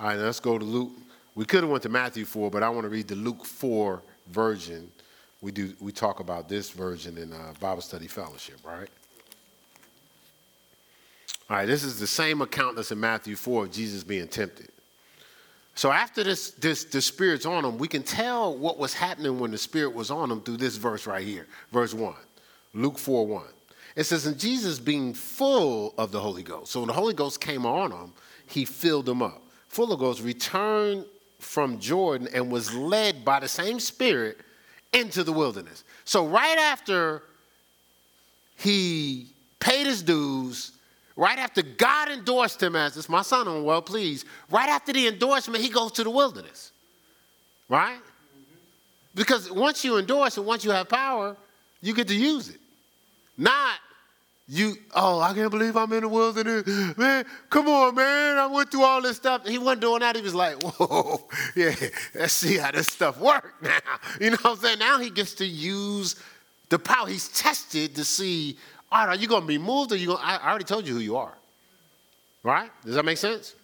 All 0.00 0.06
right, 0.06 0.18
let's 0.18 0.40
go 0.40 0.58
to 0.58 0.64
Luke. 0.64 0.92
We 1.34 1.44
could 1.44 1.62
have 1.62 1.70
went 1.70 1.82
to 1.82 1.90
Matthew 1.90 2.24
4, 2.24 2.50
but 2.50 2.62
I 2.62 2.70
want 2.70 2.84
to 2.84 2.88
read 2.88 3.08
the 3.08 3.14
Luke 3.14 3.44
4 3.44 4.02
version. 4.28 4.90
We 5.42 5.52
do 5.52 5.74
we 5.78 5.92
talk 5.92 6.20
about 6.20 6.48
this 6.48 6.70
version 6.70 7.18
in 7.18 7.30
uh, 7.30 7.52
Bible 7.60 7.82
Study 7.82 8.06
Fellowship, 8.06 8.56
right? 8.64 8.88
All 11.50 11.56
right, 11.58 11.66
this 11.66 11.84
is 11.84 12.00
the 12.00 12.06
same 12.06 12.40
account 12.40 12.76
that's 12.76 12.90
in 12.90 13.00
Matthew 13.00 13.36
4 13.36 13.64
of 13.64 13.70
Jesus 13.70 14.02
being 14.02 14.28
tempted. 14.28 14.70
So 15.74 15.90
after 15.90 16.22
this, 16.22 16.50
this, 16.52 16.84
the 16.84 17.00
Spirit's 17.00 17.46
on 17.46 17.64
him, 17.64 17.78
we 17.78 17.88
can 17.88 18.02
tell 18.02 18.56
what 18.56 18.78
was 18.78 18.92
happening 18.92 19.38
when 19.38 19.50
the 19.50 19.58
Spirit 19.58 19.94
was 19.94 20.10
on 20.10 20.30
him 20.30 20.40
through 20.42 20.58
this 20.58 20.76
verse 20.76 21.06
right 21.06 21.24
here, 21.24 21.46
verse 21.72 21.94
1. 21.94 22.14
Luke 22.74 22.98
4 22.98 23.26
1. 23.26 23.44
It 23.96 24.04
says, 24.04 24.26
And 24.26 24.38
Jesus 24.38 24.78
being 24.78 25.14
full 25.14 25.94
of 25.98 26.12
the 26.12 26.20
Holy 26.20 26.42
Ghost. 26.42 26.72
So 26.72 26.80
when 26.80 26.88
the 26.88 26.94
Holy 26.94 27.14
Ghost 27.14 27.40
came 27.40 27.66
on 27.66 27.90
him, 27.90 28.12
he 28.46 28.64
filled 28.64 29.08
him 29.08 29.22
up. 29.22 29.42
Full 29.68 29.92
of 29.92 30.00
Ghost 30.00 30.22
returned 30.22 31.04
from 31.38 31.78
Jordan 31.78 32.28
and 32.34 32.50
was 32.50 32.72
led 32.74 33.24
by 33.24 33.40
the 33.40 33.48
same 33.48 33.80
Spirit 33.80 34.38
into 34.92 35.24
the 35.24 35.32
wilderness. 35.32 35.84
So 36.04 36.26
right 36.26 36.58
after 36.58 37.22
he 38.56 39.28
paid 39.58 39.86
his 39.86 40.02
dues, 40.02 40.72
Right 41.16 41.38
after 41.38 41.62
God 41.62 42.08
endorsed 42.10 42.62
him 42.62 42.74
as 42.74 42.94
this, 42.94 43.08
my 43.08 43.22
son, 43.22 43.46
I'm 43.46 43.64
well 43.64 43.82
pleased. 43.82 44.26
Right 44.50 44.68
after 44.68 44.92
the 44.92 45.08
endorsement, 45.08 45.62
he 45.62 45.68
goes 45.68 45.92
to 45.92 46.04
the 46.04 46.10
wilderness. 46.10 46.72
Right? 47.68 47.98
Because 49.14 49.50
once 49.50 49.84
you 49.84 49.98
endorse 49.98 50.38
and 50.38 50.46
once 50.46 50.64
you 50.64 50.70
have 50.70 50.88
power, 50.88 51.36
you 51.80 51.94
get 51.94 52.08
to 52.08 52.16
use 52.16 52.48
it. 52.48 52.60
Not 53.36 53.76
you, 54.48 54.76
oh, 54.94 55.20
I 55.20 55.32
can't 55.34 55.50
believe 55.50 55.76
I'm 55.76 55.92
in 55.92 56.02
the 56.02 56.08
wilderness. 56.08 56.66
Man, 56.98 57.24
come 57.48 57.68
on, 57.68 57.94
man. 57.94 58.38
I 58.38 58.46
went 58.46 58.70
through 58.70 58.82
all 58.82 59.00
this 59.00 59.16
stuff. 59.16 59.46
He 59.46 59.56
wasn't 59.56 59.82
doing 59.82 60.00
that. 60.00 60.16
He 60.16 60.22
was 60.22 60.34
like, 60.34 60.60
whoa, 60.62 61.22
yeah, 61.56 61.74
let's 62.14 62.34
see 62.34 62.58
how 62.58 62.70
this 62.70 62.88
stuff 62.88 63.18
works 63.18 63.50
now. 63.62 63.78
You 64.20 64.30
know 64.30 64.36
what 64.42 64.52
I'm 64.52 64.56
saying? 64.58 64.78
Now 64.78 64.98
he 64.98 65.10
gets 65.10 65.34
to 65.34 65.46
use 65.46 66.16
the 66.68 66.78
power. 66.78 67.06
He's 67.06 67.28
tested 67.28 67.94
to 67.94 68.04
see 68.04 68.58
all 68.92 69.06
right, 69.06 69.16
are 69.16 69.20
you 69.20 69.26
going 69.26 69.40
to 69.40 69.48
be 69.48 69.56
moved 69.56 69.90
or 69.90 69.96
you 69.96 70.08
going 70.08 70.20
I 70.22 70.50
already 70.50 70.64
told 70.64 70.86
you 70.86 70.92
who 70.92 71.00
you 71.00 71.16
are. 71.16 71.32
Right? 72.42 72.70
Does 72.84 72.94
that 72.94 73.04
make 73.04 73.16
sense? 73.16 73.54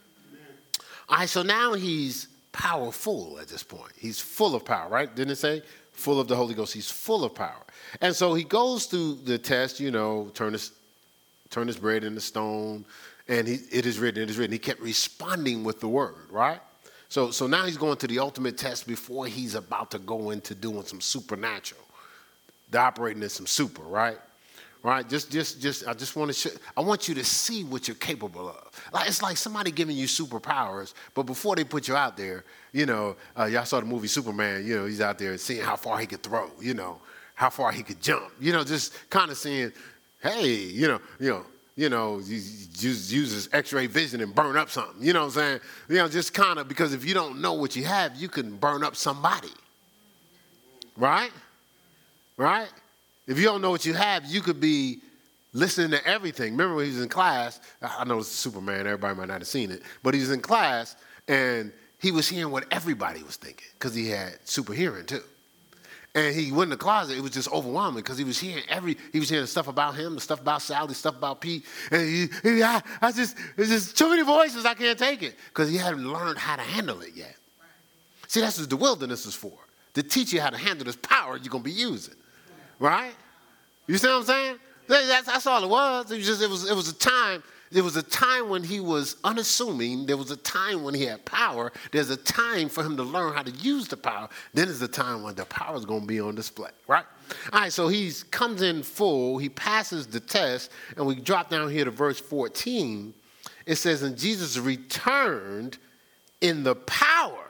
All 1.09 1.19
right, 1.19 1.29
so 1.29 1.43
now 1.43 1.75
he's 1.75 2.29
powerful 2.51 3.39
at 3.39 3.49
this 3.49 3.63
point. 3.63 3.93
He's 3.99 4.19
full 4.19 4.55
of 4.55 4.65
power, 4.65 4.89
right? 4.89 5.15
Didn't 5.15 5.33
it 5.33 5.37
say? 5.37 5.63
Full 5.93 6.19
of 6.19 6.29
the 6.29 6.37
Holy 6.37 6.55
Ghost. 6.55 6.73
He's 6.73 6.91
full 6.91 7.25
of 7.25 7.35
power. 7.35 7.63
And 8.01 8.17
so 8.17 8.33
he 8.33 8.43
goes 8.43 8.87
through 8.87 9.17
the 9.25 9.37
test, 9.37 9.81
you 9.81 9.91
know, 9.91 10.31
turn 10.33 10.55
his, 10.55 10.73
turn 11.51 11.67
his 11.67 11.77
bread 11.77 12.05
into 12.05 12.21
stone, 12.23 12.87
and 13.29 13.47
he, 13.47 13.57
it 13.71 13.85
is 13.85 13.99
written, 13.99 14.23
it 14.23 14.31
is 14.31 14.39
written. 14.39 14.53
He 14.53 14.59
kept 14.59 14.81
responding 14.81 15.63
with 15.63 15.81
the 15.81 15.89
word, 15.89 16.15
right? 16.31 16.61
So, 17.11 17.31
so 17.31 17.47
now 17.47 17.67
he's 17.67 17.77
going 17.77 17.99
to 17.99 18.07
the 18.07 18.19
ultimate 18.19 18.57
test 18.57 18.87
before 18.87 19.27
he's 19.27 19.55
about 19.55 19.91
to 19.91 19.99
go 19.99 20.31
into 20.31 20.55
doing 20.55 20.85
some 20.85 21.03
supernatural, 21.03 21.83
the 22.71 22.79
operating 22.79 23.23
in 23.23 23.29
some 23.29 23.47
super, 23.47 23.83
right? 23.83 24.19
Right? 24.83 25.09
Just, 25.09 25.31
just, 25.31 25.61
just, 25.61 25.87
I 25.87 25.95
just 25.95 26.17
want 26.17 26.29
to 26.29 26.35
show, 26.35 26.51
I 26.77 26.81
want 26.81 27.09
you 27.09 27.15
to 27.15 27.25
see 27.25 27.65
what 27.65 27.89
you're 27.89 27.97
capable 27.97 28.49
of. 28.49 28.91
Like, 28.93 29.09
it's 29.09 29.23
like 29.23 29.37
somebody 29.37 29.71
giving 29.71 29.97
you 29.97 30.07
superpowers, 30.07 30.95
but 31.15 31.25
before 31.25 31.57
they 31.57 31.65
put 31.65 31.89
you 31.89 31.97
out 31.97 32.17
there, 32.17 32.45
you 32.73 32.87
know, 32.87 33.17
uh, 33.39 33.45
y'all 33.47 33.65
saw 33.65 33.81
the 33.81 33.87
movie 33.87 34.09
Superman, 34.09 34.67
you 34.67 34.77
know, 34.77 34.87
he's 34.87 35.01
out 35.01 35.19
there 35.19 35.37
seeing 35.39 35.63
how 35.63 35.77
far 35.77 35.99
he 35.99 36.07
could 36.07 36.23
throw, 36.23 36.51
you 36.61 36.75
know, 36.75 36.99
how 37.35 37.51
far 37.51 37.73
he 37.73 37.83
could 37.83 38.01
jump, 38.01 38.31
you 38.41 38.53
know, 38.53 38.65
just 38.65 38.95
kind 39.11 39.31
of 39.31 39.37
seeing, 39.37 39.73
hey, 40.23 40.49
you 40.49 40.89
know, 40.89 41.01
you 41.21 41.31
know, 41.31 41.47
you 41.77 41.89
know, 41.89 42.19
use, 42.19 43.13
use 43.13 43.31
his 43.31 43.49
x-ray 43.53 43.87
vision 43.87 44.21
and 44.21 44.35
burn 44.35 44.57
up 44.57 44.69
something. 44.69 45.01
You 45.01 45.13
know 45.13 45.21
what 45.21 45.27
I'm 45.27 45.31
saying? 45.31 45.61
You 45.89 45.97
know, 45.99 46.09
just 46.09 46.35
kind 46.35 46.59
of 46.59 46.67
because 46.67 46.93
if 46.93 47.05
you 47.05 47.15
don't 47.15 47.41
know 47.41 47.53
what 47.53 47.77
you 47.77 47.85
have, 47.85 48.17
you 48.17 48.29
can 48.29 48.57
burn 48.57 48.83
up 48.83 48.97
somebody. 48.97 49.53
Right? 50.97 51.31
Right? 52.37 52.69
If 53.29 53.39
you 53.39 53.45
don't 53.45 53.61
know 53.61 53.71
what 53.71 53.85
you 53.85 53.93
have, 53.93 54.25
you 54.25 54.41
could 54.41 54.59
be 54.59 55.01
listening 55.53 55.91
to 55.91 56.05
everything. 56.07 56.53
Remember 56.53 56.77
when 56.77 56.87
he 56.87 56.93
was 56.93 57.03
in 57.03 57.11
class? 57.11 57.61
I 57.83 58.05
know 58.05 58.19
it's 58.19 58.29
Superman, 58.29 58.87
everybody 58.87 59.15
might 59.17 59.29
not 59.29 59.41
have 59.41 59.47
seen 59.47 59.71
it, 59.71 59.83
but 60.03 60.15
he 60.15 60.21
was 60.21 60.33
in 60.33 60.41
class 60.41 60.97
and 61.29 61.71
he 61.99 62.11
was 62.11 62.27
hearing 62.27 62.51
what 62.51 62.65
everybody 62.71 63.23
was 63.23 63.37
thinking 63.37 63.67
because 63.75 63.95
he 63.95 64.09
had 64.09 64.39
super 64.45 64.73
hearing 64.73 65.05
too. 65.05 65.21
And 66.15 66.35
he 66.35 66.51
went 66.51 66.65
in 66.65 66.71
the 66.71 66.77
closet, 66.79 67.19
it 67.19 67.21
was 67.21 67.33
just 67.33 67.53
overwhelming 67.53 68.03
because 68.03 68.17
he 68.17 68.25
was 68.25 68.39
hearing 68.39 68.65
every, 68.69 68.97
he 69.13 69.21
was 69.21 69.29
hearing 69.29 69.47
stuff 69.47 69.69
about 69.69 69.95
him, 69.95 70.15
the 70.15 70.21
stuff 70.23 70.41
about 70.41 70.63
Sally, 70.63 70.95
stuff 70.95 71.17
about 71.17 71.43
Pete. 71.43 71.67
And 71.91 72.09
he, 72.09 72.29
he 72.43 72.63
I, 72.63 72.83
I 73.03 73.13
just, 73.13 73.37
it's 73.59 73.69
just 73.69 73.97
too 73.97 74.09
many 74.09 74.23
voices, 74.23 74.65
I 74.65 74.73
can't 74.73 74.99
take 74.99 75.23
it 75.23 75.37
because 75.49 75.69
he 75.69 75.77
hadn't 75.77 76.11
learned 76.11 76.39
how 76.39 76.57
to 76.57 76.63
handle 76.63 77.03
it 77.03 77.15
yet. 77.15 77.37
See, 78.27 78.41
that's 78.41 78.59
what 78.59 78.71
the 78.71 78.77
wilderness 78.77 79.27
is 79.27 79.35
for 79.35 79.53
to 79.95 80.03
teach 80.03 80.33
you 80.33 80.41
how 80.41 80.51
to 80.51 80.57
handle 80.57 80.87
this 80.87 80.97
power 80.97 81.37
you're 81.37 81.51
going 81.51 81.63
to 81.63 81.71
be 81.71 81.73
using. 81.73 82.15
Right? 82.79 83.13
You 83.87 83.97
see 83.97 84.07
what 84.07 84.17
I'm 84.17 84.25
saying? 84.25 84.57
That's, 84.89 85.27
that's 85.27 85.47
all 85.47 85.63
it 85.63 85.69
was. 85.69 86.11
It 86.11 86.17
was 86.17 86.27
just 86.27 86.43
it 86.43 86.49
was 86.51 86.69
it 86.69 86.75
was 86.75 86.89
a 86.89 86.95
time. 86.95 87.43
There 87.71 87.85
was 87.85 87.97
a 87.97 88.03
time 88.03 88.49
when 88.49 88.63
he 88.63 88.81
was 88.81 89.17
unassuming. 89.25 90.07
There 90.07 90.17
was 90.17 90.31
a 90.31 90.37
time 90.39 90.83
when 90.83 90.95
he 90.95 91.05
had 91.05 91.23
power. 91.27 91.71
There's 91.93 92.09
a 92.09 92.17
time 92.17 92.71
for 92.71 92.83
him 92.83 92.97
to 92.97 93.03
learn 93.03 93.35
how 93.35 93.43
to 93.43 93.51
use 93.51 93.89
the 93.89 93.97
power. 93.99 94.31
Then 94.55 94.67
there's 94.67 94.81
a 94.81 94.89
time 94.89 95.23
when 95.23 95.35
the 95.35 95.45
power 95.45 95.77
is 95.77 95.85
going 95.85 96.01
to 96.01 96.07
be 96.07 96.19
on 96.19 96.35
display, 96.35 96.71
right? 96.87 97.05
All 97.53 97.61
right, 97.61 97.73
so 97.73 97.89
he 97.89 98.11
comes 98.31 98.63
in 98.63 98.83
full. 98.83 99.37
He 99.37 99.51
passes 99.51 100.07
the 100.07 100.21
test, 100.21 100.71
and 100.97 101.07
we 101.07 101.17
drop 101.17 101.51
down 101.51 101.71
here 101.71 101.85
to 101.85 101.91
verse 101.91 102.19
14. 102.19 103.13
It 103.67 103.77
says, 103.77 104.03
"And 104.03 104.17
Jesus 104.17 104.57
returned 104.57 105.77
in 106.41 106.63
the 106.63 106.75
power, 106.75 107.45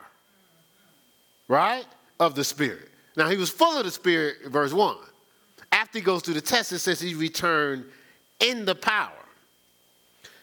right, 1.47 1.85
of 2.19 2.35
the 2.35 2.43
Spirit." 2.43 2.89
Now 3.15 3.29
he 3.29 3.37
was 3.37 3.49
full 3.49 3.77
of 3.77 3.85
the 3.85 3.91
Spirit, 3.91 4.47
verse 4.47 4.73
one 4.73 4.97
after 5.71 5.99
he 5.99 6.03
goes 6.03 6.21
through 6.21 6.35
the 6.35 6.41
test, 6.41 6.71
it 6.71 6.79
says 6.79 6.99
he 6.99 7.13
returned 7.13 7.85
in 8.39 8.65
the 8.65 8.75
power. 8.75 9.11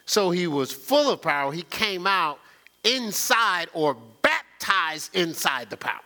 So 0.05 0.31
he 0.31 0.47
was 0.47 0.71
full 0.71 1.11
of 1.11 1.21
power. 1.21 1.51
He 1.51 1.63
came 1.63 2.07
out 2.07 2.39
inside 2.83 3.67
or 3.73 3.97
baptized 4.21 5.15
inside 5.15 5.69
the 5.69 5.77
power. 5.77 6.01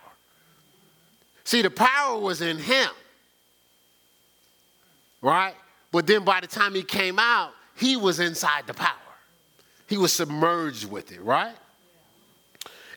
See, 1.44 1.62
the 1.62 1.70
power 1.70 2.18
was 2.18 2.40
in 2.40 2.58
him, 2.58 2.90
right? 5.20 5.54
But 5.90 6.06
then 6.06 6.24
by 6.24 6.40
the 6.40 6.46
time 6.46 6.74
he 6.74 6.82
came 6.82 7.18
out, 7.18 7.52
he 7.76 7.96
was 7.96 8.20
inside 8.20 8.66
the 8.66 8.74
power. 8.74 8.96
He 9.88 9.98
was 9.98 10.12
submerged 10.12 10.90
with 10.90 11.12
it, 11.12 11.20
right? 11.22 11.54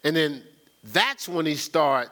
And 0.03 0.15
then 0.15 0.43
that's 0.83 1.27
when 1.27 1.45
he 1.45 1.55
started 1.55 2.11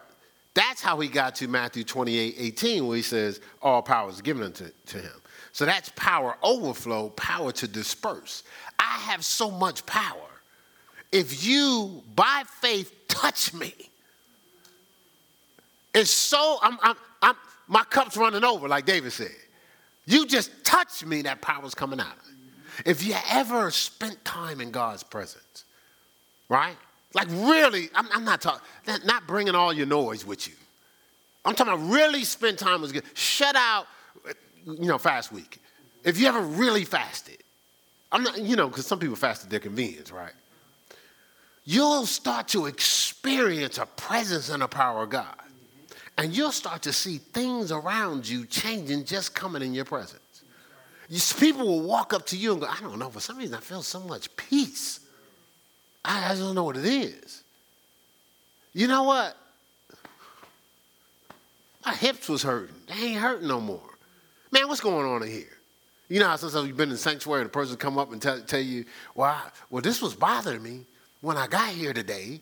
that's 0.54 0.82
how 0.82 1.00
he 1.00 1.08
got 1.08 1.36
to 1.36 1.48
Matthew 1.48 1.84
28 1.84 2.36
18, 2.38 2.88
where 2.88 2.98
he 2.98 3.02
says, 3.04 3.42
All 3.62 3.82
power 3.82 4.10
is 4.10 4.22
given 4.22 4.44
unto 4.44 4.70
to 4.88 4.98
him. 4.98 5.22
So 5.52 5.66
that's 5.66 5.90
power 5.96 6.38
overflow, 6.44 7.10
power 7.10 7.52
to 7.54 7.68
disperse. 7.68 8.44
I 8.80 9.00
have 9.06 9.24
so 9.24 9.52
much 9.52 9.86
power. 9.86 10.30
If 11.12 11.46
you, 11.46 12.04
by 12.16 12.44
faith, 12.62 12.92
touch 13.08 13.54
me, 13.54 13.74
it's 15.94 16.10
so, 16.10 16.58
I'm, 16.62 16.78
I'm, 16.82 16.96
I'm 17.22 17.36
my 17.68 17.84
cup's 17.84 18.18
running 18.18 18.44
over, 18.44 18.68
like 18.68 18.86
David 18.86 19.12
said. 19.12 19.32
You 20.06 20.28
just 20.28 20.66
touch 20.66 21.06
me, 21.06 21.22
that 21.22 21.42
power's 21.42 21.76
coming 21.76 22.00
out. 22.00 22.18
If 22.86 23.06
you 23.06 23.16
ever 23.30 23.72
spent 23.72 24.24
time 24.26 24.60
in 24.60 24.72
God's 24.72 25.04
presence, 25.04 25.66
right? 26.50 26.76
Like 27.14 27.28
really, 27.30 27.90
I'm, 27.94 28.08
I'm 28.12 28.26
not 28.26 28.42
talking, 28.42 28.62
not 29.06 29.28
bringing 29.28 29.56
all 29.56 29.72
your 29.72 29.86
noise 29.86 30.26
with 30.26 30.48
you. 30.48 30.54
I'm 31.46 31.56
talking 31.56 31.74
about 31.74 31.90
really 31.90 32.24
spend 32.24 32.58
time 32.58 32.82
with 32.82 32.94
God. 32.94 33.04
Shut 33.14 33.56
out, 33.56 33.86
you 34.66 34.88
know, 34.88 34.98
fast 34.98 35.32
week. 35.32 35.60
If 36.04 36.20
you 36.20 36.28
ever 36.28 36.42
really 36.42 36.86
fasted, 36.86 37.38
I'm 38.12 38.24
not, 38.24 38.40
you 38.40 38.56
know, 38.56 38.68
because 38.68 38.86
some 38.86 39.00
people 39.00 39.16
fast 39.16 39.44
at 39.44 39.50
their 39.50 39.60
convenience, 39.60 40.12
right? 40.12 40.34
You'll 41.66 42.06
start 42.06 42.50
to 42.50 42.66
experience 42.66 43.78
a 43.78 43.86
presence 43.86 44.50
and 44.50 44.64
a 44.64 44.68
power 44.68 45.04
of 45.04 45.10
God. 45.10 45.36
And 46.18 46.36
you'll 46.36 46.52
start 46.52 46.84
to 46.84 46.94
see 46.94 47.18
things 47.18 47.72
around 47.72 48.28
you 48.28 48.46
changing 48.46 49.06
just 49.06 49.34
coming 49.34 49.62
in 49.62 49.74
your 49.74 49.86
presence. 49.86 50.20
You, 51.10 51.20
people 51.40 51.66
will 51.66 51.82
walk 51.82 52.14
up 52.14 52.26
to 52.28 52.38
you 52.38 52.52
and 52.54 52.62
go, 52.62 52.68
I 52.68 52.80
don't 52.82 53.00
know, 53.00 53.10
for 53.10 53.20
some 53.20 53.38
reason 53.38 53.56
I 53.56 53.60
feel 53.60 53.82
so 53.82 54.00
much 54.02 54.36
peace. 54.36 55.00
I, 56.06 56.32
I 56.32 56.36
don't 56.36 56.56
know 56.56 56.64
what 56.64 56.78
it 56.78 56.86
is. 56.86 57.44
You 58.74 58.88
know 58.88 59.04
what? 59.04 59.38
My 61.86 61.94
hips 61.94 62.30
was 62.30 62.44
hurting. 62.44 62.76
They 62.88 63.08
ain't 63.08 63.22
hurting 63.22 63.48
no 63.48 63.60
more. 63.60 63.82
Man, 64.52 64.68
what's 64.68 64.82
going 64.82 65.06
on 65.06 65.24
in 65.24 65.30
here? 65.30 65.58
You 66.10 66.20
know 66.20 66.28
how 66.28 66.36
sometimes 66.36 66.68
you've 66.68 66.78
been 66.78 66.90
in 66.90 66.94
the 66.94 66.98
sanctuary 66.98 67.42
and 67.42 67.50
the 67.50 67.54
person 67.54 67.76
come 67.78 67.98
up 67.98 68.12
and 68.12 68.22
tell, 68.22 68.40
tell 68.42 68.60
you, 68.60 68.86
well, 69.16 69.32
I, 69.32 69.50
well, 69.70 69.82
this 69.82 70.02
was 70.02 70.16
bothering 70.16 70.62
me 70.62 70.86
when 71.22 71.38
I 71.38 71.48
got 71.48 71.70
here 71.70 71.94
today, 71.94 72.40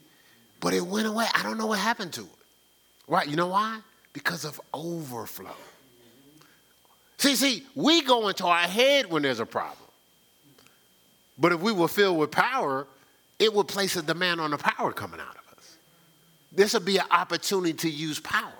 but 0.59 0.73
it 0.73 0.85
went 0.85 1.07
away. 1.07 1.25
I 1.33 1.43
don't 1.43 1.57
know 1.57 1.67
what 1.67 1.79
happened 1.79 2.13
to 2.13 2.21
it. 2.21 2.27
Right? 3.07 3.27
You 3.27 3.35
know 3.35 3.47
why? 3.47 3.79
Because 4.13 4.45
of 4.45 4.59
overflow. 4.73 5.55
See, 7.17 7.35
see, 7.35 7.63
we 7.75 8.01
go 8.01 8.27
into 8.27 8.45
our 8.45 8.57
head 8.57 9.05
when 9.09 9.21
there's 9.21 9.39
a 9.39 9.45
problem. 9.45 9.77
But 11.37 11.51
if 11.51 11.61
we 11.61 11.71
were 11.71 11.87
filled 11.87 12.17
with 12.17 12.31
power, 12.31 12.87
it 13.41 13.51
would 13.51 13.67
place 13.67 13.95
a 13.95 14.03
demand 14.03 14.39
on 14.39 14.51
the 14.51 14.57
power 14.57 14.93
coming 14.93 15.19
out 15.19 15.35
of 15.35 15.57
us. 15.57 15.77
This 16.51 16.75
would 16.75 16.85
be 16.85 16.97
an 16.97 17.07
opportunity 17.09 17.73
to 17.73 17.89
use 17.89 18.19
power. 18.19 18.53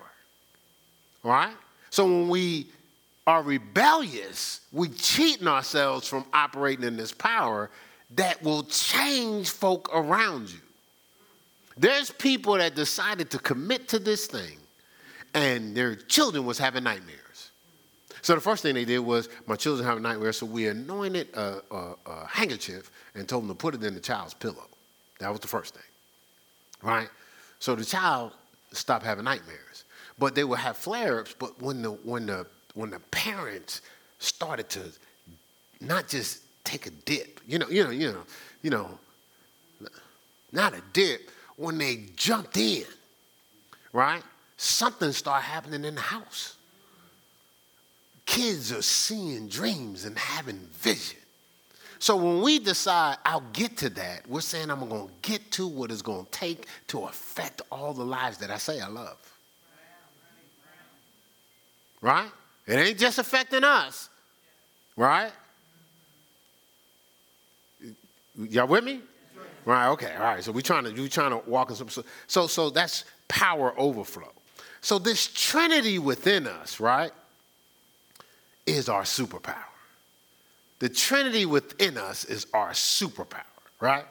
All 1.23 1.31
right? 1.31 1.53
So 1.91 2.05
when 2.05 2.27
we 2.27 2.67
are 3.27 3.43
rebellious, 3.43 4.61
we 4.71 4.89
cheating 4.89 5.47
ourselves 5.47 6.07
from 6.07 6.25
operating 6.33 6.83
in 6.83 6.97
this 6.97 7.11
power 7.11 7.69
that 8.15 8.41
will 8.41 8.63
change 8.63 9.51
folk 9.51 9.87
around 9.93 10.49
you. 10.49 10.59
There's 11.77 12.09
people 12.09 12.55
that 12.55 12.73
decided 12.73 13.29
to 13.31 13.37
commit 13.37 13.87
to 13.89 13.99
this 13.99 14.25
thing 14.25 14.57
and 15.35 15.75
their 15.75 15.93
children 15.93 16.43
was 16.43 16.57
having 16.57 16.83
nightmares. 16.83 17.51
So 18.23 18.33
the 18.33 18.41
first 18.41 18.63
thing 18.63 18.73
they 18.73 18.85
did 18.85 18.99
was, 18.99 19.29
my 19.45 19.55
children 19.55 19.87
have 19.87 20.01
nightmares, 20.01 20.37
so 20.37 20.47
we 20.47 20.67
anointed 20.67 21.27
a, 21.35 21.61
a, 21.71 21.95
a 22.05 22.27
handkerchief 22.27 22.91
and 23.13 23.29
told 23.29 23.43
them 23.43 23.49
to 23.49 23.55
put 23.55 23.75
it 23.75 23.83
in 23.83 23.93
the 23.93 23.99
child's 23.99 24.33
pillow. 24.33 24.67
That 25.21 25.29
was 25.29 25.39
the 25.39 25.47
first 25.47 25.75
thing, 25.75 25.83
right? 26.81 27.07
So 27.59 27.75
the 27.75 27.85
child 27.85 28.33
stopped 28.71 29.05
having 29.05 29.23
nightmares, 29.23 29.85
but 30.17 30.33
they 30.33 30.43
would 30.43 30.57
have 30.57 30.77
flare-ups. 30.77 31.35
But 31.37 31.61
when 31.61 31.83
the 31.83 31.91
when 31.91 32.25
the 32.25 32.47
when 32.73 32.89
the 32.89 32.99
parents 33.11 33.81
started 34.17 34.67
to 34.69 34.81
not 35.79 36.07
just 36.07 36.41
take 36.63 36.87
a 36.87 36.89
dip, 36.89 37.39
you 37.47 37.59
know, 37.59 37.69
you 37.69 37.83
know, 37.83 37.91
you 37.91 38.11
know, 38.11 38.23
you 38.63 38.71
know, 38.71 38.99
not 40.51 40.73
a 40.73 40.81
dip. 40.91 41.29
When 41.55 41.77
they 41.77 42.05
jumped 42.15 42.57
in, 42.57 42.85
right? 43.93 44.23
Something 44.57 45.11
started 45.11 45.45
happening 45.45 45.85
in 45.85 45.93
the 45.93 46.01
house. 46.01 46.55
Kids 48.25 48.71
are 48.71 48.81
seeing 48.81 49.47
dreams 49.47 50.05
and 50.05 50.17
having 50.17 50.67
vision. 50.71 51.20
So 52.01 52.15
when 52.15 52.41
we 52.41 52.57
decide, 52.57 53.17
I'll 53.23 53.45
get 53.53 53.77
to 53.77 53.89
that, 53.91 54.27
we're 54.27 54.41
saying 54.41 54.71
I'm 54.71 54.89
going 54.89 55.07
to 55.07 55.13
get 55.21 55.51
to 55.51 55.67
what 55.67 55.91
it's 55.91 56.01
going 56.01 56.25
to 56.25 56.31
take 56.31 56.65
to 56.87 57.03
affect 57.03 57.61
all 57.71 57.93
the 57.93 58.03
lives 58.03 58.39
that 58.39 58.49
I 58.49 58.57
say 58.57 58.79
I 58.79 58.87
love. 58.87 59.17
Right? 62.01 62.31
It 62.65 62.73
ain't 62.73 62.97
just 62.97 63.19
affecting 63.19 63.63
us, 63.63 64.09
right? 64.95 65.31
Y'all 68.35 68.65
with 68.65 68.83
me? 68.83 69.01
Right. 69.63 69.89
Okay. 69.89 70.15
All 70.15 70.23
right. 70.23 70.43
So 70.43 70.51
we're 70.51 70.61
trying 70.61 70.85
to 70.85 70.99
we 70.99 71.07
trying 71.07 71.29
to 71.29 71.47
walk 71.47 71.69
in 71.69 71.75
some. 71.75 71.89
so 71.89 72.03
So 72.25 72.47
so 72.47 72.71
that's 72.71 73.05
power 73.27 73.79
overflow. 73.79 74.31
So 74.81 74.97
this 74.97 75.27
Trinity 75.27 75.99
within 75.99 76.47
us, 76.47 76.79
right, 76.79 77.11
is 78.65 78.89
our 78.89 79.03
superpower. 79.03 79.70
The 80.81 80.89
Trinity 80.89 81.45
within 81.45 81.95
us 81.95 82.25
is 82.25 82.47
our 82.55 82.71
superpower, 82.71 83.43
right? 83.79 84.03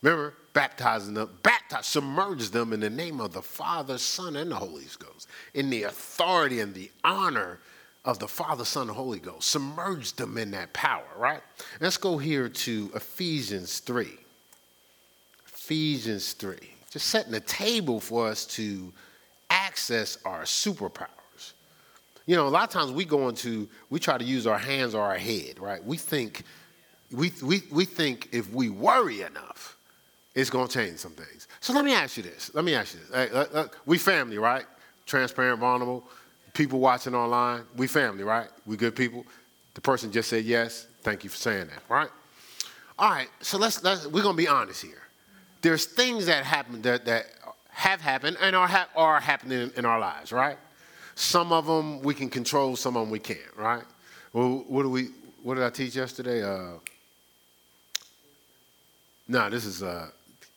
Remember, 0.00 0.32
baptizing 0.54 1.12
them, 1.12 1.28
baptize, 1.42 1.84
submerge 1.84 2.48
them 2.48 2.72
in 2.72 2.80
the 2.80 2.88
name 2.88 3.20
of 3.20 3.34
the 3.34 3.42
Father, 3.42 3.98
Son, 3.98 4.36
and 4.36 4.50
the 4.50 4.54
Holy 4.54 4.86
Ghost, 4.98 5.28
in 5.52 5.68
the 5.68 5.82
authority 5.82 6.60
and 6.60 6.72
the 6.72 6.90
honor 7.04 7.60
of 8.06 8.18
the 8.18 8.26
Father, 8.26 8.64
Son, 8.64 8.88
and 8.88 8.96
Holy 8.96 9.18
Ghost. 9.18 9.50
Submerge 9.50 10.14
them 10.14 10.38
in 10.38 10.50
that 10.52 10.72
power, 10.72 11.04
right? 11.18 11.42
Let's 11.78 11.98
go 11.98 12.16
here 12.16 12.48
to 12.48 12.90
Ephesians 12.94 13.80
3. 13.80 14.08
Ephesians 15.46 16.32
3. 16.32 16.56
Just 16.90 17.08
setting 17.08 17.32
the 17.32 17.40
table 17.40 18.00
for 18.00 18.28
us 18.28 18.46
to 18.46 18.90
access 19.50 20.16
our 20.24 20.44
superpowers. 20.44 21.21
You 22.26 22.36
know, 22.36 22.46
a 22.46 22.50
lot 22.50 22.64
of 22.64 22.70
times 22.70 22.92
we 22.92 23.04
go 23.04 23.28
into, 23.28 23.68
we 23.90 23.98
try 23.98 24.16
to 24.16 24.24
use 24.24 24.46
our 24.46 24.58
hands 24.58 24.94
or 24.94 25.02
our 25.02 25.18
head, 25.18 25.58
right? 25.58 25.84
We 25.84 25.96
think, 25.96 26.44
we, 27.10 27.32
we, 27.42 27.62
we 27.70 27.84
think 27.84 28.28
if 28.32 28.52
we 28.52 28.70
worry 28.70 29.22
enough, 29.22 29.76
it's 30.34 30.48
going 30.48 30.68
to 30.68 30.72
change 30.72 30.98
some 30.98 31.12
things. 31.12 31.48
So 31.60 31.72
let 31.72 31.84
me 31.84 31.92
ask 31.92 32.16
you 32.16 32.22
this. 32.22 32.50
Let 32.54 32.64
me 32.64 32.74
ask 32.74 32.94
you 32.94 33.00
this. 33.00 33.10
Hey, 33.10 33.36
uh, 33.36 33.44
uh, 33.52 33.68
we 33.84 33.98
family, 33.98 34.38
right? 34.38 34.64
Transparent, 35.04 35.58
vulnerable 35.58 36.04
people 36.54 36.80
watching 36.80 37.14
online, 37.14 37.64
we 37.76 37.86
family, 37.86 38.24
right? 38.24 38.48
We 38.66 38.76
good 38.76 38.94
people. 38.94 39.24
The 39.74 39.80
person 39.80 40.12
just 40.12 40.28
said 40.28 40.44
yes. 40.44 40.86
Thank 41.02 41.24
you 41.24 41.30
for 41.30 41.36
saying 41.36 41.68
that, 41.68 41.82
right? 41.88 42.10
All 42.98 43.10
right, 43.10 43.28
so 43.40 43.58
let's, 43.58 43.82
let's 43.82 44.06
we're 44.06 44.22
gonna 44.22 44.36
be 44.36 44.48
honest 44.48 44.82
here. 44.82 45.02
There's 45.62 45.86
things 45.86 46.26
that 46.26 46.44
happen 46.44 46.82
that, 46.82 47.04
that 47.06 47.26
have 47.70 48.00
happened 48.00 48.36
and 48.40 48.54
are, 48.54 48.68
ha- 48.68 48.88
are 48.94 49.18
happening 49.18 49.70
in 49.76 49.84
our 49.84 49.98
lives, 49.98 50.30
right? 50.32 50.58
Some 51.22 51.52
of 51.52 51.66
them 51.66 52.02
we 52.02 52.14
can 52.14 52.28
control, 52.28 52.74
some 52.74 52.96
of 52.96 53.04
them 53.04 53.10
we 53.10 53.20
can't, 53.20 53.38
right? 53.56 53.84
Well, 54.32 54.64
what 54.66 54.82
do 54.82 54.90
we? 54.90 55.10
What 55.44 55.54
did 55.54 55.62
I 55.62 55.70
teach 55.70 55.94
yesterday? 55.94 56.42
Uh, 56.42 56.78
no, 59.28 59.48
this 59.48 59.64
is. 59.64 59.84
Uh, 59.84 60.08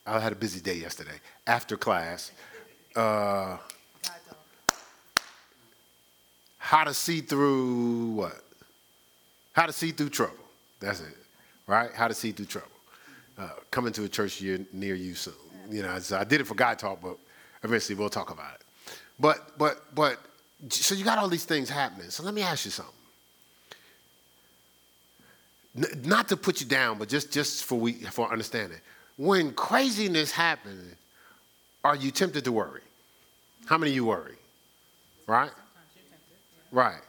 I 0.07 0.19
had 0.19 0.31
a 0.31 0.35
busy 0.35 0.59
day 0.59 0.73
yesterday. 0.73 1.19
After 1.45 1.77
class, 1.77 2.31
uh, 2.95 3.57
how 6.57 6.83
to 6.83 6.95
see 6.95 7.21
through 7.21 8.13
what? 8.13 8.41
How 9.53 9.67
to 9.67 9.71
see 9.71 9.91
through 9.91 10.09
trouble. 10.09 10.33
That's 10.79 10.99
it, 10.99 11.15
right? 11.67 11.91
How 11.93 12.07
to 12.07 12.15
see 12.15 12.31
through 12.31 12.47
trouble. 12.47 12.67
Uh, 13.37 13.49
coming 13.69 13.93
to 13.93 14.03
a 14.05 14.09
church 14.09 14.41
near 14.41 14.95
you 14.95 15.13
soon. 15.13 15.33
You 15.69 15.83
know, 15.83 15.99
I 16.11 16.23
did 16.23 16.41
it 16.41 16.47
for 16.47 16.55
God 16.55 16.79
Talk, 16.79 17.03
but 17.03 17.17
eventually 17.63 17.95
we'll 17.95 18.09
talk 18.09 18.31
about 18.31 18.55
it. 18.55 18.61
But, 19.19 19.57
but, 19.59 19.93
but, 19.93 20.19
so 20.69 20.95
you 20.95 21.03
got 21.03 21.17
all 21.17 21.27
these 21.27 21.45
things 21.45 21.69
happening. 21.69 22.09
So 22.09 22.23
let 22.23 22.33
me 22.33 22.41
ask 22.41 22.65
you 22.65 22.71
something. 22.71 22.93
N- 25.77 26.01
not 26.03 26.27
to 26.29 26.37
put 26.37 26.61
you 26.61 26.67
down, 26.67 26.97
but 26.97 27.09
just, 27.09 27.31
just 27.31 27.65
for 27.65 27.79
we 27.79 27.93
for 27.93 28.31
understanding. 28.31 28.79
When 29.17 29.53
craziness 29.53 30.31
happens, 30.31 30.95
are 31.83 31.95
you 31.95 32.11
tempted 32.11 32.43
to 32.45 32.51
worry? 32.51 32.81
How 33.65 33.77
many 33.77 33.91
of 33.91 33.95
you 33.95 34.05
worry? 34.05 34.35
Right? 35.27 35.51
Right. 36.71 37.01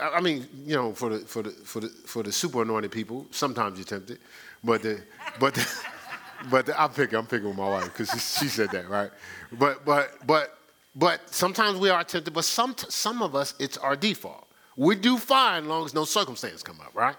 I 0.00 0.20
mean, 0.20 0.46
you 0.64 0.76
know, 0.76 0.92
for 0.92 1.10
the 1.10 1.18
for 1.20 1.42
the 1.42 1.50
for 1.50 1.80
the 1.80 1.88
for 1.88 2.22
the 2.22 2.32
super 2.32 2.62
anointed 2.62 2.90
people, 2.90 3.26
sometimes 3.30 3.78
you're 3.78 3.84
tempted, 3.84 4.18
but 4.62 4.82
the 4.82 5.00
but 5.40 5.54
the, 5.54 5.66
but 6.50 6.66
the, 6.66 6.80
I'm 6.80 6.90
picking 6.90 7.18
I'm 7.18 7.26
picking 7.26 7.48
with 7.48 7.56
my 7.56 7.68
wife 7.68 7.84
because 7.84 8.10
she, 8.10 8.44
she, 8.44 8.48
said 8.48 8.70
that 8.70 8.88
right. 8.88 9.10
But 9.52 9.84
but 9.84 10.26
but 10.26 10.55
but 10.96 11.32
sometimes 11.32 11.78
we 11.78 11.90
are 11.90 12.02
tempted, 12.02 12.32
but 12.32 12.44
some 12.44 12.74
some 12.88 13.22
of 13.22 13.34
us 13.36 13.54
it's 13.60 13.76
our 13.78 13.94
default. 13.94 14.48
We 14.76 14.94
do 14.94 15.18
fine 15.18 15.62
as 15.64 15.68
long 15.68 15.84
as 15.84 15.94
no 15.94 16.04
circumstance 16.04 16.62
come 16.62 16.80
up, 16.80 16.94
right? 16.94 17.16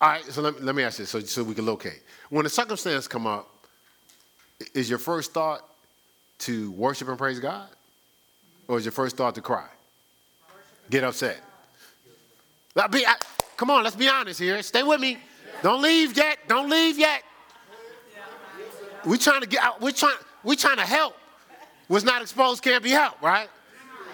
All 0.00 0.08
right. 0.08 0.24
So 0.24 0.42
let, 0.42 0.62
let 0.62 0.74
me 0.74 0.82
ask 0.82 0.98
you 0.98 1.06
so 1.06 1.20
so 1.20 1.42
we 1.42 1.54
can 1.54 1.66
locate 1.66 2.02
when 2.30 2.46
a 2.46 2.50
circumstance 2.50 3.08
come 3.08 3.26
up. 3.26 3.48
Is 4.74 4.88
your 4.88 4.98
first 4.98 5.32
thought 5.32 5.68
to 6.40 6.70
worship 6.72 7.08
and 7.08 7.18
praise 7.18 7.40
God, 7.40 7.68
or 8.68 8.78
is 8.78 8.84
your 8.84 8.92
first 8.92 9.16
thought 9.16 9.34
to 9.34 9.40
cry? 9.40 9.68
get 10.90 11.04
upset. 11.04 11.40
Be, 12.90 13.06
I, 13.06 13.16
come 13.56 13.70
on, 13.70 13.82
let's 13.84 13.96
be 13.96 14.08
honest 14.08 14.38
here. 14.38 14.62
Stay 14.62 14.82
with 14.82 15.00
me. 15.00 15.18
Don't 15.62 15.80
leave 15.80 16.16
yet. 16.16 16.38
Don't 16.46 16.68
leave 16.68 16.98
yet. 16.98 17.22
We're 19.04 19.16
trying 19.16 19.40
to 19.40 19.46
get 19.46 19.62
out. 19.62 19.80
We're 19.80 19.92
trying, 19.92 20.16
we're 20.42 20.56
trying 20.56 20.76
to 20.76 20.84
help. 20.84 21.16
What's 21.88 22.04
not 22.04 22.22
exposed 22.22 22.62
can't 22.62 22.82
be 22.82 22.90
helped, 22.90 23.22
right? 23.22 23.48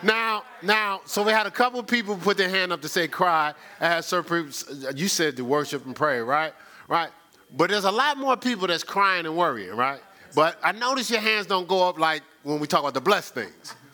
Now, 0.03 0.43
now, 0.63 1.01
so 1.05 1.23
we 1.23 1.33
had 1.33 1.47
a 1.47 1.51
couple 1.51 1.79
of 1.79 1.87
people 1.87 2.17
put 2.17 2.37
their 2.37 2.49
hand 2.49 2.73
up 2.73 2.83
to 2.83 2.89
say 2.89 3.07
cry. 3.07 3.55
As 3.81 4.07
certain 4.07 4.51
you 4.97 5.09
said 5.09 5.37
to 5.37 5.45
worship 5.45 5.87
and 5.87 5.95
pray, 5.95 6.21
right? 6.21 6.53
Right. 6.89 7.11
But 7.57 7.71
there's 7.71 7.85
a 7.85 7.91
lot 7.91 8.19
more 8.19 8.37
people 8.37 8.67
that's 8.67 8.83
crying 8.83 9.27
and 9.27 9.37
worrying, 9.37 9.77
right? 9.77 10.01
But 10.35 10.59
I 10.63 10.73
notice 10.73 11.11
your 11.11 11.21
hands 11.21 11.47
don't 11.47 11.69
go 11.69 11.89
up 11.89 11.99
like 11.99 12.23
when 12.43 12.59
we 12.59 12.67
talk 12.67 12.81
about 12.81 12.95
the 12.95 13.01
blessed 13.01 13.35
things. 13.35 13.75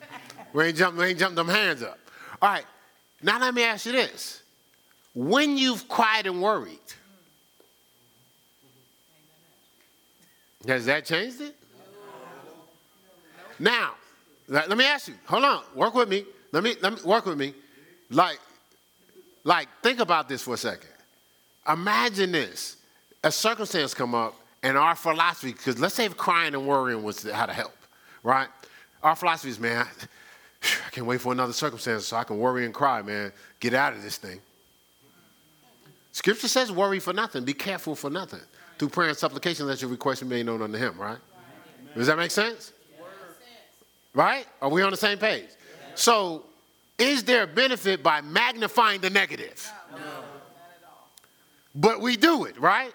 We 0.51 0.63
ain't 0.63 0.77
jump, 0.77 0.97
we 0.97 1.05
ain't 1.05 1.19
jump 1.19 1.35
them 1.35 1.47
hands 1.47 1.83
up. 1.83 1.99
All 2.41 2.49
right. 2.49 2.65
Now 3.21 3.39
let 3.39 3.53
me 3.53 3.63
ask 3.63 3.85
you 3.85 3.91
this: 3.91 4.41
When 5.13 5.59
you've 5.59 5.87
cried 5.87 6.25
and 6.25 6.41
worried, 6.41 6.79
has 10.67 10.87
that 10.87 11.05
changed 11.05 11.41
it? 11.41 11.55
Now, 13.59 13.93
let 14.47 14.75
me 14.77 14.85
ask 14.85 15.07
you. 15.07 15.15
Hold 15.25 15.43
on. 15.43 15.63
Work 15.75 15.93
with 15.93 16.09
me. 16.09 16.25
Let 16.51 16.63
me 16.63 16.75
let 16.81 16.93
me 16.93 16.99
work 17.03 17.25
with 17.25 17.37
me. 17.37 17.53
Like, 18.09 18.39
like, 19.43 19.67
think 19.83 19.99
about 19.99 20.27
this 20.27 20.41
for 20.41 20.55
a 20.55 20.57
second. 20.57 20.89
Imagine 21.67 22.31
this. 22.31 22.77
A 23.23 23.31
circumstance 23.31 23.93
come 23.93 24.15
up 24.15 24.35
and 24.63 24.77
our 24.77 24.95
philosophy, 24.95 25.51
because 25.51 25.79
let's 25.79 25.95
say 25.95 26.07
crying 26.09 26.53
and 26.53 26.65
worrying 26.67 27.03
was 27.03 27.29
how 27.29 27.45
to 27.45 27.53
help, 27.53 27.75
right? 28.23 28.47
Our 29.03 29.15
philosophy 29.15 29.49
is, 29.49 29.59
man, 29.59 29.85
I 30.63 30.89
can't 30.91 31.05
wait 31.05 31.21
for 31.21 31.31
another 31.31 31.53
circumstance 31.53 32.07
so 32.07 32.17
I 32.17 32.23
can 32.23 32.37
worry 32.37 32.65
and 32.65 32.73
cry, 32.73 33.01
man. 33.01 33.31
Get 33.59 33.73
out 33.73 33.93
of 33.93 34.01
this 34.03 34.17
thing. 34.17 34.39
Scripture 36.11 36.47
says, 36.47 36.71
worry 36.71 36.99
for 36.99 37.13
nothing. 37.13 37.45
Be 37.45 37.53
careful 37.53 37.95
for 37.95 38.09
nothing. 38.09 38.41
Through 38.77 38.89
prayer 38.89 39.09
and 39.09 39.17
supplication, 39.17 39.67
let 39.67 39.81
your 39.81 39.91
request 39.91 40.21
be 40.21 40.27
made 40.27 40.45
known 40.45 40.61
unto 40.61 40.77
him, 40.77 40.97
right? 40.97 41.17
Does 41.95 42.07
that 42.07 42.17
make 42.17 42.31
sense? 42.31 42.73
Right? 44.19 44.45
Are 44.61 44.67
we 44.67 44.81
on 44.81 44.91
the 44.91 44.97
same 44.97 45.17
page? 45.17 45.47
So, 45.95 46.43
is 46.97 47.23
there 47.23 47.43
a 47.43 47.47
benefit 47.47 48.03
by 48.03 48.19
magnifying 48.19 48.99
the 48.99 49.09
negative? 49.09 49.71
No. 49.93 49.97
But 51.73 52.01
we 52.01 52.17
do 52.17 52.43
it, 52.43 52.59
right? 52.59 52.91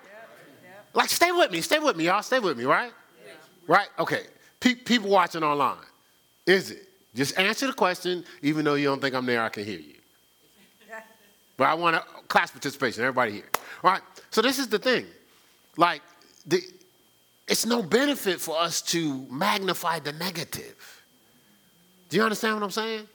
Like, 0.92 1.08
stay 1.08 1.32
with 1.32 1.50
me, 1.50 1.62
stay 1.62 1.78
with 1.78 1.96
me, 1.96 2.04
y'all, 2.04 2.20
stay 2.20 2.40
with 2.40 2.58
me, 2.58 2.64
right? 2.64 2.92
Right? 3.66 3.88
Okay. 3.98 4.24
Pe- 4.60 4.74
people 4.74 5.08
watching 5.08 5.42
online, 5.42 5.78
is 6.44 6.72
it? 6.72 6.90
Just 7.14 7.38
answer 7.38 7.68
the 7.68 7.72
question, 7.72 8.22
even 8.42 8.62
though 8.62 8.74
you 8.74 8.88
don't 8.88 9.00
think 9.00 9.14
I'm 9.14 9.24
there, 9.24 9.42
I 9.42 9.48
can 9.48 9.64
hear 9.64 9.78
you. 9.78 9.94
But 11.56 11.68
I 11.68 11.74
want 11.74 11.96
a 11.96 12.00
class 12.28 12.50
participation, 12.50 13.02
everybody 13.02 13.32
here. 13.32 13.50
All 13.82 13.92
right, 13.92 14.02
so 14.30 14.42
this 14.42 14.58
is 14.58 14.68
the 14.68 14.78
thing. 14.78 15.06
Like, 15.78 16.02
the, 16.46 16.60
it's 17.48 17.64
no 17.64 17.82
benefit 17.82 18.42
for 18.42 18.58
us 18.58 18.82
to 18.92 19.26
magnify 19.30 20.00
the 20.00 20.12
negative. 20.12 20.93
Do 22.14 22.18
you 22.18 22.22
understand 22.22 22.54
what 22.54 22.62
I'm 22.62 22.70
saying? 22.70 23.08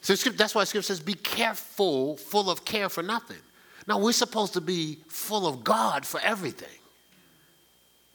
So 0.00 0.14
that's 0.30 0.54
why 0.54 0.62
Scripture 0.62 0.86
says, 0.86 1.00
be 1.00 1.14
careful, 1.14 2.16
full 2.16 2.48
of 2.48 2.64
care 2.64 2.88
for 2.88 3.02
nothing. 3.02 3.40
Now, 3.88 3.98
we're 3.98 4.12
supposed 4.12 4.52
to 4.52 4.60
be 4.60 4.98
full 5.08 5.48
of 5.48 5.64
God 5.64 6.06
for 6.06 6.20
everything. 6.20 6.78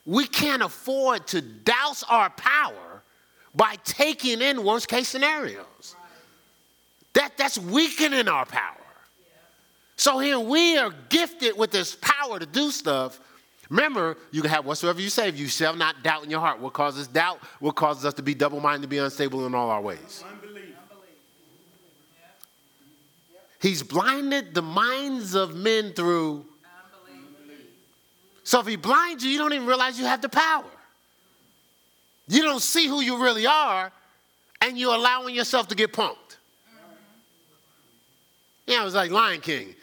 We 0.05 0.25
can't 0.27 0.61
afford 0.61 1.27
to 1.27 1.41
douse 1.41 2.03
our 2.03 2.29
power 2.29 3.03
by 3.53 3.75
taking 3.83 4.41
in 4.41 4.63
worst 4.63 4.87
case 4.87 5.09
scenarios. 5.09 5.97
That, 7.15 7.35
that's 7.35 7.57
weakening 7.57 8.29
our 8.29 8.45
power. 8.45 8.77
So 9.97 10.19
here 10.19 10.39
we 10.39 10.77
are 10.77 10.93
gifted 11.09 11.57
with 11.57 11.71
this 11.71 11.97
power 11.99 12.39
to 12.39 12.45
do 12.45 12.71
stuff. 12.71 13.19
Remember, 13.69 14.17
you 14.31 14.41
can 14.41 14.49
have 14.49 14.65
whatsoever 14.65 14.99
you 14.99 15.09
say, 15.09 15.29
if 15.29 15.39
you 15.39 15.47
shall 15.47 15.75
not 15.75 16.01
doubt 16.03 16.23
in 16.23 16.31
your 16.31 16.39
heart. 16.39 16.59
What 16.59 16.73
causes 16.73 17.07
doubt? 17.07 17.39
What 17.59 17.75
causes 17.75 18.03
us 18.03 18.15
to 18.15 18.23
be 18.23 18.33
double 18.33 18.59
minded, 18.59 18.81
to 18.83 18.87
be 18.87 18.97
unstable 18.97 19.45
in 19.45 19.53
all 19.53 19.69
our 19.69 19.81
ways? 19.81 20.23
He's 23.61 23.83
blinded 23.83 24.55
the 24.55 24.61
minds 24.61 25.35
of 25.35 25.55
men 25.55 25.93
through. 25.93 26.45
So 28.43 28.59
if 28.59 28.65
he 28.65 28.77
blinds 28.77 29.23
you, 29.23 29.29
you 29.29 29.37
don't 29.37 29.53
even 29.53 29.67
realize 29.67 29.99
you 29.99 30.05
have 30.05 30.21
the 30.21 30.29
power. 30.29 30.65
You 32.27 32.41
don't 32.41 32.61
see 32.61 32.87
who 32.87 33.01
you 33.01 33.21
really 33.21 33.45
are, 33.45 33.91
and 34.61 34.77
you're 34.77 34.95
allowing 34.95 35.35
yourself 35.35 35.67
to 35.67 35.75
get 35.75 35.93
punked. 35.93 36.37
Yeah, 38.65 38.81
it 38.81 38.85
was 38.85 38.95
like 38.95 39.11
Lion 39.11 39.41
King. 39.41 39.75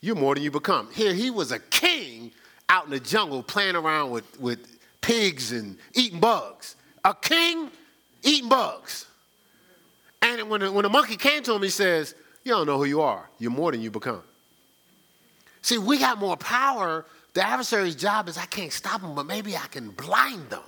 You're 0.00 0.16
more 0.16 0.34
than 0.34 0.44
you 0.44 0.50
become. 0.50 0.90
Here, 0.92 1.14
he 1.14 1.30
was 1.30 1.52
a 1.52 1.58
king 1.58 2.32
out 2.72 2.86
in 2.86 2.90
the 2.90 3.00
jungle 3.00 3.42
playing 3.42 3.76
around 3.76 4.10
with, 4.10 4.40
with 4.40 4.78
pigs 5.02 5.52
and 5.52 5.76
eating 5.94 6.18
bugs. 6.18 6.76
A 7.04 7.14
king 7.14 7.68
eating 8.22 8.48
bugs. 8.48 9.06
And 10.22 10.48
when 10.48 10.60
the, 10.60 10.72
when 10.72 10.84
the 10.84 10.88
monkey 10.88 11.16
came 11.16 11.42
to 11.42 11.52
him, 11.52 11.62
he 11.62 11.68
says, 11.68 12.14
You 12.44 12.52
don't 12.52 12.66
know 12.66 12.78
who 12.78 12.86
you 12.86 13.02
are. 13.02 13.28
You're 13.38 13.50
more 13.50 13.70
than 13.72 13.82
you 13.82 13.90
become. 13.90 14.22
See, 15.60 15.76
we 15.76 15.98
got 15.98 16.18
more 16.18 16.36
power. 16.36 17.04
The 17.34 17.46
adversary's 17.46 17.94
job 17.94 18.28
is 18.28 18.38
I 18.38 18.46
can't 18.46 18.72
stop 18.72 19.02
them, 19.02 19.14
but 19.14 19.26
maybe 19.26 19.54
I 19.56 19.66
can 19.70 19.90
blind 19.90 20.48
them. 20.48 20.62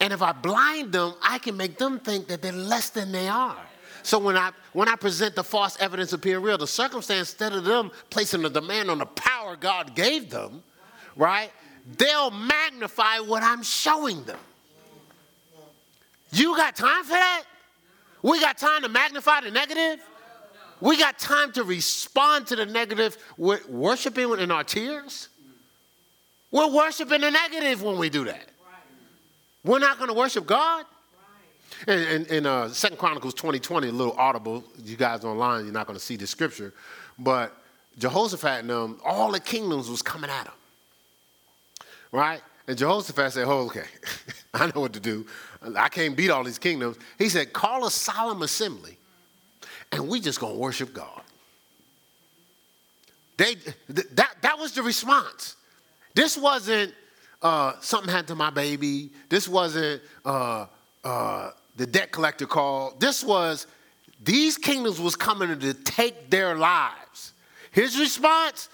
And 0.00 0.12
if 0.12 0.22
I 0.22 0.30
blind 0.30 0.92
them, 0.92 1.14
I 1.22 1.38
can 1.38 1.56
make 1.56 1.76
them 1.76 1.98
think 1.98 2.28
that 2.28 2.40
they're 2.40 2.52
less 2.52 2.90
than 2.90 3.10
they 3.10 3.28
are. 3.28 3.56
So 4.04 4.18
when 4.18 4.36
I 4.36 4.52
when 4.72 4.88
I 4.88 4.94
present 4.94 5.34
the 5.34 5.42
false 5.42 5.76
evidence 5.80 6.12
appear 6.12 6.38
real, 6.38 6.56
the 6.56 6.66
circumstance, 6.66 7.30
instead 7.30 7.52
of 7.52 7.64
them 7.64 7.90
placing 8.10 8.44
a 8.44 8.50
demand 8.50 8.90
on 8.90 8.98
the 8.98 9.06
power 9.06 9.56
God 9.56 9.94
gave 9.96 10.30
them, 10.30 10.62
right? 11.18 11.50
They'll 11.98 12.30
magnify 12.30 13.18
what 13.18 13.42
I'm 13.42 13.62
showing 13.62 14.24
them. 14.24 14.38
You 16.32 16.56
got 16.56 16.76
time 16.76 17.04
for 17.04 17.10
that? 17.10 17.44
We 18.22 18.40
got 18.40 18.56
time 18.56 18.82
to 18.82 18.88
magnify 18.88 19.42
the 19.42 19.50
negative? 19.50 20.04
We 20.80 20.96
got 20.96 21.18
time 21.18 21.52
to 21.52 21.64
respond 21.64 22.46
to 22.48 22.56
the 22.56 22.66
negative 22.66 23.18
with 23.36 23.68
worshiping 23.68 24.30
in 24.38 24.50
our 24.50 24.64
tears? 24.64 25.28
We're 26.50 26.70
worshiping 26.70 27.20
the 27.20 27.30
negative 27.30 27.82
when 27.82 27.98
we 27.98 28.08
do 28.08 28.24
that. 28.24 28.48
We're 29.64 29.80
not 29.80 29.98
going 29.98 30.08
to 30.08 30.14
worship 30.14 30.46
God. 30.46 30.86
In, 31.86 32.26
in, 32.26 32.46
uh, 32.46 32.68
Second 32.70 32.96
Chronicles 32.98 33.34
2020, 33.34 33.88
a 33.88 33.92
little 33.92 34.14
audible. 34.14 34.64
You 34.82 34.96
guys 34.96 35.24
online, 35.24 35.64
you're 35.64 35.72
not 35.72 35.86
going 35.86 35.98
to 35.98 36.04
see 36.04 36.16
the 36.16 36.26
scripture, 36.26 36.74
but 37.18 37.54
Jehoshaphat 37.98 38.60
and 38.60 38.70
them, 38.70 39.00
all 39.04 39.30
the 39.30 39.40
kingdoms 39.40 39.88
was 39.88 40.02
coming 40.02 40.30
at 40.30 40.46
him, 40.46 40.54
right? 42.12 42.40
And 42.66 42.76
Jehoshaphat 42.76 43.32
said, 43.32 43.46
"Oh, 43.46 43.66
okay, 43.66 43.86
I 44.54 44.66
know 44.66 44.82
what 44.82 44.92
to 44.92 45.00
do. 45.00 45.26
I 45.76 45.88
can't 45.88 46.16
beat 46.16 46.30
all 46.30 46.44
these 46.44 46.58
kingdoms." 46.58 46.96
He 47.18 47.28
said, 47.28 47.52
"Call 47.52 47.86
a 47.86 47.90
solemn 47.90 48.42
assembly, 48.42 48.98
and 49.92 50.08
we 50.08 50.20
just 50.20 50.40
gonna 50.40 50.54
worship 50.54 50.92
God." 50.92 51.22
They 53.38 53.54
that 53.88 54.34
that 54.42 54.58
was 54.58 54.72
the 54.72 54.82
response. 54.82 55.56
This 56.14 56.36
wasn't 56.36 56.92
uh, 57.40 57.74
something 57.80 58.10
happened 58.10 58.28
to 58.28 58.34
my 58.34 58.50
baby. 58.50 59.10
This 59.28 59.48
wasn't 59.48 60.02
uh, 60.24 60.66
uh, 61.04 61.50
the 61.76 61.86
debt 61.86 62.10
collector 62.10 62.46
called. 62.46 63.00
This 63.00 63.22
was 63.22 63.66
these 64.22 64.58
kingdoms 64.58 65.00
was 65.00 65.16
coming 65.16 65.58
to 65.58 65.74
take 65.74 66.30
their 66.30 66.56
lives. 66.56 67.32
His 67.70 67.98
response, 67.98 68.68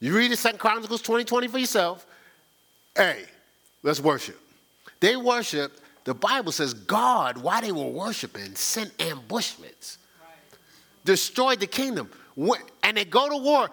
you 0.00 0.16
read 0.16 0.30
in 0.30 0.36
Second 0.36 0.58
Chronicles 0.58 1.02
20, 1.02 1.24
20 1.24 1.48
for 1.48 1.58
yourself. 1.58 2.06
Hey, 2.96 3.24
let's 3.82 4.00
worship. 4.00 4.40
They 5.00 5.16
worship, 5.16 5.78
the 6.04 6.14
Bible 6.14 6.52
says 6.52 6.72
God, 6.72 7.36
while 7.36 7.60
they 7.60 7.72
were 7.72 7.84
worshiping, 7.88 8.54
sent 8.54 8.90
ambushments, 9.00 9.98
right. 10.20 10.58
destroyed 11.04 11.60
the 11.60 11.66
kingdom. 11.66 12.10
And 12.82 12.96
they 12.96 13.04
go 13.04 13.28
to 13.28 13.36
war. 13.36 13.70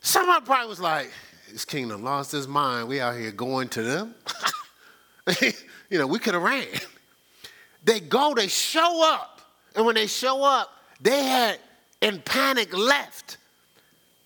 Somebody 0.00 0.44
probably 0.44 0.68
was 0.68 0.80
like, 0.80 1.10
this 1.50 1.64
kingdom 1.64 2.04
lost 2.04 2.32
his 2.32 2.46
mind. 2.46 2.88
We 2.88 3.00
out 3.00 3.16
here 3.16 3.32
going 3.32 3.68
to 3.70 3.82
them. 3.82 4.14
you 5.90 5.98
know, 5.98 6.06
we 6.06 6.18
could 6.18 6.34
have 6.34 6.42
ran. 6.42 6.66
They 7.84 8.00
go, 8.00 8.32
they 8.34 8.48
show 8.48 9.02
up. 9.04 9.40
And 9.74 9.84
when 9.84 9.96
they 9.96 10.06
show 10.06 10.44
up, 10.44 10.70
they 11.00 11.24
had 11.24 11.58
in 12.00 12.20
panic 12.20 12.76
left. 12.76 13.38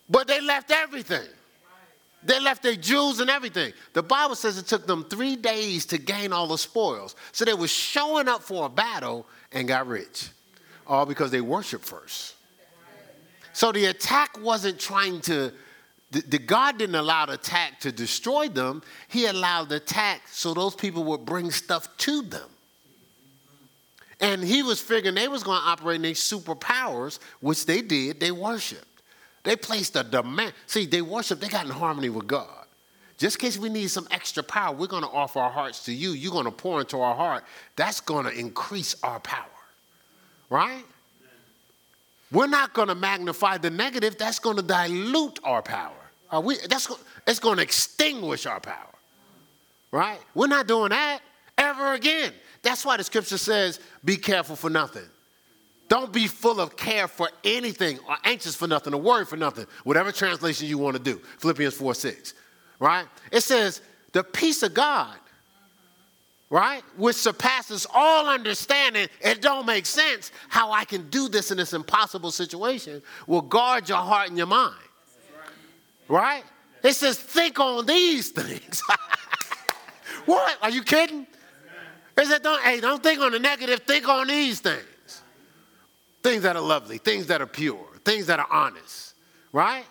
But 0.09 0.29
they 0.29 0.41
left 0.41 0.71
everything. 0.71 1.27
They 2.27 2.41
left 2.41 2.63
their 2.63 2.75
jewels 2.75 3.21
and 3.21 3.31
everything. 3.31 3.73
The 3.93 4.03
Bible 4.03 4.35
says 4.35 4.59
it 4.59 4.67
took 4.67 4.87
them 4.87 5.05
three 5.09 5.37
days 5.37 5.87
to 5.87 5.99
gain 5.99 6.33
all 6.33 6.49
the 6.49 6.59
spoils. 6.59 7.15
So 7.31 7.45
they 7.45 7.55
were 7.55 7.69
showing 7.69 8.27
up 8.27 8.43
for 8.43 8.67
a 8.67 8.69
battle 8.69 9.27
and 9.53 9.69
got 9.69 9.87
rich. 9.87 10.29
All 10.89 11.07
because 11.07 11.31
they 11.31 11.41
worshiped 11.41 11.85
first. 11.85 12.35
So 13.53 13.71
the 13.71 13.87
attack 13.87 14.39
wasn't 14.43 14.79
trying 14.79 15.21
to 15.23 15.53
the, 16.11 16.21
the, 16.21 16.39
God 16.39 16.79
didn't 16.79 16.95
allow 16.95 17.27
the 17.27 17.33
attack 17.33 17.81
to 17.81 17.91
destroy 17.91 18.49
them. 18.49 18.83
He 19.09 19.27
allowed 19.27 19.71
the 19.71 19.77
attack 19.77 20.23
so 20.31 20.55
those 20.55 20.75
people 20.75 21.03
would 21.05 21.25
bring 21.25 21.51
stuff 21.51 21.97
to 21.99 22.23
them. 22.23 22.49
And 24.21 24.43
he 24.43 24.63
was 24.63 24.81
figuring 24.81 25.17
they 25.17 25.29
was 25.29 25.43
going 25.43 25.61
to 25.61 25.67
operate 25.67 25.97
in 25.97 26.03
their 26.03 26.13
superpowers, 26.13 27.19
which 27.41 27.67
they 27.67 27.83
did. 27.83 28.21
They 28.21 28.31
worshiped. 28.31 28.96
They 29.47 29.55
placed 29.55 29.95
a 29.95 30.03
demand. 30.03 30.55
See, 30.67 30.87
they 30.87 31.01
worship, 31.01 31.39
They 31.39 31.47
got 31.47 31.67
in 31.67 31.71
harmony 31.71 32.09
with 32.09 32.27
God. 32.27 32.67
Just 33.17 33.37
in 33.37 33.41
case 33.43 33.57
we 33.57 33.69
need 33.69 33.87
some 33.87 34.09
extra 34.11 34.43
power, 34.43 34.75
we're 34.75 34.89
going 34.89 35.05
to 35.05 35.09
offer 35.09 35.39
our 35.39 35.51
hearts 35.51 35.85
to 35.85 35.93
you. 35.93 36.11
You're 36.11 36.33
going 36.33 36.47
to 36.47 36.51
pour 36.51 36.81
into 36.81 37.01
our 37.01 37.15
heart. 37.15 37.45
That's 37.77 38.01
going 38.01 38.27
to 38.27 38.33
increase 38.33 38.97
our 39.05 39.21
power. 39.21 39.47
Right? 40.51 40.83
We're 42.33 42.49
not 42.49 42.75
going 42.75 42.89
to 42.89 42.97
magnify 42.97 43.59
the 43.59 43.71
negative. 43.71 44.19
That's 44.19 44.41
going 44.41 44.57
to 44.57 44.63
dilute 44.63 45.39
our 45.45 45.63
power. 45.63 45.95
Are 46.33 46.41
we, 46.41 46.57
that's, 46.69 46.91
it's 47.25 47.39
going 47.39 47.59
to 47.59 47.63
extinguish 47.63 48.47
our 48.47 48.59
power. 48.59 48.75
Right? 49.93 50.19
We're 50.35 50.49
not 50.49 50.67
doing 50.67 50.91
that 50.91 51.21
ever 51.57 51.95
again. 51.95 52.33
That's 52.63 52.85
why 52.85 52.97
the 52.97 53.05
scripture 53.05 53.39
says, 53.39 53.79
be 54.05 54.17
careful 54.17 54.57
for 54.57 54.71
nothing. 54.71 55.09
Don't 55.89 56.13
be 56.13 56.27
full 56.27 56.61
of 56.61 56.77
care 56.77 57.07
for 57.07 57.31
anything 57.45 57.99
or 58.09 58.17
anxious 58.25 58.57
for 58.57 58.67
nothing 58.67 58.93
or 58.93 59.01
worried 59.01 59.29
for 59.29 59.37
nothing, 59.37 59.67
whatever 59.85 60.11
translation 60.11 60.67
you 60.67 60.79
want 60.79 60.97
to 60.97 61.03
do. 61.03 61.21
Philippians 61.39 61.75
4 61.75 61.95
6. 61.95 62.35
Right? 62.79 63.07
It 63.31 63.41
says, 63.41 63.81
the 64.13 64.25
peace 64.25 64.63
of 64.63 64.75
God, 64.75 65.17
right, 66.51 66.83
which 66.97 67.17
surpasses 67.17 67.87
all 67.95 68.29
understanding, 68.29 69.09
it 69.21 69.41
don't 69.41 69.65
make 69.65 69.87
sense 69.87 70.33
how 70.49 70.73
I 70.73 70.85
can 70.85 71.09
do 71.09 71.29
this 71.29 71.51
in 71.51 71.57
this 71.57 71.73
impossible 71.73 72.31
situation, 72.33 73.01
will 73.27 73.43
guard 73.43 73.89
your 73.89 73.99
heart 73.99 74.29
and 74.29 74.37
your 74.37 74.47
mind. 74.47 74.75
Right? 76.09 76.45
It 76.83 76.95
says, 76.95 77.19
think 77.19 77.59
on 77.61 77.87
these 77.87 78.31
things. 78.31 78.83
what? 80.27 80.57
Are 80.63 80.71
you 80.71 80.83
kidding? 80.83 81.27
It 82.17 82.27
said, 82.27 82.43
don't, 82.43 82.63
hey, 82.63 82.81
don't 82.81 83.03
think 83.03 83.21
on 83.21 83.33
the 83.33 83.39
negative, 83.39 83.81
think 83.81 84.09
on 84.09 84.27
these 84.27 84.61
things. 84.61 84.85
Things 86.27 86.43
that 86.43 86.57
are 86.57 86.63
lovely, 86.63 86.99
things 86.99 87.29
that 87.29 87.41
are 87.41 87.47
pure, 87.47 87.87
things 88.05 88.27
that 88.27 88.41
are 88.41 88.49
honest. 88.51 89.15
Right? 89.53 89.85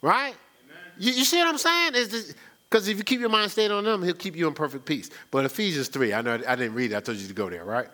Right? 0.00 0.34
You, 0.96 1.12
you, 1.12 1.24
see 1.26 1.36
what 1.36 1.48
I'm 1.48 1.58
saying? 1.58 1.92
Because 1.92 2.88
if 2.88 2.96
you 2.96 3.04
keep 3.04 3.20
your 3.20 3.28
mind 3.28 3.50
stayed 3.50 3.70
on 3.70 3.84
them, 3.84 4.02
he'll 4.02 4.14
keep 4.14 4.34
you 4.34 4.48
in 4.48 4.54
perfect 4.54 4.86
peace. 4.86 5.10
But 5.30 5.44
Ephesians 5.44 5.88
3, 5.88 6.14
I 6.14 6.22
know 6.22 6.40
I 6.48 6.56
didn't 6.56 6.72
read 6.72 6.92
it, 6.92 6.96
I 6.96 7.00
told 7.00 7.18
you 7.18 7.28
to 7.28 7.34
go 7.34 7.50
there, 7.50 7.62
right? 7.62 7.88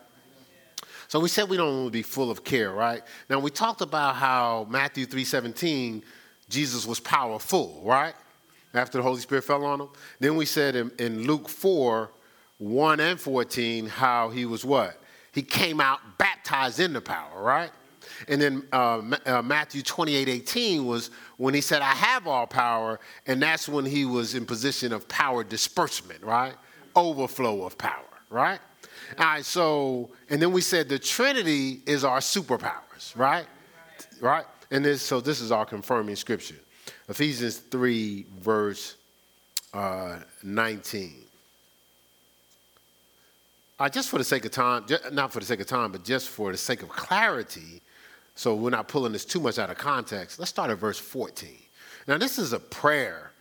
So 1.08 1.18
we 1.18 1.28
said 1.28 1.48
we 1.48 1.56
don't 1.56 1.74
want 1.74 1.86
to 1.88 1.90
be 1.90 2.02
full 2.02 2.30
of 2.30 2.44
care, 2.44 2.70
right? 2.70 3.02
Now 3.28 3.40
we 3.40 3.50
talked 3.50 3.80
about 3.80 4.14
how 4.14 4.68
Matthew 4.70 5.04
3:17, 5.04 6.04
Jesus 6.48 6.86
was 6.86 7.00
powerful, 7.00 7.82
right? 7.84 8.14
After 8.72 8.98
the 8.98 9.02
Holy 9.02 9.20
Spirit 9.20 9.42
fell 9.42 9.64
on 9.64 9.80
him. 9.80 9.88
Then 10.20 10.36
we 10.36 10.46
said 10.46 10.76
in, 10.76 10.92
in 11.00 11.24
Luke 11.24 11.48
4, 11.48 12.12
1 12.58 13.00
and 13.00 13.20
14, 13.20 13.88
how 13.88 14.30
he 14.30 14.46
was 14.46 14.64
what? 14.64 15.02
He 15.39 15.43
came 15.43 15.80
out 15.80 16.01
baptized 16.18 16.80
in 16.80 16.93
the 16.93 17.01
power, 17.01 17.41
right? 17.41 17.70
And 18.26 18.43
then 18.43 18.66
uh, 18.72 19.01
uh, 19.24 19.41
Matthew 19.41 19.82
28 19.82 20.28
18 20.28 20.84
was 20.84 21.12
when 21.36 21.55
he 21.55 21.61
said, 21.61 21.80
I 21.80 21.95
have 21.95 22.26
all 22.26 22.49
power. 22.49 22.99
And 23.24 23.41
that's 23.41 23.68
when 23.68 23.84
he 23.84 24.05
was 24.05 24.34
in 24.34 24.45
position 24.45 24.93
of 24.93 25.07
power 25.07 25.45
disbursement, 25.45 26.24
right? 26.24 26.55
Overflow 26.97 27.64
of 27.64 27.78
power, 27.78 28.03
right? 28.30 28.59
All 29.16 29.26
right, 29.26 29.45
so, 29.45 30.11
and 30.28 30.43
then 30.43 30.51
we 30.51 30.61
said 30.61 30.89
the 30.89 30.99
Trinity 30.99 31.82
is 31.86 32.03
our 32.03 32.18
superpowers, 32.18 33.16
right? 33.16 33.47
Right? 34.20 34.45
And 34.72 34.84
this, 34.84 35.03
so 35.03 35.20
this 35.20 35.41
is 35.41 35.53
our 35.53 35.64
confirming 35.64 36.16
scripture. 36.16 36.57
Ephesians 37.09 37.59
3, 37.59 38.26
verse 38.41 38.97
uh, 39.72 40.16
19. 40.43 41.28
Uh, 43.79 43.89
just 43.89 44.09
for 44.09 44.18
the 44.18 44.24
sake 44.24 44.45
of 44.45 44.51
time, 44.51 44.85
not 45.12 45.33
for 45.33 45.39
the 45.39 45.47
sake 45.47 45.61
of 45.61 45.66
time, 45.66 45.93
but 45.93 46.05
just 46.05 46.29
for 46.29 46.51
the 46.51 46.59
sake 46.59 46.83
of 46.83 46.89
clarity, 46.89 47.81
so 48.35 48.55
we're 48.55 48.70
not 48.70 48.89
pulling 48.89 49.12
this 49.12 49.24
too 49.24 49.41
much 49.41 49.59
out 49.59 49.70
of 49.70 49.79
context, 49.79 50.39
let's 50.39 50.51
start 50.51 50.70
at 50.70 50.79
verse 50.79 50.99
14. 50.99 51.51
Now, 52.09 52.18
this 52.18 52.39
is 52.39 52.53
a 52.53 52.59
prayer 52.59 53.33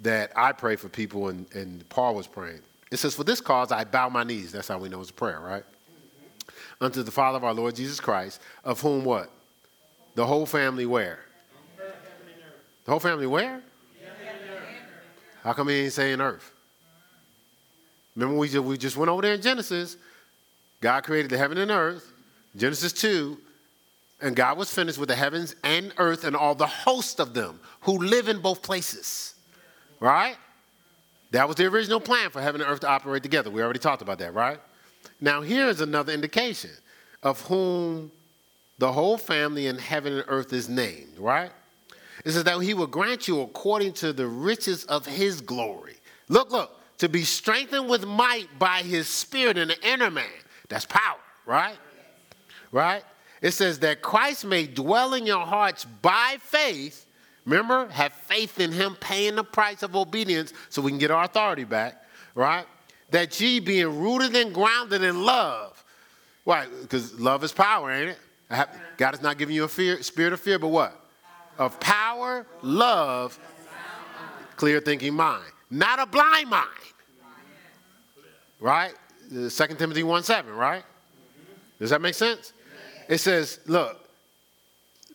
that 0.00 0.32
I 0.36 0.52
pray 0.52 0.76
for 0.76 0.88
people, 0.88 1.28
and, 1.28 1.46
and 1.54 1.88
Paul 1.88 2.14
was 2.14 2.26
praying. 2.26 2.60
It 2.90 2.98
says, 2.98 3.14
For 3.14 3.24
this 3.24 3.40
cause 3.40 3.72
I 3.72 3.84
bow 3.84 4.08
my 4.08 4.24
knees. 4.24 4.52
That's 4.52 4.68
how 4.68 4.78
we 4.78 4.88
know 4.88 5.00
it's 5.00 5.10
a 5.10 5.14
prayer, 5.14 5.40
right? 5.40 5.62
Mm-hmm. 5.62 6.84
Unto 6.84 7.02
the 7.02 7.10
Father 7.10 7.36
of 7.36 7.44
our 7.44 7.54
Lord 7.54 7.74
Jesus 7.74 8.00
Christ, 8.00 8.40
of 8.64 8.80
whom 8.80 9.04
what? 9.04 9.30
The 10.14 10.26
whole 10.26 10.46
family 10.46 10.84
where? 10.84 11.20
The 12.84 12.90
whole 12.90 13.00
family 13.00 13.26
where? 13.26 13.62
How 15.42 15.52
come 15.52 15.68
he 15.68 15.74
ain't 15.74 15.92
saying 15.92 16.20
earth? 16.20 16.52
Remember, 18.18 18.36
we 18.36 18.48
just, 18.48 18.64
we 18.64 18.76
just 18.76 18.96
went 18.96 19.08
over 19.08 19.22
there 19.22 19.34
in 19.34 19.40
Genesis. 19.40 19.96
God 20.80 21.04
created 21.04 21.30
the 21.30 21.38
heaven 21.38 21.56
and 21.56 21.70
earth, 21.70 22.12
Genesis 22.56 22.92
2, 22.92 23.38
and 24.20 24.34
God 24.34 24.58
was 24.58 24.74
finished 24.74 24.98
with 24.98 25.08
the 25.08 25.14
heavens 25.14 25.54
and 25.62 25.94
earth 25.98 26.24
and 26.24 26.34
all 26.34 26.56
the 26.56 26.66
host 26.66 27.20
of 27.20 27.32
them 27.32 27.60
who 27.82 27.96
live 27.98 28.28
in 28.28 28.40
both 28.40 28.60
places. 28.60 29.36
Right? 30.00 30.36
That 31.30 31.46
was 31.46 31.56
the 31.56 31.66
original 31.66 32.00
plan 32.00 32.30
for 32.30 32.42
heaven 32.42 32.60
and 32.60 32.68
earth 32.68 32.80
to 32.80 32.88
operate 32.88 33.22
together. 33.22 33.50
We 33.50 33.62
already 33.62 33.78
talked 33.78 34.02
about 34.02 34.18
that, 34.18 34.34
right? 34.34 34.58
Now, 35.20 35.40
here's 35.40 35.80
another 35.80 36.12
indication 36.12 36.70
of 37.22 37.40
whom 37.42 38.10
the 38.78 38.90
whole 38.90 39.16
family 39.16 39.68
in 39.68 39.78
heaven 39.78 40.14
and 40.14 40.24
earth 40.26 40.52
is 40.52 40.68
named, 40.68 41.18
right? 41.18 41.52
It 42.24 42.32
says 42.32 42.42
that 42.42 42.58
he 42.58 42.74
will 42.74 42.88
grant 42.88 43.28
you 43.28 43.42
according 43.42 43.92
to 43.94 44.12
the 44.12 44.26
riches 44.26 44.84
of 44.86 45.06
his 45.06 45.40
glory. 45.40 45.94
Look, 46.28 46.50
look 46.50 46.77
to 46.98 47.08
be 47.08 47.22
strengthened 47.22 47.88
with 47.88 48.04
might 48.04 48.46
by 48.58 48.82
his 48.82 49.08
spirit 49.08 49.56
in 49.56 49.68
the 49.68 49.88
inner 49.88 50.10
man. 50.10 50.26
That's 50.68 50.84
power, 50.84 51.18
right? 51.46 51.76
Right? 52.72 53.02
It 53.40 53.52
says 53.52 53.78
that 53.80 54.02
Christ 54.02 54.44
may 54.44 54.66
dwell 54.66 55.14
in 55.14 55.24
your 55.24 55.46
hearts 55.46 55.84
by 55.84 56.36
faith. 56.40 57.06
Remember, 57.44 57.88
have 57.88 58.12
faith 58.12 58.60
in 58.60 58.72
him 58.72 58.96
paying 59.00 59.36
the 59.36 59.44
price 59.44 59.82
of 59.82 59.96
obedience 59.96 60.52
so 60.68 60.82
we 60.82 60.90
can 60.90 60.98
get 60.98 61.10
our 61.10 61.24
authority 61.24 61.64
back, 61.64 62.04
right? 62.34 62.66
That 63.10 63.40
ye 63.40 63.60
being 63.60 64.00
rooted 64.00 64.36
and 64.36 64.52
grounded 64.52 65.02
in 65.02 65.24
love. 65.24 65.82
Why? 66.44 66.66
Because 66.82 67.18
love 67.18 67.44
is 67.44 67.52
power, 67.52 67.90
ain't 67.90 68.10
it? 68.10 68.68
God 68.96 69.14
is 69.14 69.22
not 69.22 69.38
giving 69.38 69.54
you 69.54 69.64
a 69.64 69.68
fear, 69.68 70.02
spirit 70.02 70.32
of 70.32 70.40
fear, 70.40 70.58
but 70.58 70.68
what? 70.68 71.00
Of 71.58 71.78
power, 71.80 72.46
love, 72.62 73.38
clear 74.56 74.80
thinking 74.80 75.14
mind. 75.14 75.52
Not 75.70 75.98
a 75.98 76.06
blind 76.06 76.50
mind 76.50 76.68
right? 78.60 78.94
2 79.30 79.48
Timothy 79.48 80.02
1 80.02 80.22
7, 80.22 80.54
right? 80.54 80.82
Does 81.78 81.90
that 81.90 82.00
make 82.00 82.14
sense? 82.14 82.52
It 83.08 83.18
says, 83.18 83.60
look, 83.66 83.98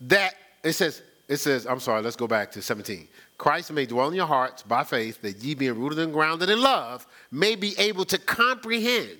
that, 0.01 0.35
it 0.63 0.73
says, 0.73 1.01
it 1.27 1.37
says, 1.37 1.65
I'm 1.65 1.79
sorry, 1.79 2.01
let's 2.01 2.15
go 2.15 2.27
back 2.27 2.51
to 2.51 2.61
17. 2.61 3.07
Christ 3.37 3.71
may 3.71 3.85
dwell 3.85 4.07
in 4.09 4.15
your 4.15 4.27
hearts 4.27 4.63
by 4.63 4.83
faith, 4.83 5.21
that 5.21 5.37
ye 5.37 5.55
being 5.55 5.79
rooted 5.79 5.99
and 5.99 6.13
grounded 6.13 6.49
in 6.49 6.61
love, 6.61 7.05
may 7.31 7.55
be 7.55 7.77
able 7.77 8.05
to 8.05 8.17
comprehend, 8.17 9.17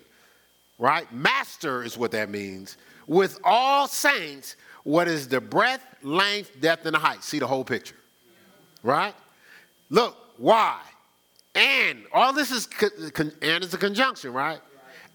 right? 0.80 1.12
Master 1.12 1.84
is 1.84 1.98
what 1.98 2.12
that 2.12 2.30
means, 2.30 2.78
with 3.08 3.40
all 3.44 3.88
saints, 3.88 4.56
what 4.84 5.08
is 5.08 5.28
the 5.28 5.42
breadth, 5.42 5.84
length, 6.04 6.60
depth, 6.62 6.86
and 6.86 6.96
the 6.96 7.00
height. 7.00 7.24
See 7.24 7.40
the 7.40 7.48
whole 7.48 7.66
picture, 7.66 7.96
right? 8.84 9.14
Look, 9.90 10.16
why? 10.38 10.80
And 11.56 12.04
all 12.12 12.34
this 12.34 12.52
is 12.52 12.68
and 13.12 13.64
it's 13.64 13.74
a 13.74 13.78
conjunction, 13.78 14.34
right? 14.34 14.60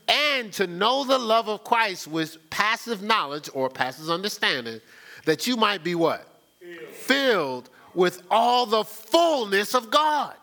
And 0.09 0.53
to 0.55 0.67
know 0.67 1.05
the 1.05 1.19
love 1.19 1.49
of 1.49 1.65
Christ 1.65 2.07
with 2.07 2.39
passive 2.51 3.03
knowledge 3.03 3.51
or 3.53 3.69
passive 3.69 4.09
understanding, 4.09 4.81
that 5.25 5.47
you 5.47 5.57
might 5.57 5.85
be 5.85 5.95
what? 5.95 6.27
Filled, 6.93 7.69
with 7.95 8.23
all 8.31 8.65
the 8.65 8.85
fullness 8.85 9.75
of 9.75 9.91
God. 9.91 10.35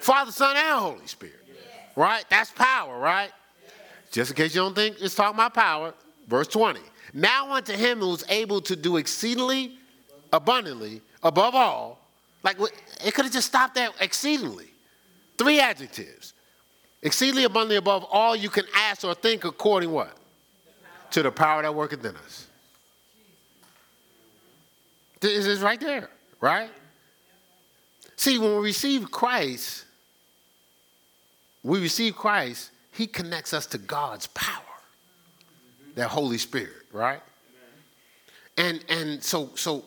Father, 0.00 0.32
Son, 0.32 0.56
and 0.56 0.78
Holy 0.78 1.06
Spirit. 1.06 1.34
Right? 1.96 2.24
That's 2.28 2.50
power, 2.50 2.98
right? 2.98 3.30
Just 4.10 4.30
in 4.30 4.36
case 4.36 4.54
you 4.54 4.60
don't 4.60 4.74
think 4.74 4.96
it's 5.00 5.14
talking 5.14 5.34
about 5.34 5.54
power, 5.54 5.94
verse 6.26 6.48
20. 6.48 6.80
Now 7.14 7.52
unto 7.52 7.72
him 7.72 8.00
who 8.00 8.12
is 8.14 8.24
able 8.28 8.60
to 8.62 8.76
do 8.76 8.96
exceedingly 8.96 9.78
abundantly 10.32 11.00
above 11.22 11.54
all 11.54 11.97
like, 12.42 12.56
it 13.04 13.14
could 13.14 13.24
have 13.24 13.32
just 13.32 13.48
stopped 13.48 13.74
there 13.74 13.90
exceedingly. 14.00 14.68
Three 15.36 15.60
adjectives. 15.60 16.34
Exceedingly 17.02 17.44
abundantly 17.44 17.76
above 17.76 18.04
all 18.10 18.34
you 18.34 18.48
can 18.48 18.64
ask 18.74 19.04
or 19.04 19.14
think 19.14 19.44
according 19.44 19.92
what? 19.92 20.16
To 21.12 21.22
the 21.22 21.30
power 21.30 21.62
that 21.62 21.74
worketh 21.74 22.04
in 22.04 22.16
us. 22.16 22.46
This 25.20 25.46
is 25.46 25.60
right 25.60 25.80
there, 25.80 26.10
right? 26.40 26.70
See, 28.16 28.38
when 28.38 28.56
we 28.56 28.58
receive 28.58 29.10
Christ, 29.10 29.84
we 31.62 31.80
receive 31.80 32.14
Christ, 32.16 32.70
he 32.92 33.06
connects 33.06 33.52
us 33.52 33.66
to 33.66 33.78
God's 33.78 34.26
power. 34.28 34.62
That 35.94 36.08
Holy 36.08 36.38
Spirit, 36.38 36.86
right? 36.92 37.20
And 38.56 38.84
and 38.88 39.22
so 39.22 39.50
so 39.54 39.84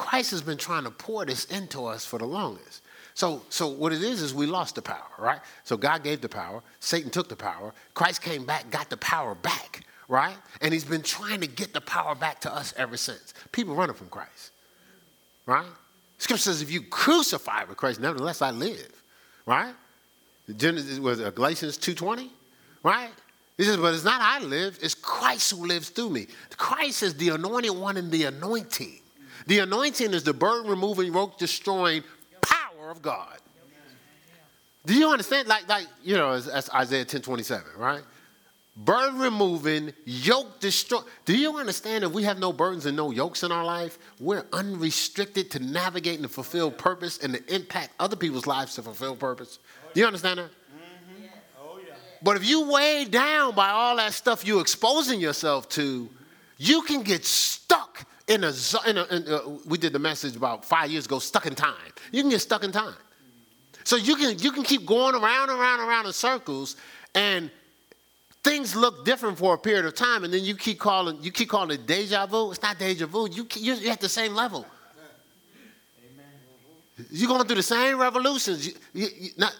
Christ 0.00 0.30
has 0.30 0.40
been 0.40 0.56
trying 0.56 0.84
to 0.84 0.90
pour 0.90 1.26
this 1.26 1.44
into 1.44 1.84
us 1.84 2.06
for 2.06 2.18
the 2.18 2.24
longest. 2.24 2.82
So, 3.12 3.42
so 3.50 3.68
what 3.68 3.92
it 3.92 4.02
is 4.02 4.22
is 4.22 4.32
we 4.32 4.46
lost 4.46 4.74
the 4.74 4.80
power, 4.80 5.10
right? 5.18 5.40
So 5.62 5.76
God 5.76 6.02
gave 6.02 6.22
the 6.22 6.28
power, 6.28 6.62
Satan 6.80 7.10
took 7.10 7.28
the 7.28 7.36
power, 7.36 7.74
Christ 7.92 8.22
came 8.22 8.46
back, 8.46 8.70
got 8.70 8.88
the 8.88 8.96
power 8.96 9.34
back, 9.34 9.84
right? 10.08 10.36
And 10.62 10.72
he's 10.72 10.86
been 10.86 11.02
trying 11.02 11.42
to 11.42 11.46
get 11.46 11.74
the 11.74 11.82
power 11.82 12.14
back 12.14 12.40
to 12.40 12.52
us 12.52 12.72
ever 12.78 12.96
since. 12.96 13.34
People 13.52 13.74
running 13.74 13.94
from 13.94 14.08
Christ, 14.08 14.52
right? 15.44 15.66
Scripture 16.16 16.44
says, 16.44 16.62
if 16.62 16.70
you 16.70 16.80
crucify 16.80 17.64
with 17.64 17.76
Christ, 17.76 18.00
nevertheless 18.00 18.40
I 18.40 18.52
live, 18.52 19.02
right? 19.44 19.74
Genesis 20.56 20.98
was 20.98 21.20
Galatians 21.20 21.76
2.20, 21.76 22.30
right? 22.82 23.10
He 23.58 23.64
says, 23.64 23.76
but 23.76 23.92
it's 23.92 24.04
not 24.04 24.22
I 24.22 24.42
live, 24.42 24.78
it's 24.80 24.94
Christ 24.94 25.50
who 25.50 25.66
lives 25.66 25.90
through 25.90 26.08
me. 26.08 26.26
Christ 26.56 27.02
is 27.02 27.16
the 27.16 27.28
anointed 27.28 27.76
one 27.76 27.98
in 27.98 28.08
the 28.08 28.24
anointing. 28.24 28.96
The 29.46 29.60
anointing 29.60 30.12
is 30.12 30.22
the 30.22 30.34
burden 30.34 30.70
removing, 30.70 31.12
yoke 31.12 31.38
destroying 31.38 32.02
power 32.42 32.90
of 32.90 33.02
God. 33.02 33.38
Do 34.86 34.94
you 34.94 35.10
understand? 35.10 35.48
Like, 35.48 35.68
like 35.68 35.86
you 36.02 36.16
know, 36.16 36.38
that's 36.40 36.72
Isaiah 36.72 37.04
10 37.04 37.22
27, 37.22 37.64
right? 37.76 38.02
Burden 38.76 39.18
removing, 39.18 39.92
yoke 40.06 40.58
destroy. 40.60 41.00
Do 41.26 41.36
you 41.36 41.58
understand 41.58 42.02
if 42.02 42.12
we 42.12 42.22
have 42.22 42.38
no 42.38 42.52
burdens 42.52 42.86
and 42.86 42.96
no 42.96 43.10
yokes 43.10 43.42
in 43.42 43.52
our 43.52 43.64
life, 43.64 43.98
we're 44.18 44.46
unrestricted 44.52 45.50
to 45.50 45.58
navigate 45.58 46.14
and 46.14 46.22
to 46.22 46.28
fulfill 46.28 46.70
purpose 46.70 47.18
and 47.18 47.34
to 47.34 47.54
impact 47.54 47.90
other 47.98 48.16
people's 48.16 48.46
lives 48.46 48.76
to 48.76 48.82
fulfill 48.82 49.16
purpose? 49.16 49.58
Do 49.92 50.00
you 50.00 50.06
understand 50.06 50.38
that? 50.38 50.50
Oh 51.60 51.78
yeah. 51.86 51.92
But 52.22 52.36
if 52.36 52.48
you 52.48 52.70
weigh 52.70 53.04
down 53.04 53.54
by 53.54 53.68
all 53.68 53.96
that 53.96 54.14
stuff 54.14 54.46
you're 54.46 54.62
exposing 54.62 55.20
yourself 55.20 55.68
to, 55.70 56.08
you 56.56 56.80
can 56.82 57.02
get 57.02 57.26
stuck 57.26 58.06
in 58.30 58.44
a, 58.44 58.52
in 58.86 58.96
a, 58.96 59.04
in 59.06 59.24
a, 59.26 59.48
we 59.66 59.76
did 59.76 59.92
the 59.92 59.98
message 59.98 60.36
about 60.36 60.64
five 60.64 60.88
years 60.88 61.04
ago, 61.04 61.18
stuck 61.18 61.46
in 61.46 61.54
time. 61.56 61.74
You 62.12 62.22
can 62.22 62.30
get 62.30 62.38
stuck 62.38 62.62
in 62.62 62.70
time. 62.70 62.94
So 63.82 63.96
you 63.96 64.14
can, 64.14 64.38
you 64.38 64.52
can 64.52 64.62
keep 64.62 64.86
going 64.86 65.16
around, 65.16 65.50
around, 65.50 65.80
around 65.80 66.06
in 66.06 66.12
circles, 66.12 66.76
and 67.16 67.50
things 68.44 68.76
look 68.76 69.04
different 69.04 69.36
for 69.36 69.54
a 69.54 69.58
period 69.58 69.84
of 69.84 69.96
time, 69.96 70.22
and 70.22 70.32
then 70.32 70.44
you 70.44 70.54
keep 70.54 70.78
calling, 70.78 71.18
you 71.20 71.32
keep 71.32 71.48
calling 71.48 71.72
it 71.72 71.86
deja 71.88 72.24
vu. 72.26 72.52
It's 72.52 72.62
not 72.62 72.78
deja 72.78 73.06
vu. 73.06 73.28
You, 73.28 73.48
you're 73.56 73.92
at 73.92 74.00
the 74.00 74.08
same 74.08 74.34
level. 74.34 74.64
You're 77.10 77.28
going 77.28 77.44
through 77.46 77.56
the 77.56 77.62
same 77.64 77.98
revolutions. 77.98 78.68
You, 78.68 78.74
you, 78.92 79.08
you, 79.18 79.30
not, 79.38 79.58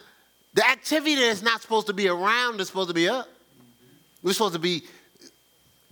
the 0.55 0.65
activity 0.65 1.17
that's 1.17 1.43
not 1.43 1.61
supposed 1.61 1.89
to 1.89 1.93
be 1.93 2.07
around 2.07 2.61
is 2.61 2.69
supposed 2.69 2.89
to 2.89 2.95
be 2.95 3.09
up. 3.09 3.27
We're 4.23 4.33
supposed 4.33 4.53
to 4.53 4.61
be, 4.61 4.83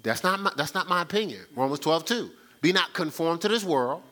that's 0.03 0.23
not 0.23 0.39
my, 0.39 0.53
that's 0.57 0.75
not 0.75 0.87
my 0.87 1.03
opinion. 1.03 1.41
Romans 1.57 1.81
12, 1.81 2.05
2. 2.05 2.31
Be 2.61 2.73
not 2.73 2.93
conformed 2.93 3.41
to 3.43 3.49
this 3.49 3.65
world 3.65 4.03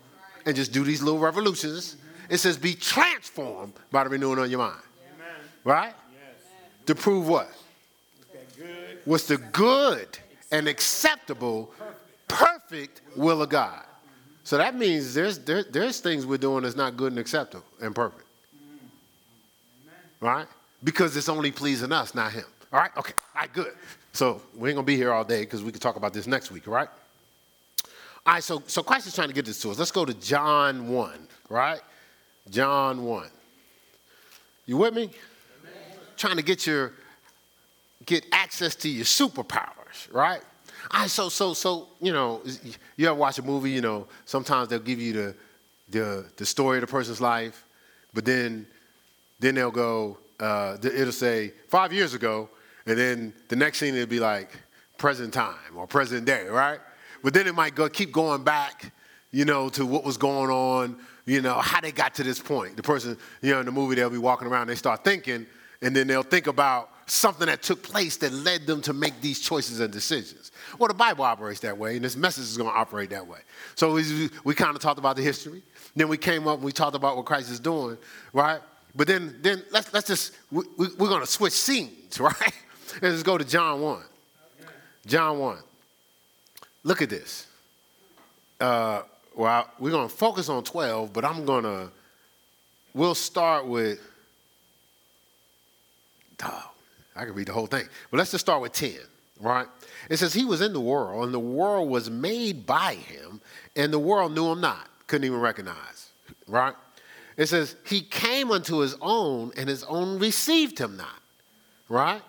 and 0.45 0.55
just 0.55 0.73
do 0.73 0.85
these 0.85 1.03
little 1.03 1.21
revolutions. 1.21 1.97
It 2.29 2.39
says 2.39 2.57
be 2.57 2.75
transformed 2.75 3.75
by 3.91 4.05
the 4.05 4.11
renewing 4.11 4.39
of 4.39 4.51
your 4.51 4.59
mind. 4.59 4.81
Amen. 5.15 5.35
Right? 5.65 5.95
Yes. 6.13 6.51
To 6.87 6.95
prove 6.95 7.29
what? 7.29 7.51
What's 9.05 9.27
the 9.27 9.37
good 9.37 10.19
and 10.51 10.67
acceptable, 10.67 11.73
perfect 12.27 13.03
will 13.15 13.43
of 13.43 13.49
God. 13.49 13.85
So 14.43 14.59
that 14.59 14.77
means 14.77 15.15
there's, 15.15 15.39
there, 15.41 15.65
there's 15.65 16.01
things 16.01 16.27
we're 16.27 16.39
doing 16.39 16.63
that's 16.63 16.77
not 16.77 16.97
good 16.97 17.13
and 17.13 17.19
acceptable 17.19 17.67
and 17.81 17.95
perfect 17.95 18.27
right? 20.21 20.47
Because 20.85 21.17
it's 21.17 21.29
only 21.29 21.51
pleasing 21.51 21.93
us, 21.93 22.15
not 22.15 22.33
him. 22.33 22.45
All 22.73 22.81
right? 22.81 22.91
Okay. 22.97 23.13
All 23.35 23.43
right, 23.43 23.53
good. 23.53 23.73
So 24.13 24.41
we 24.57 24.71
ain't 24.71 24.77
gonna 24.77 24.87
be 24.87 24.97
here 24.97 25.13
all 25.13 25.25
day 25.25 25.41
because 25.41 25.63
we 25.63 25.71
can 25.71 25.81
talk 25.81 25.97
about 25.97 26.13
this 26.13 26.27
next 26.27 26.51
week, 26.51 26.67
all 26.69 26.75
right? 26.75 26.89
All 28.27 28.33
right, 28.33 28.43
so, 28.43 28.61
so 28.67 28.83
Christ 28.83 29.07
is 29.07 29.15
trying 29.15 29.29
to 29.29 29.35
get 29.35 29.45
this 29.45 29.61
to 29.63 29.71
us. 29.71 29.79
Let's 29.79 29.93
go 29.93 30.05
to 30.05 30.13
John 30.15 30.89
1, 30.89 31.29
right? 31.49 31.81
John 32.51 33.05
1. 33.05 33.29
You 34.67 34.79
with 34.79 34.95
me? 34.95 35.03
Amen. 35.03 35.13
Trying 36.17 36.37
to 36.37 36.43
get 36.43 36.67
your 36.67 36.93
get 38.05 38.27
access 38.33 38.75
to 38.77 38.89
your 38.89 39.05
superpowers, 39.05 40.13
right? 40.13 40.41
Right, 40.93 41.09
so 41.09 41.29
so 41.29 41.55
so 41.55 41.89
you 42.01 42.13
know, 42.13 42.43
you 42.97 43.07
ever 43.07 43.15
watch 43.15 43.39
a 43.39 43.43
movie, 43.43 43.71
you 43.71 43.81
know, 43.81 44.09
sometimes 44.25 44.69
they'll 44.69 44.81
give 44.81 45.01
you 45.01 45.13
the 45.13 45.35
the 45.91 46.27
the 46.37 46.47
story 46.47 46.79
of 46.79 46.81
the 46.81 46.87
person's 46.89 47.21
life, 47.21 47.65
but 48.13 48.25
then 48.25 48.67
then 49.39 49.55
they'll 49.55 49.71
go, 49.71 50.19
uh, 50.41 50.77
it'll 50.83 51.13
say 51.13 51.53
five 51.69 51.93
years 51.93 52.13
ago, 52.13 52.49
and 52.87 52.99
then 52.99 53.33
the 53.49 53.57
next 53.57 53.79
scene 53.79 53.95
it'll 53.95 54.07
be 54.07 54.21
like 54.21 54.51
present 54.99 55.33
time 55.33 55.77
or 55.77 55.87
present 55.87 56.25
day, 56.25 56.47
right? 56.47 56.81
But 57.23 57.35
then 57.35 57.47
it 57.47 57.55
might 57.55 57.75
go 57.75 57.89
keep 57.89 58.13
going 58.13 58.45
back, 58.45 58.93
you 59.31 59.45
know, 59.45 59.69
to 59.71 59.85
what 59.87 60.05
was 60.05 60.17
going 60.17 60.51
on, 60.51 60.99
you 61.25 61.43
know, 61.43 61.55
how 61.55 61.81
they 61.81 61.93
got 61.93 62.15
to 62.15 62.23
this 62.23 62.39
point. 62.39 62.77
The 62.77 62.83
person, 62.83 63.19
you 63.43 63.53
know, 63.53 63.61
in 63.61 63.67
the 63.67 63.73
movie 63.73 63.97
they'll 63.97 64.11
be 64.11 64.19
walking 64.19 64.49
around, 64.49 64.69
they 64.69 64.75
start 64.75 65.05
thinking, 65.05 65.47
and 65.83 65.95
then 65.95 66.07
they'll 66.07 66.23
think 66.23 66.47
about 66.47 66.91
something 67.07 67.47
that 67.47 67.63
took 67.63 67.83
place 67.83 68.17
that 68.19 68.33
led 68.33 68.67
them 68.67 68.81
to 68.83 68.93
make 68.93 69.21
these 69.21 69.41
choices 69.41 69.81
and 69.81 69.93
decisions. 69.93 70.51
Well, 70.79 70.89
the 70.89 70.95
Bible 70.95 71.25
operates 71.25 71.61
that 71.61 71.77
way, 71.77 71.97
and 71.97 72.05
this 72.05 72.17
message 72.17 72.45
is 72.45 72.57
going 72.57 72.71
to 72.71 72.77
operate 72.77 73.11
that 73.11 73.27
way. 73.27 73.39
So 73.77 73.93
we, 73.93 74.29
we 74.45 74.55
kind 74.55 74.75
of 74.75 74.83
talked 74.83 74.99
about 74.99 75.17
the 75.17 75.23
history. 75.23 75.63
Then 75.95 76.09
we 76.09 76.19
came 76.19 76.49
up 76.49 76.57
and 76.57 76.65
we 76.65 76.73
talked 76.73 76.97
about 76.97 77.17
what 77.17 77.25
Christ 77.25 77.51
is 77.51 77.61
doing, 77.61 77.97
right? 78.33 78.61
But 78.95 79.07
then, 79.07 79.37
then 79.43 79.63
let's, 79.71 79.93
let's 79.93 80.07
just, 80.07 80.33
we, 80.51 80.65
we, 80.77 80.89
we're 80.99 81.09
going 81.09 81.21
to 81.21 81.27
switch 81.27 81.53
scenes, 81.53 82.19
right? 82.21 82.53
Let's 83.01 83.23
go 83.23 83.39
to 83.39 83.45
John 83.45 83.81
1. 83.81 84.03
John 85.07 85.39
1. 85.39 85.59
Look 86.87 87.03
at 87.03 87.11
this. 87.11 87.49
Uh, 88.61 89.03
well, 89.35 89.69
we're 89.81 89.91
going 89.91 90.09
to 90.09 90.15
focus 90.15 90.49
on 90.49 90.63
12, 90.63 91.13
but 91.13 91.25
I'm 91.25 91.45
going 91.45 91.65
to, 91.65 91.91
we'll 92.95 93.17
start 93.17 93.67
with, 93.67 93.99
oh, 96.45 96.71
I 97.17 97.25
can 97.25 97.35
read 97.35 97.49
the 97.49 97.53
whole 97.53 97.67
thing. 97.67 97.89
But 98.09 98.19
let's 98.19 98.31
just 98.31 98.45
start 98.45 98.63
with 98.63 98.73
10, 98.73 98.93
right? 99.41 99.67
It 100.09 100.19
says, 100.19 100.33
He 100.33 100.45
was 100.45 100.61
in 100.61 100.73
the 100.73 100.81
world, 100.81 101.25
and 101.25 101.35
the 101.35 101.41
world 101.41 101.91
was 101.91 102.09
made 102.09 102.67
by 102.67 102.95
him, 102.95 103.41
and 103.75 103.93
the 103.93 103.99
world 103.99 104.33
knew 104.33 104.47
him 104.53 104.61
not, 104.61 104.89
couldn't 105.09 105.25
even 105.25 105.41
recognize, 105.41 106.13
right? 106.47 106.75
It 107.37 107.47
says, 107.47 107.75
He 107.85 108.01
came 108.01 108.53
unto 108.53 108.77
his 108.77 108.95
own, 109.01 109.51
and 109.57 109.69
his 109.69 109.83
own 109.83 110.21
received 110.21 110.79
him 110.79 110.97
not. 110.97 111.21
Right? 111.89 112.23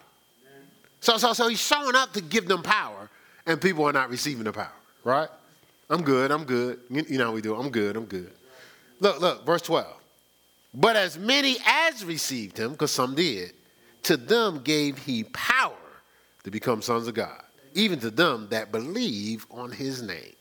So, 1.00 1.18
so, 1.18 1.34
so 1.34 1.48
he's 1.48 1.62
showing 1.62 1.96
up 1.96 2.14
to 2.14 2.22
give 2.22 2.48
them 2.48 2.64
power, 2.64 3.08
and 3.48 3.60
people 3.60 3.86
are 3.86 3.94
not 3.94 4.10
receiving 4.10 4.44
the 4.44 4.54
power. 4.54 4.72
Right? 5.04 5.30
I'm 5.90 6.04
good, 6.04 6.32
I'm 6.32 6.44
good. 6.44 6.80
You 6.90 7.18
know 7.18 7.28
how 7.28 7.32
we 7.32 7.42
do. 7.42 7.56
I'm 7.56 7.70
good, 7.70 7.96
I'm 7.96 8.06
good. 8.06 8.32
Look, 9.00 9.22
look, 9.22 9.46
verse 9.46 9.62
12. 9.62 9.88
But 10.74 10.96
as 10.96 11.18
many 11.18 11.58
as 11.66 12.04
received 12.04 12.58
him, 12.58 12.74
because 12.74 12.92
some 12.92 13.16
did, 13.16 13.54
to 14.04 14.18
them 14.18 14.62
gave 14.64 14.98
he 14.98 15.24
power 15.24 15.74
to 16.44 16.52
become 16.52 16.82
sons 16.82 17.08
of 17.08 17.14
God, 17.14 17.42
even 17.74 18.00
to 18.00 18.10
them 18.10 18.48
that 18.52 18.72
believe 18.72 19.48
on 19.50 19.72
his 19.72 20.02
name. 20.02 20.34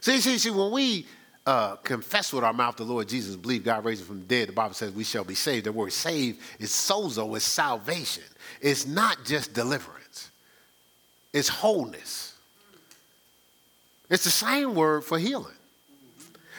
See, 0.00 0.20
see, 0.20 0.38
see, 0.38 0.50
when 0.50 0.70
we 0.72 1.06
uh, 1.46 1.76
confess 1.76 2.32
with 2.32 2.44
our 2.44 2.52
mouth 2.52 2.76
the 2.76 2.84
Lord 2.84 3.08
Jesus, 3.08 3.36
believe 3.36 3.64
God 3.64 3.84
raised 3.84 4.02
him 4.02 4.08
from 4.08 4.20
the 4.20 4.26
dead, 4.26 4.48
the 4.48 4.52
Bible 4.52 4.74
says 4.74 4.92
we 4.92 5.04
shall 5.04 5.24
be 5.24 5.34
saved. 5.34 5.66
The 5.66 5.72
word 5.72 5.92
saved 5.92 6.40
is 6.58 6.70
sozo, 6.70 7.36
is 7.36 7.44
salvation. 7.44 8.24
It's 8.60 8.86
not 8.86 9.24
just 9.24 9.52
deliverance, 9.54 10.05
it's 11.36 11.48
wholeness. 11.48 12.32
It's 14.08 14.24
the 14.24 14.30
same 14.30 14.74
word 14.74 15.04
for 15.04 15.18
healing. 15.18 15.52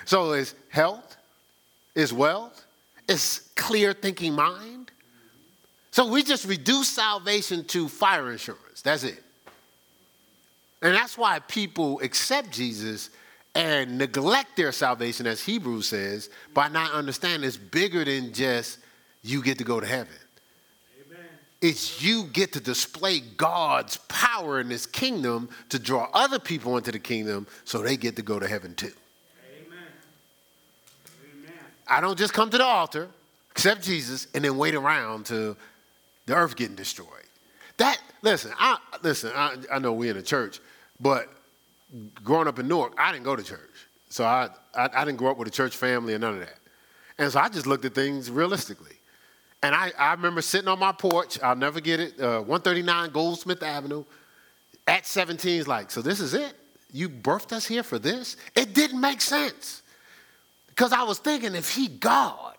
So 0.05 0.33
it's 0.33 0.53
health, 0.69 1.17
it's 1.95 2.13
wealth, 2.13 2.63
it's 3.09 3.39
clear 3.55 3.93
thinking 3.93 4.33
mind. 4.33 4.91
So 5.89 6.07
we 6.07 6.21
just 6.21 6.45
reduce 6.45 6.89
salvation 6.89 7.63
to 7.65 7.87
fire 7.87 8.31
insurance. 8.31 8.83
That's 8.83 9.03
it. 9.03 9.23
And 10.83 10.93
that's 10.93 11.17
why 11.17 11.39
people 11.39 11.99
accept 12.01 12.51
Jesus 12.51 13.09
and 13.55 13.97
neglect 13.97 14.55
their 14.57 14.71
salvation, 14.71 15.25
as 15.25 15.43
Hebrews 15.43 15.87
says, 15.87 16.29
by 16.53 16.67
not 16.67 16.91
understanding 16.91 17.47
it's 17.47 17.57
bigger 17.57 18.05
than 18.05 18.31
just 18.31 18.77
you 19.23 19.41
get 19.41 19.57
to 19.57 19.63
go 19.63 19.79
to 19.79 19.87
heaven. 19.87 20.13
It's 21.61 22.01
you 22.03 22.25
get 22.25 22.53
to 22.53 22.59
display 22.59 23.19
God's 23.19 23.97
power 24.07 24.59
in 24.59 24.69
this 24.69 24.85
kingdom 24.85 25.49
to 25.69 25.79
draw 25.79 26.07
other 26.13 26.37
people 26.37 26.77
into 26.77 26.91
the 26.91 26.99
kingdom 26.99 27.47
so 27.65 27.79
they 27.79 27.97
get 27.97 28.15
to 28.17 28.21
go 28.21 28.39
to 28.39 28.47
heaven 28.47 28.75
too. 28.75 28.91
Amen. 29.65 29.79
Amen. 31.33 31.53
I 31.87 31.99
don't 31.99 32.17
just 32.17 32.33
come 32.33 32.51
to 32.51 32.57
the 32.57 32.63
altar, 32.63 33.07
accept 33.51 33.83
Jesus, 33.83 34.27
and 34.35 34.43
then 34.43 34.57
wait 34.57 34.75
around 34.75 35.25
to 35.27 35.57
the 36.27 36.35
earth 36.35 36.55
getting 36.55 36.75
destroyed. 36.75 37.07
That 37.77 37.99
listen, 38.21 38.51
I 38.57 38.77
listen, 39.01 39.31
I, 39.35 39.55
I 39.73 39.79
know 39.79 39.93
we're 39.93 40.11
in 40.11 40.17
a 40.17 40.23
church, 40.23 40.59
but 40.99 41.27
growing 42.23 42.47
up 42.47 42.59
in 42.59 42.67
Newark, 42.67 42.93
I 42.97 43.11
didn't 43.11 43.23
go 43.23 43.35
to 43.35 43.43
church. 43.43 43.59
So 44.09 44.25
I, 44.25 44.49
I, 44.75 44.89
I, 44.93 45.05
didn't 45.05 45.17
grow 45.17 45.31
up 45.31 45.37
with 45.37 45.47
a 45.47 45.51
church 45.51 45.75
family 45.75 46.13
and 46.13 46.21
none 46.21 46.35
of 46.35 46.39
that. 46.39 46.57
And 47.17 47.31
so 47.31 47.39
I 47.39 47.49
just 47.49 47.67
looked 47.67 47.85
at 47.85 47.93
things 47.93 48.31
realistically. 48.31 48.96
And 49.63 49.73
I, 49.73 49.91
I 49.97 50.13
remember 50.13 50.41
sitting 50.41 50.67
on 50.67 50.79
my 50.79 50.91
porch, 50.91 51.41
I'll 51.41 51.55
never 51.55 51.79
get 51.79 51.99
it, 51.99 52.19
uh, 52.19 52.39
139 52.41 53.11
Goldsmith 53.11 53.63
Avenue, 53.63 54.03
at 54.85 55.05
17, 55.05 55.59
is 55.59 55.67
like, 55.67 55.91
so 55.91 56.01
this 56.01 56.19
is 56.19 56.33
it? 56.33 56.53
You 56.93 57.09
birthed 57.09 57.51
us 57.51 57.65
here 57.65 57.83
for 57.83 57.99
this? 57.99 58.37
It 58.55 58.73
didn't 58.73 59.01
make 59.01 59.19
sense. 59.19 59.81
Because 60.67 60.93
I 60.93 61.03
was 61.03 61.19
thinking, 61.19 61.55
if 61.55 61.73
he 61.73 61.87
God, 61.87 62.55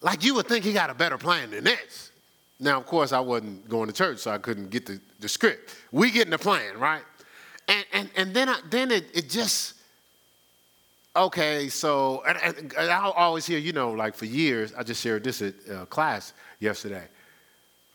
like 0.00 0.24
you 0.24 0.34
would 0.34 0.46
think 0.46 0.64
he 0.64 0.72
got 0.72 0.90
a 0.90 0.94
better 0.94 1.16
plan 1.16 1.50
than 1.50 1.64
this. 1.64 2.10
Now, 2.58 2.78
of 2.78 2.86
course, 2.86 3.12
I 3.12 3.20
wasn't 3.20 3.68
going 3.68 3.88
to 3.88 3.94
church, 3.94 4.18
so 4.18 4.30
I 4.30 4.38
couldn't 4.38 4.70
get 4.70 4.86
the, 4.86 5.00
the 5.20 5.28
script. 5.28 5.74
We 5.90 6.10
getting 6.10 6.30
the 6.30 6.38
plan, 6.38 6.78
right? 6.78 7.02
And, 7.68 7.84
and, 7.92 8.10
and 8.16 8.34
then, 8.34 8.48
I, 8.48 8.60
then 8.68 8.90
it, 8.90 9.06
it 9.14 9.30
just, 9.30 9.74
okay, 11.14 11.68
so, 11.68 12.22
and, 12.26 12.38
and, 12.42 12.56
and, 12.74 12.90
I'll 12.90 13.12
always 13.12 13.46
hear, 13.46 13.58
you 13.58 13.72
know, 13.72 13.92
like 13.92 14.14
for 14.14 14.26
years, 14.26 14.72
I 14.76 14.82
just 14.82 15.02
shared 15.02 15.24
this 15.24 15.42
at 15.42 15.54
uh, 15.70 15.84
class 15.86 16.32
yesterday. 16.58 17.04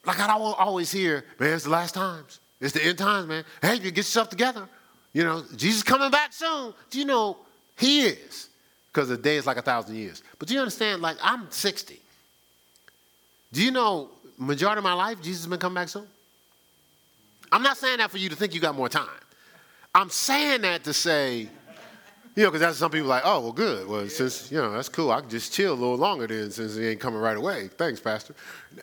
like 0.06 0.20
I 0.20 0.28
don't 0.28 0.42
always 0.60 0.92
hear, 0.92 1.26
man, 1.40 1.54
it's 1.54 1.64
the 1.64 1.70
last 1.70 1.94
times. 1.94 2.40
It's 2.60 2.74
the 2.74 2.84
end 2.84 2.98
times, 2.98 3.28
man. 3.28 3.44
Hey, 3.62 3.76
you 3.76 3.82
get 3.82 3.98
yourself 3.98 4.30
together. 4.30 4.68
You 5.14 5.24
know, 5.24 5.44
Jesus 5.56 5.84
coming 5.84 6.12
back 6.12 6.34
soon. 6.34 6.74
Do 6.90 7.00
you 7.00 7.06
know 7.06 7.38
he 7.78 8.02
is? 8.02 8.50
Because 8.92 9.10
a 9.10 9.18
day 9.18 9.38
is 9.38 9.46
like 9.46 9.58
a 9.58 9.62
thousand 9.62 9.96
years. 9.96 10.24
But 10.40 10.48
do 10.48 10.54
you 10.54 10.60
understand? 10.60 11.02
Like 11.02 11.18
I'm 11.22 11.50
60. 11.52 12.00
Do 13.54 13.64
you 13.64 13.72
know 13.72 14.10
majority 14.38 14.80
of 14.80 14.84
my 14.84 14.94
life 14.94 15.22
Jesus 15.22 15.44
has 15.44 15.48
been 15.48 15.60
coming 15.60 15.76
back 15.76 15.90
soon? 15.90 16.08
I'm 17.52 17.62
not 17.62 17.78
saying 17.78 18.00
that 18.00 18.12
for 18.12 18.18
you 18.18 18.30
to 18.30 18.36
think 18.36 18.54
you 18.54 18.60
got 18.60 18.76
more 18.76 18.90
time. 18.90 19.08
I'm 19.96 20.10
saying 20.10 20.62
that 20.62 20.84
to 20.84 20.94
say, 20.94 21.50
you 22.38 22.44
know, 22.44 22.52
because 22.52 22.62
that's 22.62 22.78
some 22.78 22.92
people 22.92 23.08
like, 23.08 23.24
oh, 23.26 23.40
well, 23.40 23.52
good. 23.52 23.88
Well, 23.88 24.08
since, 24.10 24.52
you 24.52 24.60
know, 24.60 24.72
that's 24.72 24.90
cool. 24.90 25.12
I 25.12 25.22
can 25.22 25.30
just 25.30 25.52
chill 25.52 25.74
a 25.74 25.74
little 25.74 25.98
longer 25.98 26.28
then 26.28 26.52
since 26.52 26.76
he 26.76 26.86
ain't 26.86 27.00
coming 27.00 27.20
right 27.20 27.36
away. 27.36 27.68
Thanks, 27.68 28.00
Pastor. 28.00 28.36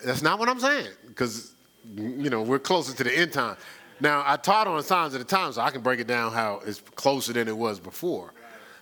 That's 0.05 0.23
not 0.23 0.41
what 0.41 0.49
I'm 0.49 0.59
saying 0.59 0.89
because, 1.07 1.55
you 1.97 2.31
know, 2.31 2.43
we're 2.43 2.59
closer 2.59 2.97
to 2.97 3.05
the 3.05 3.17
end 3.17 3.33
time. 3.33 3.57
Now, 4.01 4.25
I 4.27 4.39
taught 4.39 4.67
on 4.67 4.83
signs 4.83 5.15
of 5.15 5.21
the 5.21 5.25
time, 5.25 5.53
so 5.53 5.61
I 5.61 5.71
can 5.71 5.83
break 5.83 6.01
it 6.01 6.09
down 6.09 6.33
how 6.33 6.63
it's 6.67 6.81
closer 6.81 7.33
than 7.33 7.47
it 7.47 7.57
was 7.57 7.79
before. 7.79 8.33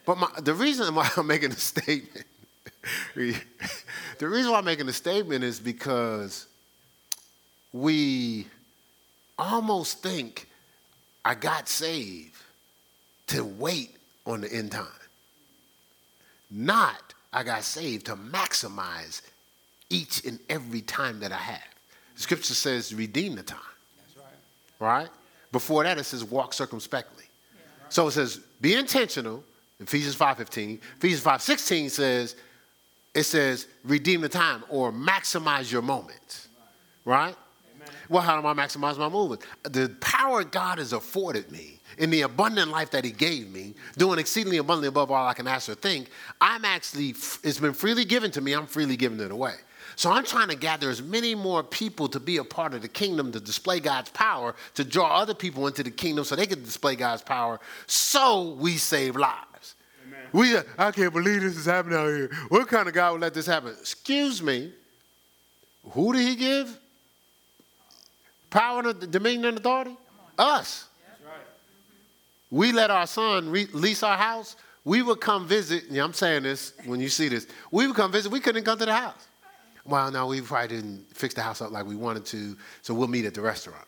But 0.06 0.16
my, 0.16 0.28
the 0.40 0.54
reason 0.54 0.94
why 0.94 1.06
I'm 1.18 1.26
making 1.26 1.50
a 1.50 1.56
statement, 1.56 2.24
the 3.14 3.36
reason 4.26 4.52
why 4.52 4.56
I'm 4.56 4.64
making 4.64 4.88
a 4.88 4.94
statement 4.94 5.44
is 5.44 5.60
because 5.60 6.46
we 7.74 8.46
almost 9.38 10.02
think 10.02 10.48
I 11.26 11.34
got 11.34 11.68
saved 11.68 12.38
to 13.26 13.44
wait 13.44 13.98
on 14.26 14.40
the 14.40 14.52
end 14.52 14.72
time. 14.72 14.86
Not 16.50 17.14
I 17.32 17.42
got 17.42 17.64
saved 17.64 18.06
to 18.06 18.16
maximize 18.16 19.22
each 19.88 20.24
and 20.24 20.38
every 20.48 20.82
time 20.82 21.20
that 21.20 21.32
I 21.32 21.36
have. 21.36 21.64
The 22.16 22.22
scripture 22.22 22.54
says 22.54 22.94
redeem 22.94 23.36
the 23.36 23.42
time. 23.42 23.58
That's 23.96 24.16
right. 24.18 25.00
Right? 25.02 25.08
Before 25.50 25.82
that 25.84 25.98
it 25.98 26.04
says 26.04 26.24
walk 26.24 26.52
circumspectly. 26.52 27.24
Yeah. 27.24 27.88
So 27.88 28.08
it 28.08 28.12
says 28.12 28.40
be 28.60 28.74
intentional, 28.74 29.42
Ephesians 29.80 30.14
5:15. 30.14 30.80
Ephesians 30.98 31.22
5:16 31.22 31.90
says 31.90 32.36
it 33.14 33.24
says 33.24 33.66
redeem 33.84 34.20
the 34.20 34.28
time 34.28 34.64
or 34.68 34.92
maximize 34.92 35.72
your 35.72 35.82
moments. 35.82 36.48
Right? 37.04 37.34
Well, 38.08 38.22
how 38.22 38.40
do 38.40 38.46
I 38.46 38.52
maximize 38.52 38.98
my 38.98 39.08
movement? 39.08 39.42
The 39.62 39.88
power 40.00 40.44
God 40.44 40.78
has 40.78 40.92
afforded 40.92 41.50
me 41.50 41.80
in 41.99 42.11
the 42.11 42.22
abundant 42.22 42.70
life 42.70 42.90
that 42.90 43.05
He 43.05 43.11
gave 43.11 43.51
me, 43.51 43.74
doing 43.97 44.18
exceedingly 44.18 44.59
abundantly 44.59 44.88
above 44.88 45.11
all 45.11 45.26
I 45.26 45.34
can 45.34 45.47
ask 45.47 45.68
or 45.68 45.74
think, 45.74 46.09
I'm 46.40 46.64
actually, 46.64 47.11
it's 47.43 47.59
been 47.59 47.74
freely 47.74 48.05
given 48.05 48.30
to 48.32 48.40
me, 48.40 48.53
I'm 48.53 48.66
freely 48.66 48.97
giving 48.97 49.20
it 49.20 49.30
away. 49.30 49.55
So 49.97 50.11
I'm 50.11 50.24
trying 50.24 50.49
to 50.49 50.57
gather 50.57 50.88
as 50.88 51.03
many 51.03 51.34
more 51.34 51.62
people 51.62 52.09
to 52.09 52.20
be 52.20 52.38
a 52.38 52.45
part 52.45 52.74
of 52.74 52.82
the 52.82 52.88
kingdom, 52.88 53.30
to 53.32 53.40
display 53.40 53.80
God's 53.80 54.11
power, 54.11 54.55
to 54.74 54.84
draw 54.84 55.18
other 55.18 55.34
people 55.34 55.66
into 55.66 55.82
the 55.82 55.90
kingdom 55.90 56.24
so 56.24 56.34
they 56.34 56.47
can 56.47 56.62
display 56.62 56.97
God's 56.97 57.22
power, 57.22 57.61
so 57.86 58.53
we 58.59 58.76
save 58.76 59.16
lives. 59.16 59.74
Amen. 60.07 60.20
We, 60.32 60.57
I 60.78 60.90
can't 60.93 61.12
believe 61.12 61.43
this 61.43 61.57
is 61.57 61.66
happening 61.66 61.99
out 61.99 62.07
here. 62.07 62.30
What 62.49 62.68
kind 62.68 62.88
of 62.88 62.95
God 62.95 63.12
would 63.12 63.20
let 63.20 63.34
this 63.34 63.47
happen? 63.47 63.74
Excuse 63.78 64.43
me. 64.43 64.72
Who 65.90 66.12
did 66.12 66.26
he 66.26 66.36
give? 66.36 66.78
Power, 68.51 68.88
and 68.88 69.11
dominion, 69.11 69.47
and 69.47 69.59
authority? 69.59 69.97
Us. 70.38 70.86
We 72.53 72.70
let 72.70 72.90
our 72.90 73.07
son 73.07 73.48
re- 73.48 73.66
lease 73.72 74.03
our 74.03 74.16
house. 74.16 74.57
We 74.84 75.00
would 75.00 75.22
come 75.22 75.48
visit. 75.48 75.84
Yeah, 75.90 76.05
I'm 76.05 76.12
saying 76.12 76.42
this 76.42 76.74
when 76.84 77.00
you 77.00 77.09
see 77.09 77.28
this. 77.28 77.46
We 77.70 77.86
would 77.86 77.96
come 77.96 78.12
visit. 78.12 78.30
We 78.30 78.40
couldn't 78.40 78.64
come 78.64 78.78
to 78.78 78.84
the 78.84 78.94
house. 78.94 79.26
Well, 79.86 80.11
no, 80.11 80.26
we 80.26 80.42
probably 80.42 80.68
didn't 80.68 81.07
fix 81.14 81.32
the 81.32 81.40
house 81.40 81.62
up 81.62 81.72
like 81.72 81.86
we 81.86 81.96
wanted 81.96 82.26
to, 82.26 82.55
so 82.82 82.92
we'll 82.92 83.09
meet 83.09 83.24
at 83.24 83.32
the 83.32 83.40
restaurant. 83.40 83.86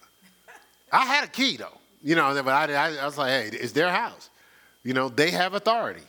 I 0.90 1.04
had 1.04 1.24
a 1.24 1.28
key 1.28 1.58
though, 1.58 1.78
you 2.02 2.14
know, 2.14 2.32
but 2.42 2.70
I, 2.70 2.72
I, 2.72 2.96
I 2.96 3.04
was 3.04 3.18
like, 3.18 3.28
hey, 3.28 3.56
it's 3.56 3.72
their 3.72 3.90
house. 3.90 4.30
You 4.82 4.94
know, 4.94 5.08
they 5.10 5.30
have 5.30 5.52
authority, 5.54 6.02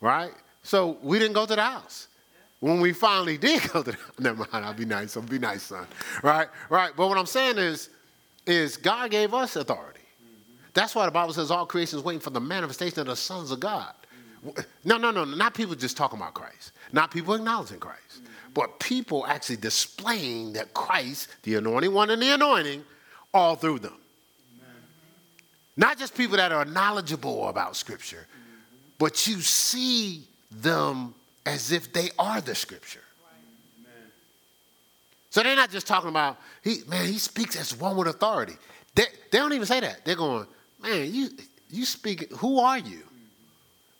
right? 0.00 0.32
So 0.62 0.96
we 1.02 1.18
didn't 1.18 1.34
go 1.34 1.44
to 1.44 1.54
the 1.54 1.62
house. 1.62 2.08
When 2.60 2.80
we 2.80 2.92
finally 2.92 3.36
did 3.46 3.62
go 3.70 3.82
to 3.82 3.90
the 3.90 3.96
house, 3.96 4.18
never 4.18 4.46
mind, 4.50 4.64
I'll 4.64 4.74
be 4.74 4.86
nice. 4.86 5.14
I'll 5.16 5.22
be 5.22 5.38
nice, 5.38 5.64
son. 5.64 5.86
Right? 6.22 6.48
Right. 6.70 6.92
But 6.96 7.08
what 7.08 7.18
I'm 7.18 7.26
saying 7.26 7.58
is, 7.58 7.90
is 8.46 8.78
God 8.78 9.10
gave 9.10 9.34
us 9.34 9.56
authority. 9.56 9.97
That's 10.74 10.94
why 10.94 11.06
the 11.06 11.12
Bible 11.12 11.32
says 11.32 11.50
all 11.50 11.66
creation 11.66 11.98
is 11.98 12.04
waiting 12.04 12.20
for 12.20 12.30
the 12.30 12.40
manifestation 12.40 13.00
of 13.00 13.06
the 13.06 13.16
sons 13.16 13.50
of 13.50 13.60
God. 13.60 13.92
No, 14.84 14.96
no, 14.96 15.10
no, 15.10 15.24
not 15.24 15.54
people 15.54 15.74
just 15.74 15.96
talking 15.96 16.18
about 16.18 16.34
Christ, 16.34 16.72
not 16.92 17.10
people 17.10 17.34
acknowledging 17.34 17.80
Christ, 17.80 18.22
but 18.54 18.78
people 18.78 19.26
actually 19.26 19.56
displaying 19.56 20.52
that 20.52 20.72
Christ, 20.74 21.28
the 21.42 21.56
anointing 21.56 21.92
one 21.92 22.10
and 22.10 22.22
the 22.22 22.34
anointing, 22.34 22.84
all 23.34 23.56
through 23.56 23.80
them. 23.80 23.96
Not 25.76 25.98
just 25.98 26.14
people 26.14 26.36
that 26.36 26.52
are 26.52 26.64
knowledgeable 26.64 27.48
about 27.48 27.76
Scripture, 27.76 28.26
but 28.98 29.26
you 29.26 29.40
see 29.40 30.22
them 30.50 31.14
as 31.44 31.72
if 31.72 31.92
they 31.92 32.10
are 32.18 32.40
the 32.40 32.54
Scripture. 32.54 33.02
So 35.30 35.42
they're 35.42 35.56
not 35.56 35.70
just 35.70 35.86
talking 35.86 36.10
about, 36.10 36.38
he, 36.62 36.78
man, 36.88 37.06
he 37.06 37.18
speaks 37.18 37.54
as 37.56 37.76
one 37.76 37.96
with 37.96 38.08
authority. 38.08 38.54
They, 38.94 39.04
they 39.30 39.38
don't 39.38 39.52
even 39.52 39.66
say 39.66 39.80
that. 39.80 40.04
They're 40.04 40.16
going, 40.16 40.46
man, 40.80 41.12
you 41.12 41.30
you 41.70 41.84
speaking, 41.84 42.28
who 42.38 42.60
are 42.60 42.78
you? 42.78 43.02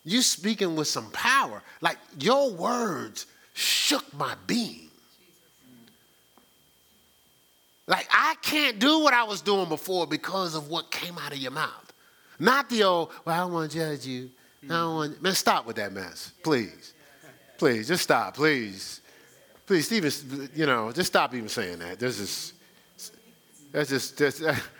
You 0.05 0.22
speaking 0.22 0.74
with 0.74 0.89
some 0.89 1.11
power. 1.11 1.62
Like 1.81 1.99
your 2.18 2.51
words 2.51 3.26
shook 3.55 4.12
my 4.14 4.35
being. 4.47 4.89
Like 7.87 8.07
I 8.11 8.35
can't 8.43 8.79
do 8.79 9.01
what 9.01 9.14
I 9.14 9.24
was 9.24 9.41
doing 9.41 9.68
before 9.68 10.07
because 10.07 10.55
of 10.55 10.68
what 10.68 10.91
came 10.91 11.18
out 11.18 11.33
of 11.33 11.39
your 11.39 11.51
mouth. 11.51 11.93
Not 12.39 12.70
the 12.70 12.85
old, 12.85 13.11
well, 13.24 13.35
I 13.35 13.39
don't 13.41 13.53
want 13.53 13.70
to 13.72 13.79
judge 13.79 14.07
you. 14.07 14.31
I 14.64 14.68
don't 14.68 14.95
want 14.95 15.22
man, 15.22 15.35
stop 15.35 15.66
with 15.66 15.76
that 15.76 15.93
mess. 15.93 16.33
Please. 16.43 16.95
Please, 17.57 17.89
just 17.89 18.05
stop, 18.05 18.37
please. 18.37 19.01
Please, 19.66 19.87
Stephen, 19.87 20.49
you 20.55 20.64
know, 20.64 20.93
just 20.93 21.09
stop 21.09 21.35
even 21.35 21.49
saying 21.49 21.81
that. 21.81 21.99
This 21.99 22.20
is 22.20 22.53
that's 23.72 23.91
just 23.91 24.16
that's, 24.16 24.41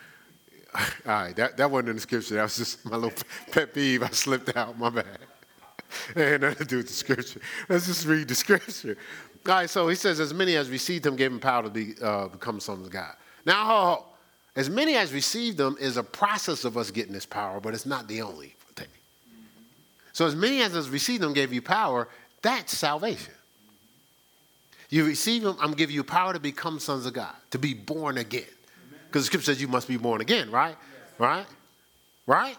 all 0.75 0.83
right, 1.07 1.37
that, 1.37 1.57
that 1.57 1.71
wasn't 1.71 1.91
in 1.91 1.95
the 1.97 2.03
scripture. 2.03 2.35
That 2.35 2.43
was 2.43 2.57
just 2.57 2.85
my 2.85 2.97
little 2.97 3.19
pet 3.51 3.73
peeve. 3.73 4.03
I 4.03 4.09
slipped 4.09 4.57
out. 4.57 4.79
My 4.79 4.91
bad. 4.91 5.07
It 6.15 6.17
had 6.17 6.41
nothing 6.43 6.59
to 6.59 6.65
do 6.65 6.77
with 6.79 6.89
the 6.89 6.93
scripture. 6.93 7.41
Let's 7.69 7.87
just 7.87 8.07
read 8.07 8.29
the 8.29 8.35
scripture. 8.35 8.99
All 9.47 9.55
right, 9.55 9.71
so 9.71 9.89
he 9.89 9.95
says, 9.95 10.21
as 10.21 10.35
many 10.35 10.57
as 10.57 10.69
received 10.69 11.07
him 11.07 11.17
gave 11.17 11.33
him 11.33 11.41
power 11.41 11.63
to 11.63 11.71
be, 11.71 11.95
uh, 12.03 12.29
become 12.29 12.61
sons 12.61 12.87
of 12.87 12.93
God. 12.93 13.15
Now, 13.47 14.05
as 14.57 14.69
many 14.69 14.97
as 14.97 15.13
received 15.13 15.57
them 15.57 15.77
is 15.81 15.97
a 15.97 16.03
process 16.03 16.65
of 16.65 16.77
us 16.77 16.91
getting 16.91 17.13
this 17.13 17.25
power, 17.25 17.61
but 17.61 17.73
it's 17.73 17.87
not 17.87 18.09
the 18.09 18.21
only 18.21 18.57
thing. 18.75 18.89
So, 20.13 20.27
as 20.27 20.35
many 20.35 20.61
as 20.61 20.75
has 20.75 20.91
received 20.91 21.23
them 21.23 21.33
gave 21.33 21.53
you 21.53 21.63
power, 21.63 22.09
that's 22.43 22.77
salvation. 22.77 23.35
You 24.91 25.07
receive 25.07 25.43
them, 25.43 25.57
I'm 25.61 25.73
giving 25.73 25.95
you 25.95 26.05
power 26.05 26.33
to 26.33 26.41
become 26.41 26.79
sons 26.79 27.07
of 27.07 27.13
God, 27.13 27.35
to 27.51 27.59
be 27.59 27.73
born 27.73 28.19
again. 28.19 28.45
Because 29.09 29.23
the 29.23 29.27
scripture 29.27 29.53
says 29.53 29.61
you 29.61 29.69
must 29.69 29.89
be 29.89 29.97
born 29.97 30.21
again, 30.21 30.51
right? 30.51 30.77
Right? 31.19 31.47
Right? 32.27 32.57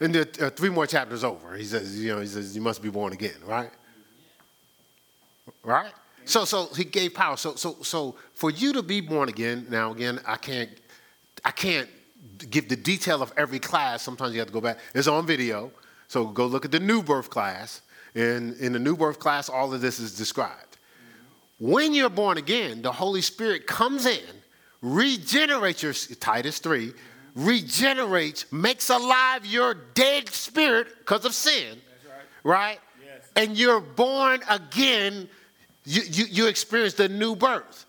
And 0.00 0.14
there 0.14 0.26
are 0.40 0.46
uh, 0.46 0.50
three 0.50 0.68
more 0.68 0.86
chapters 0.86 1.24
over. 1.24 1.54
He 1.54 1.64
says, 1.64 1.98
you 1.98 2.14
know, 2.14 2.20
he 2.20 2.26
says 2.26 2.54
you 2.54 2.60
must 2.60 2.82
be 2.82 2.90
born 2.90 3.12
again, 3.12 3.36
right? 3.46 3.70
Right? 5.62 5.92
So 6.24 6.44
so 6.44 6.66
he 6.74 6.84
gave 6.84 7.14
power. 7.14 7.36
So 7.36 7.54
so 7.54 7.76
so 7.82 8.16
for 8.34 8.50
you 8.50 8.72
to 8.74 8.82
be 8.82 9.00
born 9.00 9.28
again, 9.28 9.66
now 9.70 9.92
again, 9.92 10.20
I 10.26 10.36
can't 10.36 10.70
I 11.44 11.52
can't 11.52 11.88
give 12.50 12.68
the 12.68 12.76
detail 12.76 13.22
of 13.22 13.32
every 13.36 13.58
class. 13.58 14.02
Sometimes 14.02 14.34
you 14.34 14.40
have 14.40 14.48
to 14.48 14.52
go 14.52 14.60
back. 14.60 14.78
It's 14.94 15.08
on 15.08 15.26
video. 15.26 15.72
So 16.08 16.26
go 16.26 16.46
look 16.46 16.64
at 16.64 16.72
the 16.72 16.80
new 16.80 17.02
birth 17.02 17.30
class. 17.30 17.80
And 18.14 18.56
in 18.58 18.72
the 18.72 18.78
new 18.78 18.96
birth 18.96 19.18
class, 19.18 19.48
all 19.48 19.72
of 19.72 19.80
this 19.80 19.98
is 19.98 20.16
described. 20.16 20.76
When 21.58 21.94
you're 21.94 22.10
born 22.10 22.38
again, 22.38 22.82
the 22.82 22.92
Holy 22.92 23.22
Spirit 23.22 23.66
comes 23.66 24.04
in 24.04 24.41
regenerates 24.82 25.82
your, 25.82 25.92
Titus 25.92 26.58
3, 26.58 26.92
regenerates, 27.34 28.50
makes 28.52 28.90
alive 28.90 29.46
your 29.46 29.74
dead 29.94 30.28
spirit 30.28 30.88
because 30.98 31.24
of 31.24 31.34
sin, 31.34 31.78
right? 32.44 32.44
right? 32.44 32.78
Yes. 33.04 33.30
And 33.36 33.56
you're 33.56 33.80
born 33.80 34.40
again, 34.50 35.28
you, 35.84 36.02
you, 36.02 36.24
you 36.26 36.46
experience 36.48 36.94
the 36.94 37.08
new 37.08 37.34
birth. 37.34 37.86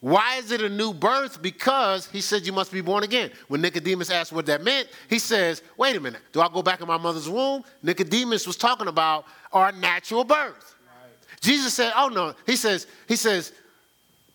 Why 0.00 0.36
is 0.36 0.52
it 0.52 0.60
a 0.60 0.68
new 0.68 0.92
birth? 0.94 1.42
Because 1.42 2.06
he 2.06 2.20
said 2.20 2.46
you 2.46 2.52
must 2.52 2.70
be 2.70 2.80
born 2.80 3.02
again. 3.02 3.30
When 3.48 3.60
Nicodemus 3.60 4.10
asked 4.10 4.30
what 4.30 4.46
that 4.46 4.62
meant, 4.62 4.88
he 5.08 5.18
says, 5.18 5.62
wait 5.76 5.96
a 5.96 6.00
minute, 6.00 6.20
do 6.32 6.40
I 6.40 6.48
go 6.48 6.62
back 6.62 6.80
in 6.80 6.86
my 6.86 6.98
mother's 6.98 7.28
womb? 7.28 7.64
Nicodemus 7.82 8.46
was 8.46 8.56
talking 8.56 8.88
about 8.88 9.24
our 9.52 9.72
natural 9.72 10.22
birth. 10.22 10.76
Right. 10.86 11.40
Jesus 11.40 11.74
said, 11.74 11.92
oh 11.96 12.08
no, 12.08 12.34
he 12.44 12.54
says, 12.56 12.86
he 13.08 13.16
says, 13.16 13.52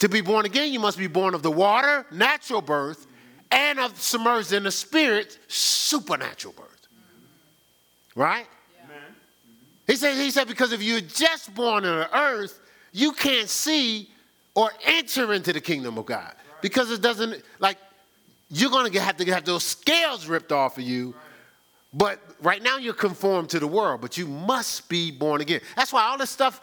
to 0.01 0.09
be 0.09 0.21
born 0.21 0.47
again, 0.47 0.73
you 0.73 0.79
must 0.79 0.97
be 0.97 1.05
born 1.05 1.35
of 1.35 1.43
the 1.43 1.51
water, 1.51 2.07
natural 2.11 2.59
birth, 2.59 3.05
and 3.51 3.79
of 3.79 4.01
submerged 4.01 4.51
in 4.51 4.63
the 4.63 4.71
spirit, 4.71 5.37
supernatural 5.47 6.55
birth. 6.57 6.87
Right? 8.15 8.47
Yeah. 8.79 8.95
He 9.85 9.95
said, 9.95 10.15
he 10.15 10.31
said, 10.31 10.47
because 10.47 10.71
if 10.71 10.81
you're 10.81 11.01
just 11.01 11.53
born 11.53 11.85
on 11.85 11.99
the 11.99 12.17
earth, 12.17 12.59
you 12.91 13.11
can't 13.11 13.47
see 13.47 14.09
or 14.55 14.71
enter 14.83 15.33
into 15.33 15.53
the 15.53 15.61
kingdom 15.61 15.99
of 15.99 16.07
God. 16.07 16.33
Because 16.63 16.89
it 16.89 17.03
doesn't, 17.03 17.43
like, 17.59 17.77
you're 18.49 18.71
going 18.71 18.91
to 18.91 18.99
have 18.99 19.17
to 19.17 19.25
have 19.25 19.45
those 19.45 19.63
scales 19.63 20.25
ripped 20.25 20.51
off 20.51 20.79
of 20.79 20.83
you. 20.83 21.13
But 21.93 22.19
right 22.41 22.63
now 22.63 22.77
you're 22.77 22.95
conformed 22.95 23.49
to 23.49 23.59
the 23.59 23.67
world, 23.67 24.01
but 24.01 24.17
you 24.17 24.25
must 24.25 24.89
be 24.89 25.11
born 25.11 25.41
again. 25.41 25.61
That's 25.75 25.93
why 25.93 26.05
all 26.05 26.17
this 26.17 26.31
stuff, 26.31 26.59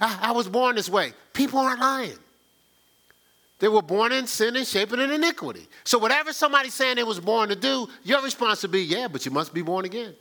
I, 0.00 0.18
I 0.20 0.32
was 0.32 0.48
born 0.48 0.74
this 0.74 0.88
way. 0.88 1.12
People 1.32 1.60
aren't 1.60 1.78
lying. 1.78 2.18
They 3.62 3.68
were 3.68 3.80
born 3.80 4.10
in 4.10 4.26
sin 4.26 4.56
and 4.56 4.66
shaping 4.66 4.98
in 4.98 5.12
iniquity. 5.12 5.68
So 5.84 5.96
whatever 5.96 6.32
somebody's 6.32 6.74
saying 6.74 6.96
they 6.96 7.04
was 7.04 7.20
born 7.20 7.48
to 7.48 7.54
do, 7.54 7.88
your 8.02 8.20
response 8.20 8.60
would 8.62 8.72
be, 8.72 8.82
yeah, 8.82 9.06
but 9.06 9.24
you 9.24 9.30
must 9.30 9.54
be 9.54 9.62
born 9.62 9.84
again. 9.84 10.16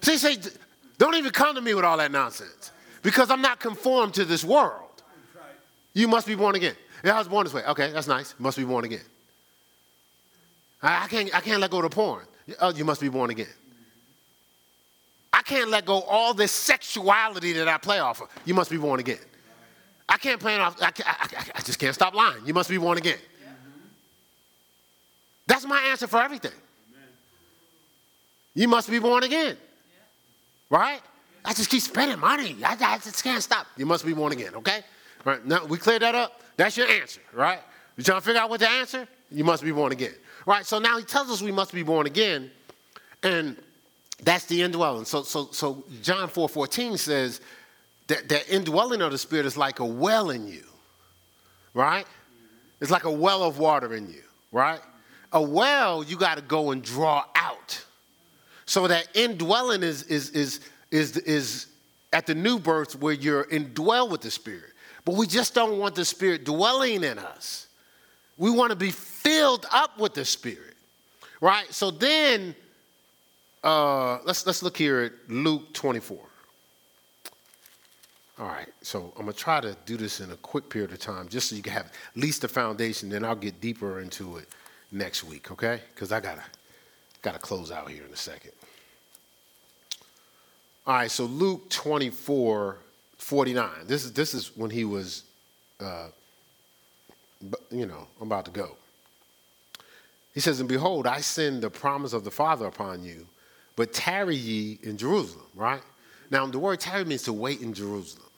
See, 0.00 0.16
say, 0.16 0.38
don't 0.96 1.14
even 1.16 1.32
come 1.32 1.54
to 1.54 1.60
me 1.60 1.74
with 1.74 1.84
all 1.84 1.98
that 1.98 2.10
nonsense 2.10 2.72
because 3.02 3.30
I'm 3.30 3.42
not 3.42 3.60
conformed 3.60 4.14
to 4.14 4.24
this 4.24 4.42
world. 4.42 5.02
You 5.92 6.08
must 6.08 6.26
be 6.26 6.34
born 6.34 6.54
again. 6.54 6.76
Yeah, 7.04 7.16
I 7.16 7.18
was 7.18 7.28
born 7.28 7.44
this 7.44 7.52
way. 7.52 7.62
Okay, 7.66 7.92
that's 7.92 8.08
nice. 8.08 8.34
Must 8.38 8.56
be 8.56 8.64
born 8.64 8.86
again. 8.86 9.04
I, 10.82 11.04
I 11.04 11.08
can't, 11.08 11.36
I 11.36 11.40
can't 11.40 11.60
let 11.60 11.70
go 11.70 11.76
of 11.76 11.82
the 11.82 11.90
porn. 11.90 12.22
Oh, 12.58 12.70
you 12.70 12.86
must 12.86 13.02
be 13.02 13.10
born 13.10 13.28
again. 13.28 13.52
I 15.30 15.42
can't 15.42 15.68
let 15.68 15.84
go 15.84 16.00
all 16.00 16.32
this 16.32 16.52
sexuality 16.52 17.52
that 17.52 17.68
I 17.68 17.76
play 17.76 17.98
off 17.98 18.22
of. 18.22 18.28
You 18.46 18.54
must 18.54 18.70
be 18.70 18.78
born 18.78 18.98
again. 18.98 19.18
I 20.08 20.18
can't 20.18 20.40
plan 20.40 20.60
off. 20.60 20.80
I, 20.80 20.92
I, 21.04 21.44
I 21.56 21.60
just 21.62 21.78
can't 21.78 21.94
stop 21.94 22.14
lying. 22.14 22.44
You 22.44 22.54
must 22.54 22.68
be 22.68 22.78
born 22.78 22.98
again. 22.98 23.18
That's 25.46 25.66
my 25.66 25.80
answer 25.90 26.06
for 26.06 26.20
everything. 26.22 26.52
You 28.54 28.68
must 28.68 28.88
be 28.88 28.98
born 28.98 29.24
again. 29.24 29.56
Right? 30.70 31.00
I 31.44 31.52
just 31.52 31.68
keep 31.68 31.82
spending 31.82 32.18
money. 32.18 32.56
I, 32.64 32.76
I 32.80 32.98
just 32.98 33.22
can't 33.22 33.42
stop. 33.42 33.66
You 33.76 33.86
must 33.86 34.06
be 34.06 34.14
born 34.14 34.32
again, 34.32 34.54
okay? 34.56 34.80
Right? 35.24 35.44
Now, 35.44 35.64
we 35.66 35.76
cleared 35.76 36.02
that 36.02 36.14
up. 36.14 36.40
That's 36.56 36.76
your 36.76 36.88
answer, 36.88 37.20
right? 37.32 37.60
You 37.96 38.04
trying 38.04 38.20
to 38.20 38.24
figure 38.24 38.40
out 38.40 38.48
what 38.48 38.60
the 38.60 38.68
answer? 38.68 39.06
You 39.30 39.44
must 39.44 39.62
be 39.62 39.72
born 39.72 39.92
again. 39.92 40.14
Right? 40.46 40.64
So 40.64 40.78
now 40.78 40.98
he 40.98 41.04
tells 41.04 41.30
us 41.30 41.42
we 41.42 41.52
must 41.52 41.72
be 41.72 41.82
born 41.82 42.06
again, 42.06 42.50
and 43.22 43.56
that's 44.22 44.46
the 44.46 44.62
indwelling. 44.62 45.04
So, 45.04 45.22
so, 45.22 45.48
so 45.50 45.84
John 46.02 46.28
4 46.28 46.48
14 46.48 46.96
says 46.96 47.40
that 48.08 48.28
the 48.28 48.54
indwelling 48.54 49.00
of 49.00 49.12
the 49.12 49.18
Spirit 49.18 49.46
is 49.46 49.56
like 49.56 49.80
a 49.80 49.84
well 49.84 50.30
in 50.30 50.46
you, 50.46 50.64
right? 51.72 52.06
It's 52.80 52.90
like 52.90 53.04
a 53.04 53.10
well 53.10 53.42
of 53.42 53.58
water 53.58 53.94
in 53.94 54.08
you, 54.08 54.22
right? 54.52 54.80
A 55.32 55.42
well 55.42 56.04
you 56.04 56.16
got 56.16 56.36
to 56.36 56.42
go 56.42 56.70
and 56.70 56.82
draw 56.82 57.24
out. 57.34 57.84
So 58.66 58.86
that 58.88 59.08
indwelling 59.14 59.82
is, 59.82 60.04
is, 60.04 60.30
is, 60.30 60.60
is, 60.90 61.16
is 61.18 61.66
at 62.12 62.26
the 62.26 62.34
new 62.34 62.58
birth 62.58 62.96
where 63.00 63.14
you're 63.14 63.44
indwelled 63.44 64.10
with 64.10 64.20
the 64.20 64.30
Spirit. 64.30 64.72
But 65.04 65.16
we 65.16 65.26
just 65.26 65.54
don't 65.54 65.78
want 65.78 65.94
the 65.94 66.04
Spirit 66.04 66.44
dwelling 66.44 67.04
in 67.04 67.18
us. 67.18 67.66
We 68.38 68.50
want 68.50 68.70
to 68.70 68.76
be 68.76 68.90
filled 68.90 69.66
up 69.70 69.98
with 69.98 70.14
the 70.14 70.24
Spirit, 70.24 70.74
right? 71.40 71.72
So 71.72 71.90
then, 71.90 72.54
uh, 73.62 74.18
let's, 74.24 74.46
let's 74.46 74.62
look 74.62 74.76
here 74.76 75.00
at 75.00 75.12
Luke 75.28 75.72
24. 75.74 76.18
All 78.36 78.46
right, 78.46 78.68
so 78.82 79.12
I'm 79.16 79.26
gonna 79.26 79.32
try 79.32 79.60
to 79.60 79.76
do 79.86 79.96
this 79.96 80.20
in 80.20 80.32
a 80.32 80.36
quick 80.36 80.68
period 80.68 80.90
of 80.90 80.98
time, 80.98 81.28
just 81.28 81.48
so 81.48 81.56
you 81.56 81.62
can 81.62 81.72
have 81.72 81.86
at 81.86 82.16
least 82.16 82.42
the 82.42 82.48
foundation. 82.48 83.08
Then 83.08 83.24
I'll 83.24 83.36
get 83.36 83.60
deeper 83.60 84.00
into 84.00 84.38
it 84.38 84.48
next 84.90 85.22
week, 85.22 85.52
okay? 85.52 85.80
Because 85.94 86.10
I 86.10 86.18
gotta 86.18 86.42
gotta 87.22 87.38
close 87.38 87.70
out 87.70 87.88
here 87.88 88.04
in 88.04 88.12
a 88.12 88.16
second. 88.16 88.50
All 90.84 90.94
right, 90.96 91.10
so 91.10 91.24
Luke 91.26 91.70
24, 91.70 92.76
49. 93.18 93.70
This 93.86 94.04
is 94.04 94.12
this 94.12 94.34
is 94.34 94.56
when 94.56 94.70
he 94.70 94.84
was, 94.84 95.22
uh, 95.78 96.08
you 97.70 97.86
know, 97.86 98.08
I'm 98.20 98.26
about 98.26 98.46
to 98.46 98.50
go. 98.50 98.76
He 100.34 100.40
says, 100.40 100.58
And 100.58 100.68
behold, 100.68 101.06
I 101.06 101.20
send 101.20 101.62
the 101.62 101.70
promise 101.70 102.12
of 102.12 102.24
the 102.24 102.32
Father 102.32 102.66
upon 102.66 103.04
you, 103.04 103.28
but 103.76 103.92
tarry 103.92 104.34
ye 104.34 104.80
in 104.82 104.96
Jerusalem, 104.96 105.46
right? 105.54 105.82
Now, 106.30 106.46
the 106.46 106.58
word 106.58 106.80
tarry 106.80 107.04
means 107.04 107.22
to 107.24 107.32
wait 107.32 107.60
in 107.60 107.74
Jerusalem. 107.74 108.28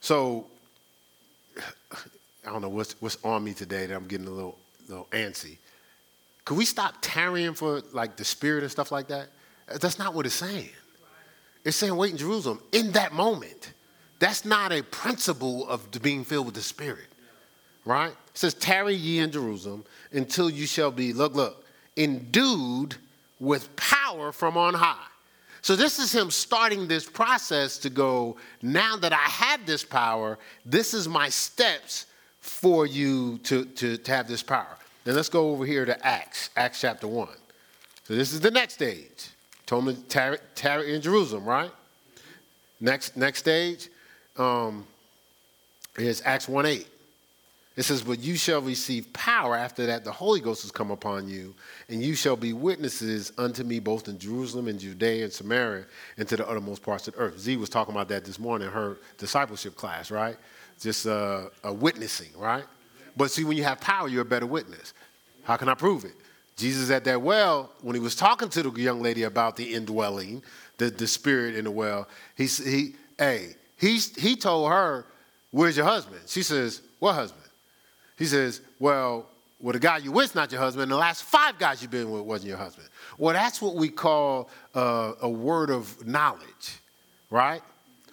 So, 0.00 0.46
I 2.46 2.50
don't 2.50 2.62
know 2.62 2.68
what's, 2.68 3.00
what's 3.00 3.16
on 3.24 3.44
me 3.44 3.54
today 3.54 3.86
that 3.86 3.94
I'm 3.94 4.06
getting 4.06 4.26
a 4.26 4.30
little, 4.30 4.58
little 4.88 5.06
antsy. 5.12 5.58
Could 6.44 6.58
we 6.58 6.64
stop 6.64 6.94
tarrying 7.00 7.54
for 7.54 7.82
like 7.92 8.16
the 8.16 8.24
spirit 8.24 8.62
and 8.62 8.70
stuff 8.70 8.92
like 8.92 9.08
that? 9.08 9.28
That's 9.80 9.98
not 9.98 10.14
what 10.14 10.26
it's 10.26 10.34
saying. 10.34 10.68
It's 11.64 11.76
saying 11.76 11.96
wait 11.96 12.12
in 12.12 12.18
Jerusalem 12.18 12.60
in 12.72 12.92
that 12.92 13.12
moment. 13.12 13.72
That's 14.18 14.44
not 14.44 14.72
a 14.72 14.82
principle 14.82 15.66
of 15.68 15.90
being 16.02 16.24
filled 16.24 16.46
with 16.46 16.54
the 16.54 16.62
spirit 16.62 17.08
right? 17.84 18.10
It 18.10 18.16
says, 18.38 18.54
Tarry 18.54 18.94
ye 18.94 19.18
in 19.18 19.30
Jerusalem 19.30 19.84
until 20.12 20.50
you 20.50 20.66
shall 20.66 20.90
be, 20.90 21.12
look, 21.12 21.34
look, 21.34 21.64
endued 21.96 22.96
with 23.38 23.74
power 23.76 24.32
from 24.32 24.56
on 24.56 24.74
high. 24.74 25.06
So 25.64 25.74
this 25.74 25.98
is 25.98 26.14
him 26.14 26.30
starting 26.30 26.88
this 26.88 27.08
process 27.08 27.78
to 27.78 27.88
go, 27.88 28.36
now 28.60 28.96
that 28.96 29.14
I 29.14 29.16
have 29.16 29.64
this 29.64 29.82
power, 29.82 30.38
this 30.66 30.92
is 30.92 31.08
my 31.08 31.30
steps 31.30 32.04
for 32.42 32.84
you 32.84 33.38
to, 33.44 33.64
to, 33.64 33.96
to 33.96 34.12
have 34.12 34.28
this 34.28 34.42
power. 34.42 34.76
Then 35.04 35.16
let's 35.16 35.30
go 35.30 35.52
over 35.52 35.64
here 35.64 35.86
to 35.86 36.06
Acts, 36.06 36.50
Acts 36.54 36.82
chapter 36.82 37.08
1. 37.08 37.28
So 38.02 38.14
this 38.14 38.34
is 38.34 38.40
the 38.40 38.50
next 38.50 38.74
stage. 38.74 39.30
Told 39.64 39.86
me 39.86 39.96
tarry, 40.06 40.36
tarry 40.54 40.94
in 40.94 41.00
Jerusalem, 41.00 41.46
right? 41.46 41.70
Next, 42.78 43.16
next 43.16 43.38
stage 43.38 43.88
um, 44.36 44.86
is 45.96 46.20
Acts 46.26 46.46
1 46.46 46.66
8. 46.66 46.86
It 47.76 47.82
says, 47.82 48.02
But 48.02 48.20
you 48.20 48.36
shall 48.36 48.60
receive 48.60 49.12
power 49.12 49.56
after 49.56 49.86
that 49.86 50.04
the 50.04 50.12
Holy 50.12 50.40
Ghost 50.40 50.62
has 50.62 50.70
come 50.70 50.90
upon 50.90 51.28
you, 51.28 51.54
and 51.88 52.02
you 52.02 52.14
shall 52.14 52.36
be 52.36 52.52
witnesses 52.52 53.32
unto 53.36 53.64
me 53.64 53.80
both 53.80 54.08
in 54.08 54.18
Jerusalem 54.18 54.68
and 54.68 54.78
Judea 54.78 55.24
and 55.24 55.32
Samaria 55.32 55.86
and 56.16 56.28
to 56.28 56.36
the 56.36 56.48
uttermost 56.48 56.82
parts 56.82 57.08
of 57.08 57.14
the 57.14 57.20
earth. 57.20 57.38
Z 57.38 57.56
was 57.56 57.68
talking 57.68 57.94
about 57.94 58.08
that 58.08 58.24
this 58.24 58.38
morning 58.38 58.68
in 58.68 58.72
her 58.72 58.98
discipleship 59.18 59.74
class, 59.74 60.10
right? 60.10 60.36
Just 60.80 61.06
uh, 61.06 61.46
a 61.64 61.72
witnessing, 61.72 62.30
right? 62.36 62.64
But 63.16 63.30
see, 63.30 63.44
when 63.44 63.56
you 63.56 63.64
have 63.64 63.80
power, 63.80 64.08
you're 64.08 64.22
a 64.22 64.26
better 64.26 64.46
witness. 64.46 64.94
How 65.42 65.56
can 65.56 65.68
I 65.68 65.74
prove 65.74 66.04
it? 66.04 66.14
Jesus 66.56 66.90
at 66.90 67.04
that 67.04 67.20
well, 67.20 67.72
when 67.82 67.94
he 67.94 68.00
was 68.00 68.14
talking 68.14 68.48
to 68.50 68.62
the 68.62 68.80
young 68.80 69.02
lady 69.02 69.24
about 69.24 69.56
the 69.56 69.74
indwelling, 69.74 70.42
the, 70.78 70.90
the 70.90 71.06
spirit 71.06 71.56
in 71.56 71.64
the 71.64 71.70
well, 71.70 72.08
he, 72.36 72.46
he, 72.46 72.94
hey, 73.18 73.56
he, 73.76 73.98
he 73.98 74.36
told 74.36 74.70
her, 74.70 75.04
Where's 75.50 75.76
your 75.76 75.86
husband? 75.86 76.20
She 76.26 76.42
says, 76.42 76.82
What 76.98 77.14
husband? 77.14 77.43
He 78.16 78.26
says, 78.26 78.60
Well, 78.78 79.26
well, 79.60 79.72
the 79.72 79.78
guy 79.78 79.98
you 79.98 80.12
with 80.12 80.34
not 80.34 80.52
your 80.52 80.60
husband. 80.60 80.90
The 80.90 80.96
last 80.96 81.24
five 81.24 81.58
guys 81.58 81.80
you've 81.80 81.90
been 81.90 82.10
with 82.10 82.22
wasn't 82.22 82.50
your 82.50 82.58
husband. 82.58 82.88
Well, 83.16 83.32
that's 83.32 83.62
what 83.62 83.76
we 83.76 83.88
call 83.88 84.50
uh, 84.74 85.12
a 85.22 85.28
word 85.28 85.70
of 85.70 86.06
knowledge, 86.06 86.80
right? 87.30 87.62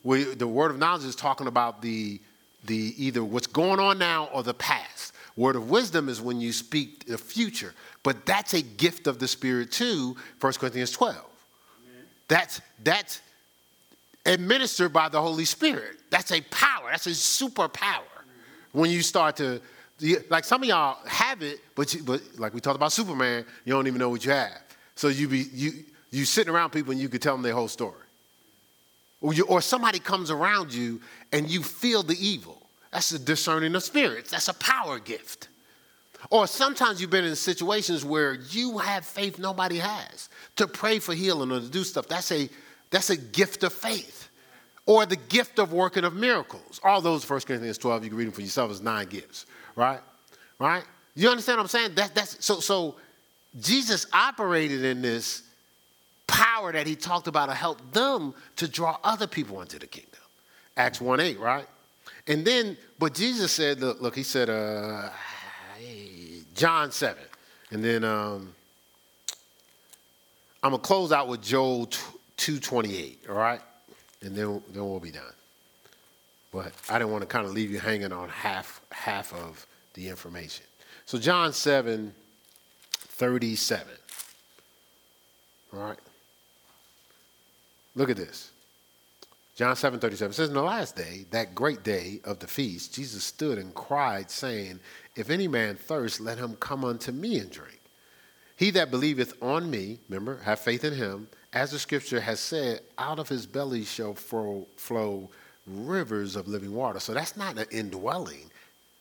We, 0.03 0.23
the 0.23 0.47
word 0.47 0.71
of 0.71 0.79
knowledge 0.79 1.03
is 1.03 1.15
talking 1.15 1.47
about 1.47 1.81
the, 1.81 2.21
the 2.65 2.93
either 2.97 3.23
what's 3.23 3.47
going 3.47 3.79
on 3.79 3.97
now 3.97 4.29
or 4.33 4.43
the 4.43 4.53
past. 4.53 5.13
Word 5.35 5.55
of 5.55 5.69
wisdom 5.69 6.09
is 6.09 6.21
when 6.21 6.39
you 6.39 6.51
speak 6.51 7.05
the 7.05 7.17
future, 7.17 7.73
but 8.03 8.25
that's 8.25 8.53
a 8.53 8.61
gift 8.61 9.07
of 9.07 9.19
the 9.19 9.27
Spirit 9.27 9.71
too. 9.71 10.15
1 10.39 10.53
Corinthians 10.53 10.91
12. 10.91 11.15
Amen. 11.15 12.05
That's 12.27 12.61
that's 12.83 13.21
administered 14.25 14.93
by 14.93 15.09
the 15.09 15.21
Holy 15.21 15.45
Spirit. 15.45 15.97
That's 16.09 16.31
a 16.31 16.41
power. 16.41 16.89
That's 16.91 17.07
a 17.07 17.11
superpower. 17.11 18.03
When 18.71 18.89
you 18.89 19.01
start 19.01 19.37
to 19.37 19.61
like 20.29 20.43
some 20.43 20.63
of 20.63 20.69
y'all 20.69 20.97
have 21.05 21.41
it, 21.41 21.59
but 21.75 21.93
you, 21.93 22.03
but 22.03 22.21
like 22.37 22.53
we 22.53 22.59
talked 22.59 22.75
about 22.75 22.91
Superman, 22.91 23.45
you 23.65 23.73
don't 23.73 23.87
even 23.87 23.99
know 23.99 24.09
what 24.09 24.25
you 24.25 24.31
have. 24.31 24.61
So 24.95 25.07
you 25.07 25.27
be 25.27 25.45
you 25.53 25.71
you 26.09 26.25
sitting 26.25 26.53
around 26.53 26.71
people 26.71 26.91
and 26.91 26.99
you 26.99 27.09
could 27.09 27.21
tell 27.21 27.35
them 27.35 27.43
their 27.43 27.53
whole 27.53 27.67
story. 27.67 27.95
Or, 29.21 29.33
you, 29.33 29.45
or 29.45 29.61
somebody 29.61 29.99
comes 29.99 30.31
around 30.31 30.73
you 30.73 30.99
and 31.31 31.49
you 31.49 31.61
feel 31.61 32.03
the 32.03 32.17
evil. 32.19 32.61
That's 32.91 33.11
a 33.11 33.19
discerning 33.19 33.75
of 33.75 33.83
spirits. 33.83 34.31
That's 34.31 34.47
a 34.47 34.53
power 34.55 34.99
gift. 34.99 35.47
Or 36.29 36.47
sometimes 36.47 36.99
you've 36.99 37.11
been 37.11 37.23
in 37.23 37.35
situations 37.35 38.03
where 38.03 38.33
you 38.33 38.79
have 38.79 39.05
faith 39.05 39.39
nobody 39.39 39.77
has 39.77 40.29
to 40.57 40.67
pray 40.67 40.99
for 40.99 41.13
healing 41.13 41.51
or 41.51 41.59
to 41.59 41.69
do 41.69 41.83
stuff. 41.83 42.07
That's 42.07 42.31
a 42.31 42.49
that's 42.89 43.09
a 43.09 43.17
gift 43.17 43.63
of 43.63 43.71
faith. 43.71 44.29
Or 44.85 45.05
the 45.05 45.15
gift 45.15 45.59
of 45.59 45.71
working 45.71 46.03
of 46.03 46.15
miracles. 46.15 46.81
All 46.83 47.01
those 47.01 47.27
1 47.27 47.41
Corinthians 47.41 47.77
12, 47.77 48.03
you 48.03 48.09
can 48.09 48.17
read 48.17 48.25
them 48.25 48.33
for 48.33 48.41
yourself 48.41 48.71
as 48.71 48.81
nine 48.81 49.07
gifts 49.07 49.45
right? 49.75 49.99
Right? 50.59 50.83
You 51.15 51.29
understand 51.29 51.57
what 51.57 51.63
I'm 51.63 51.69
saying? 51.69 51.95
That, 51.95 52.15
that's 52.15 52.43
so 52.43 52.59
so 52.59 52.95
Jesus 53.59 54.07
operated 54.13 54.83
in 54.83 55.01
this 55.01 55.43
power 56.27 56.71
that 56.71 56.87
he 56.87 56.95
talked 56.95 57.27
about 57.27 57.47
to 57.47 57.53
help 57.53 57.79
them 57.91 58.33
to 58.55 58.67
draw 58.67 58.97
other 59.03 59.27
people 59.27 59.61
into 59.61 59.77
the 59.77 59.87
kingdom. 59.87 60.19
Acts 60.77 61.01
1 61.01 61.19
8, 61.19 61.39
right? 61.39 61.65
And 62.27 62.45
then, 62.45 62.77
but 62.97 63.13
Jesus 63.13 63.51
said, 63.51 63.81
look, 63.81 64.01
look 64.01 64.15
he 64.15 64.23
said, 64.23 64.49
uh, 64.49 65.09
John 66.55 66.91
7. 66.91 67.21
And 67.71 67.83
then 67.83 68.03
um, 68.03 68.53
I'm 70.63 70.71
going 70.71 70.81
to 70.81 70.87
close 70.87 71.11
out 71.11 71.27
with 71.27 71.41
Joel 71.41 71.87
2.28, 72.37 73.29
all 73.29 73.35
right? 73.35 73.61
And 74.21 74.35
then, 74.35 74.61
then 74.71 74.89
we'll 74.89 74.99
be 74.99 75.11
done. 75.11 75.23
But 76.51 76.73
I 76.89 76.99
didn't 76.99 77.11
want 77.11 77.21
to 77.21 77.27
kind 77.27 77.45
of 77.45 77.53
leave 77.53 77.71
you 77.71 77.79
hanging 77.79 78.11
on 78.11 78.29
half 78.29 78.81
half 78.91 79.33
of 79.33 79.65
the 79.93 80.09
information. 80.09 80.65
So 81.05 81.17
John 81.17 81.53
7, 81.53 82.13
37. 82.91 83.87
All 85.73 85.79
right. 85.79 85.99
Look 87.95 88.09
at 88.09 88.17
this. 88.17 88.51
John 89.55 89.75
7, 89.75 89.99
37 89.99 90.33
says, 90.33 90.47
In 90.47 90.55
the 90.55 90.61
last 90.61 90.95
day, 90.95 91.25
that 91.31 91.53
great 91.53 91.83
day 91.83 92.21
of 92.23 92.39
the 92.39 92.47
feast, 92.47 92.95
Jesus 92.95 93.23
stood 93.23 93.57
and 93.57 93.73
cried, 93.75 94.31
saying, 94.31 94.79
If 95.15 95.29
any 95.29 95.47
man 95.47 95.75
thirst, 95.75 96.19
let 96.21 96.37
him 96.37 96.55
come 96.55 96.85
unto 96.85 97.11
me 97.11 97.37
and 97.37 97.51
drink. 97.51 97.79
He 98.55 98.71
that 98.71 98.91
believeth 98.91 99.33
on 99.41 99.69
me, 99.69 99.99
remember, 100.07 100.39
have 100.43 100.59
faith 100.59 100.83
in 100.83 100.93
him, 100.93 101.27
as 101.53 101.71
the 101.71 101.79
scripture 101.79 102.21
has 102.21 102.39
said, 102.39 102.81
out 102.97 103.19
of 103.19 103.27
his 103.27 103.45
belly 103.45 103.83
shall 103.83 104.13
flow, 104.13 104.67
flow 104.77 105.29
rivers 105.71 106.35
of 106.35 106.47
living 106.47 106.73
water. 106.73 106.99
So 106.99 107.13
that's 107.13 107.35
not 107.37 107.57
an 107.57 107.65
indwelling, 107.71 108.49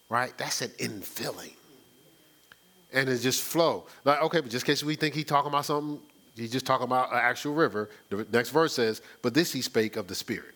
right? 0.09 0.33
That's 0.37 0.63
an 0.63 0.71
infilling. 0.79 1.55
And 2.93 3.09
it 3.09 3.19
just 3.19 3.43
flow. 3.43 3.87
Like, 4.05 4.21
okay, 4.23 4.41
but 4.41 4.51
just 4.51 4.65
in 4.67 4.73
case 4.73 4.83
we 4.83 4.97
think 4.97 5.15
he's 5.15 5.25
talking 5.25 5.49
about 5.49 5.65
something, 5.65 6.01
he's 6.37 6.51
just 6.51 6.67
talking 6.67 6.85
about 6.85 7.13
an 7.13 7.19
actual 7.19 7.55
river. 7.55 7.89
The 8.09 8.27
next 8.33 8.51
verse 8.51 8.73
says, 8.73 9.03
but 9.23 9.35
this 9.35 9.53
he 9.53 9.63
spake 9.63 9.97
of 9.97 10.09
the 10.09 10.15
Spirit. 10.15 10.55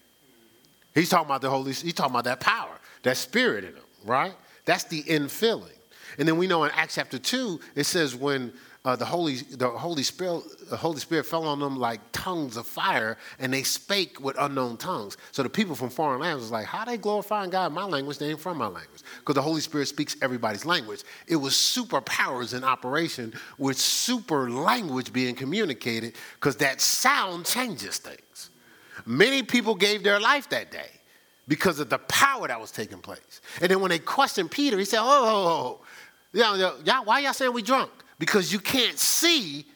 He's 0.95 1.09
talking 1.09 1.27
about 1.27 1.43
the 1.43 1.51
Holy, 1.51 1.73
he's 1.73 1.93
talking 1.93 2.13
about 2.13 2.25
that 2.25 2.41
power, 2.41 2.79
that 3.03 3.17
spirit 3.17 3.65
in 3.65 3.75
him, 3.75 3.83
right? 4.05 4.35
That's 4.65 4.85
the 4.85 5.03
infilling. 5.03 5.77
And 6.19 6.29
then 6.29 6.39
we 6.39 6.47
know 6.47 6.65
in 6.65 6.71
Acts 6.73 6.95
chapter 6.95 7.19
2, 7.19 7.61
it 7.75 7.85
says 7.85 8.15
when 8.15 8.53
uh, 8.85 8.95
the 8.95 9.05
Holy 9.05 9.37
the 9.37 9.69
Holy 9.69 10.03
Spirit 10.03 10.43
the 10.69 10.77
Holy 10.77 11.01
Spirit 11.01 11.25
fell 11.25 11.47
on 11.47 11.59
them 11.59 11.79
like 11.79 12.01
tongues 12.13 12.59
of 12.59 12.67
fire, 12.67 13.17
and 13.39 13.53
they 13.53 13.63
spake 13.63 14.23
with 14.23 14.37
unknown 14.39 14.77
tongues. 14.77 15.17
So 15.33 15.43
the 15.43 15.49
people 15.49 15.75
from 15.75 15.89
foreign 15.89 16.21
lands 16.21 16.43
was 16.43 16.51
like, 16.51 16.67
"How 16.67 16.85
they 16.85 16.99
glorifying 16.99 17.49
God 17.49 17.67
in 17.67 17.73
my 17.73 17.85
language? 17.85 18.19
They 18.19 18.29
ain't 18.29 18.41
from 18.41 18.59
my 18.59 18.67
language." 18.67 19.01
Because 19.21 19.37
the 19.37 19.43
Holy 19.43 19.63
Spirit 19.63 19.89
speaks 19.89 20.17
everybody's 20.21 20.67
language. 20.67 21.03
It 21.27 21.37
was 21.37 21.55
superpowers 21.55 22.53
in 22.55 22.63
operation 22.63 23.33
with 23.57 23.79
super 23.79 24.51
language 24.51 25.15
being 25.15 25.35
communicated, 25.35 26.15
because 26.35 26.57
that 26.57 26.83
sound 26.83 27.47
changes 27.47 27.97
things. 27.97 28.51
Many 29.07 29.43
people 29.43 29.75
gave 29.75 30.03
their 30.03 30.21
life 30.21 30.51
that 30.51 30.71
day 30.71 30.91
because 31.49 31.81
of 31.81 31.89
the 31.89 31.99
power 31.99 32.49
that 32.49 32.61
was 32.61 32.71
taking 32.71 32.99
place. 32.99 33.41
And 33.63 33.71
then 33.71 33.81
when 33.81 33.89
they 33.89 33.99
questioned 33.99 34.51
Peter, 34.51 34.79
he 34.79 34.85
said, 34.85 35.01
"Oh, 35.01 35.81
oh, 36.35 36.41
oh, 36.43 36.61
oh. 36.61 36.81
y'all, 36.85 37.05
why 37.07 37.21
y'all 37.21 37.33
saying 37.33 37.55
we 37.55 37.63
drunk?" 37.63 37.91
Because 38.19 38.53
you 38.53 38.59
can't 38.59 38.99
see 38.99 39.67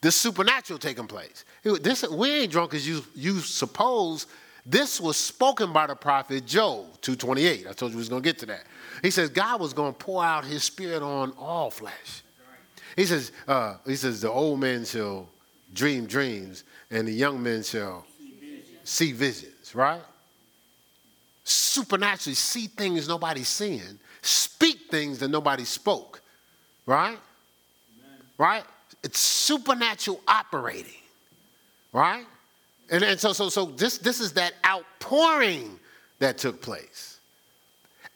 the 0.00 0.12
supernatural 0.12 0.78
taking 0.78 1.06
place. 1.06 1.44
This, 1.62 2.06
we 2.08 2.30
ain't 2.30 2.52
drunk 2.52 2.74
as 2.74 2.86
you, 2.86 3.02
you 3.14 3.40
suppose. 3.40 4.26
This 4.66 5.00
was 5.00 5.16
spoken 5.16 5.72
by 5.72 5.86
the 5.86 5.94
prophet 5.94 6.46
Joel 6.46 6.90
228. 7.00 7.66
I 7.68 7.72
told 7.72 7.92
you 7.92 7.96
we 7.96 8.00
was 8.00 8.08
going 8.08 8.22
to 8.22 8.28
get 8.28 8.38
to 8.40 8.46
that. 8.46 8.64
He 9.02 9.10
says 9.10 9.30
God 9.30 9.60
was 9.60 9.72
going 9.72 9.92
to 9.92 9.98
pour 9.98 10.22
out 10.22 10.44
his 10.44 10.62
spirit 10.64 11.02
on 11.02 11.32
all 11.38 11.70
flesh. 11.70 12.22
He 12.96 13.04
says, 13.04 13.32
uh, 13.48 13.76
he 13.86 13.96
says 13.96 14.20
the 14.20 14.30
old 14.30 14.60
men 14.60 14.84
shall 14.84 15.28
dream 15.72 16.06
dreams 16.06 16.64
and 16.90 17.08
the 17.08 17.12
young 17.12 17.42
men 17.42 17.62
shall 17.62 18.06
see 18.84 19.12
visions, 19.12 19.74
right? 19.74 20.02
Supernaturally 21.44 22.34
see 22.34 22.66
things 22.66 23.08
nobody's 23.08 23.48
seeing, 23.48 23.98
speak 24.22 24.90
things 24.90 25.18
that 25.18 25.28
nobody 25.28 25.64
spoke, 25.64 26.20
right? 26.86 27.18
Right? 28.38 28.64
It's 29.02 29.18
supernatural 29.18 30.20
operating, 30.26 30.92
right? 31.92 32.24
And, 32.90 33.02
and 33.02 33.18
so, 33.18 33.32
so, 33.32 33.48
so 33.48 33.66
this, 33.66 33.98
this 33.98 34.20
is 34.20 34.32
that 34.32 34.54
outpouring 34.66 35.78
that 36.18 36.38
took 36.38 36.60
place. 36.60 37.18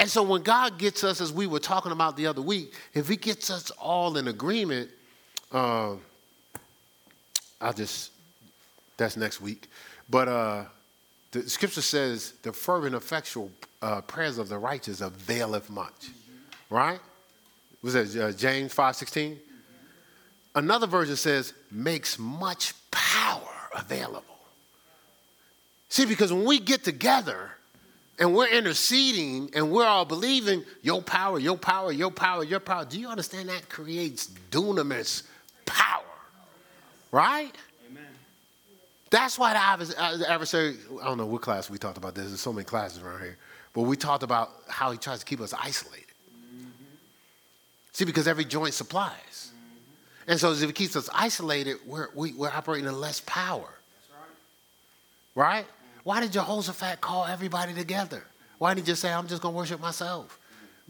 And 0.01 0.09
so 0.09 0.23
when 0.23 0.43
God 0.43 0.78
gets 0.78 1.03
us, 1.03 1.20
as 1.20 1.32
we 1.32 1.47
were 1.47 1.59
talking 1.59 1.90
about 1.90 2.16
the 2.16 2.27
other 2.27 2.43
week, 2.43 2.74
if 2.95 3.09
He 3.09 3.16
gets 3.16 3.51
us 3.51 3.70
all 3.73 4.16
in 4.16 4.28
agreement, 4.28 4.90
uh, 5.53 5.95
I'll 7.61 7.73
just, 7.73 8.12
that's 8.97 9.16
next 9.16 9.40
week. 9.40 9.69
But 10.09 10.28
uh, 10.28 10.65
the 11.32 11.49
scripture 11.49 11.82
says 11.82 12.35
the 12.43 12.53
fervent, 12.53 12.95
effectual 12.95 13.51
uh, 13.82 14.01
prayers 14.03 14.39
of 14.39 14.49
the 14.49 14.59
righteous 14.59 15.01
availeth 15.01 15.69
much, 15.69 16.11
right? 16.70 17.01
Was 17.82 17.95
that 17.95 18.16
uh, 18.16 18.32
James 18.32 18.73
5 18.73 18.97
16? 18.97 19.39
Another 20.55 20.87
version 20.87 21.16
says, 21.16 21.53
makes 21.70 22.19
much 22.19 22.75
power 22.91 23.43
available. 23.77 24.25
See, 25.89 26.05
because 26.05 26.33
when 26.33 26.45
we 26.45 26.59
get 26.59 26.85
together 26.85 27.51
and 28.19 28.35
we're 28.35 28.49
interceding 28.49 29.51
and 29.55 29.70
we're 29.70 29.87
all 29.87 30.05
believing 30.05 30.65
your 30.83 31.01
power, 31.01 31.39
your 31.39 31.57
power, 31.57 31.93
your 31.93 32.11
power, 32.11 32.45
your 32.45 32.61
power, 32.61 32.85
do 32.85 32.99
you 32.99 33.09
understand 33.09 33.49
that 33.49 33.69
creates 33.69 34.29
dunamis 34.51 35.23
power? 35.65 36.03
Right? 37.12 37.55
Amen. 37.91 38.03
That's 39.11 39.39
why 39.39 39.53
the 39.53 40.29
adversary, 40.29 40.77
I 41.01 41.05
don't 41.05 41.19
know 41.19 41.27
what 41.27 41.41
class 41.41 41.70
we 41.70 41.79
talked 41.79 41.99
about 41.99 42.15
this, 42.15 42.27
there's 42.27 42.41
so 42.41 42.53
many 42.53 42.65
classes 42.65 43.03
around 43.03 43.20
here, 43.20 43.39
but 43.73 43.83
we 43.83 43.97
talked 43.97 44.23
about 44.23 44.51
how 44.69 44.91
he 44.91 44.99
tries 44.99 45.20
to 45.20 45.25
keep 45.25 45.41
us 45.41 45.55
isolated. 45.55 46.05
Mm-hmm. 46.35 46.66
See, 47.93 48.05
because 48.05 48.27
every 48.27 48.45
joint 48.45 48.75
supplies. 48.75 49.53
And 50.29 50.39
so 50.39 50.53
if 50.53 50.63
it 50.63 50.75
keeps 50.75 50.95
us 50.95 51.09
isolated, 51.13 51.79
we're, 51.87 52.09
we, 52.15 52.31
are 52.31 52.35
we 52.35 52.47
are 52.47 52.53
operating 52.53 52.87
in 52.87 53.01
less 53.01 53.21
power. 53.21 53.71
Right. 55.35 55.47
right? 55.47 55.67
Why 56.05 56.21
did 56.21 56.33
Jehoshaphat 56.33 57.01
call 57.01 57.25
everybody 57.25 57.73
together? 57.73 58.23
Why 58.59 58.75
didn't 58.75 58.87
he 58.87 58.93
just 58.93 59.01
say, 59.01 59.11
I'm 59.11 59.27
just 59.27 59.41
going 59.41 59.55
to 59.55 59.57
worship 59.57 59.81
myself? 59.81 60.39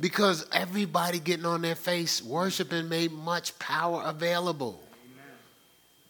Because 0.01 0.47
everybody 0.52 1.20
getting 1.20 1.47
on 1.47 1.62
their 1.62 1.77
face 1.77 2.23
worshiping 2.23 2.89
made 2.89 3.12
much 3.12 3.56
power 3.59 4.02
available. 4.05 4.82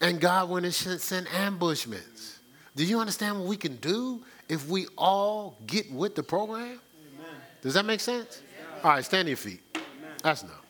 Amen. 0.01 0.13
And 0.13 0.21
God 0.21 0.49
went 0.49 0.65
and 0.65 0.75
sent 0.75 1.35
ambushments. 1.35 2.39
Do 2.77 2.85
you 2.85 2.99
understand 2.99 3.39
what 3.39 3.49
we 3.49 3.57
can 3.57 3.77
do 3.77 4.23
if 4.49 4.69
we 4.69 4.87
all 4.97 5.59
get 5.67 5.91
with 5.93 6.15
the 6.15 6.23
program? 6.23 6.65
Amen. 6.65 6.81
Does 7.61 7.75
that 7.75 7.85
make 7.85 8.01
sense? 8.01 8.41
All 8.85 8.91
right, 8.91 9.05
stand 9.05 9.23
on 9.23 9.29
your 9.29 9.37
feet. 9.37 9.61
Amen. 9.75 9.85
That's 10.23 10.43
enough. 10.43 10.68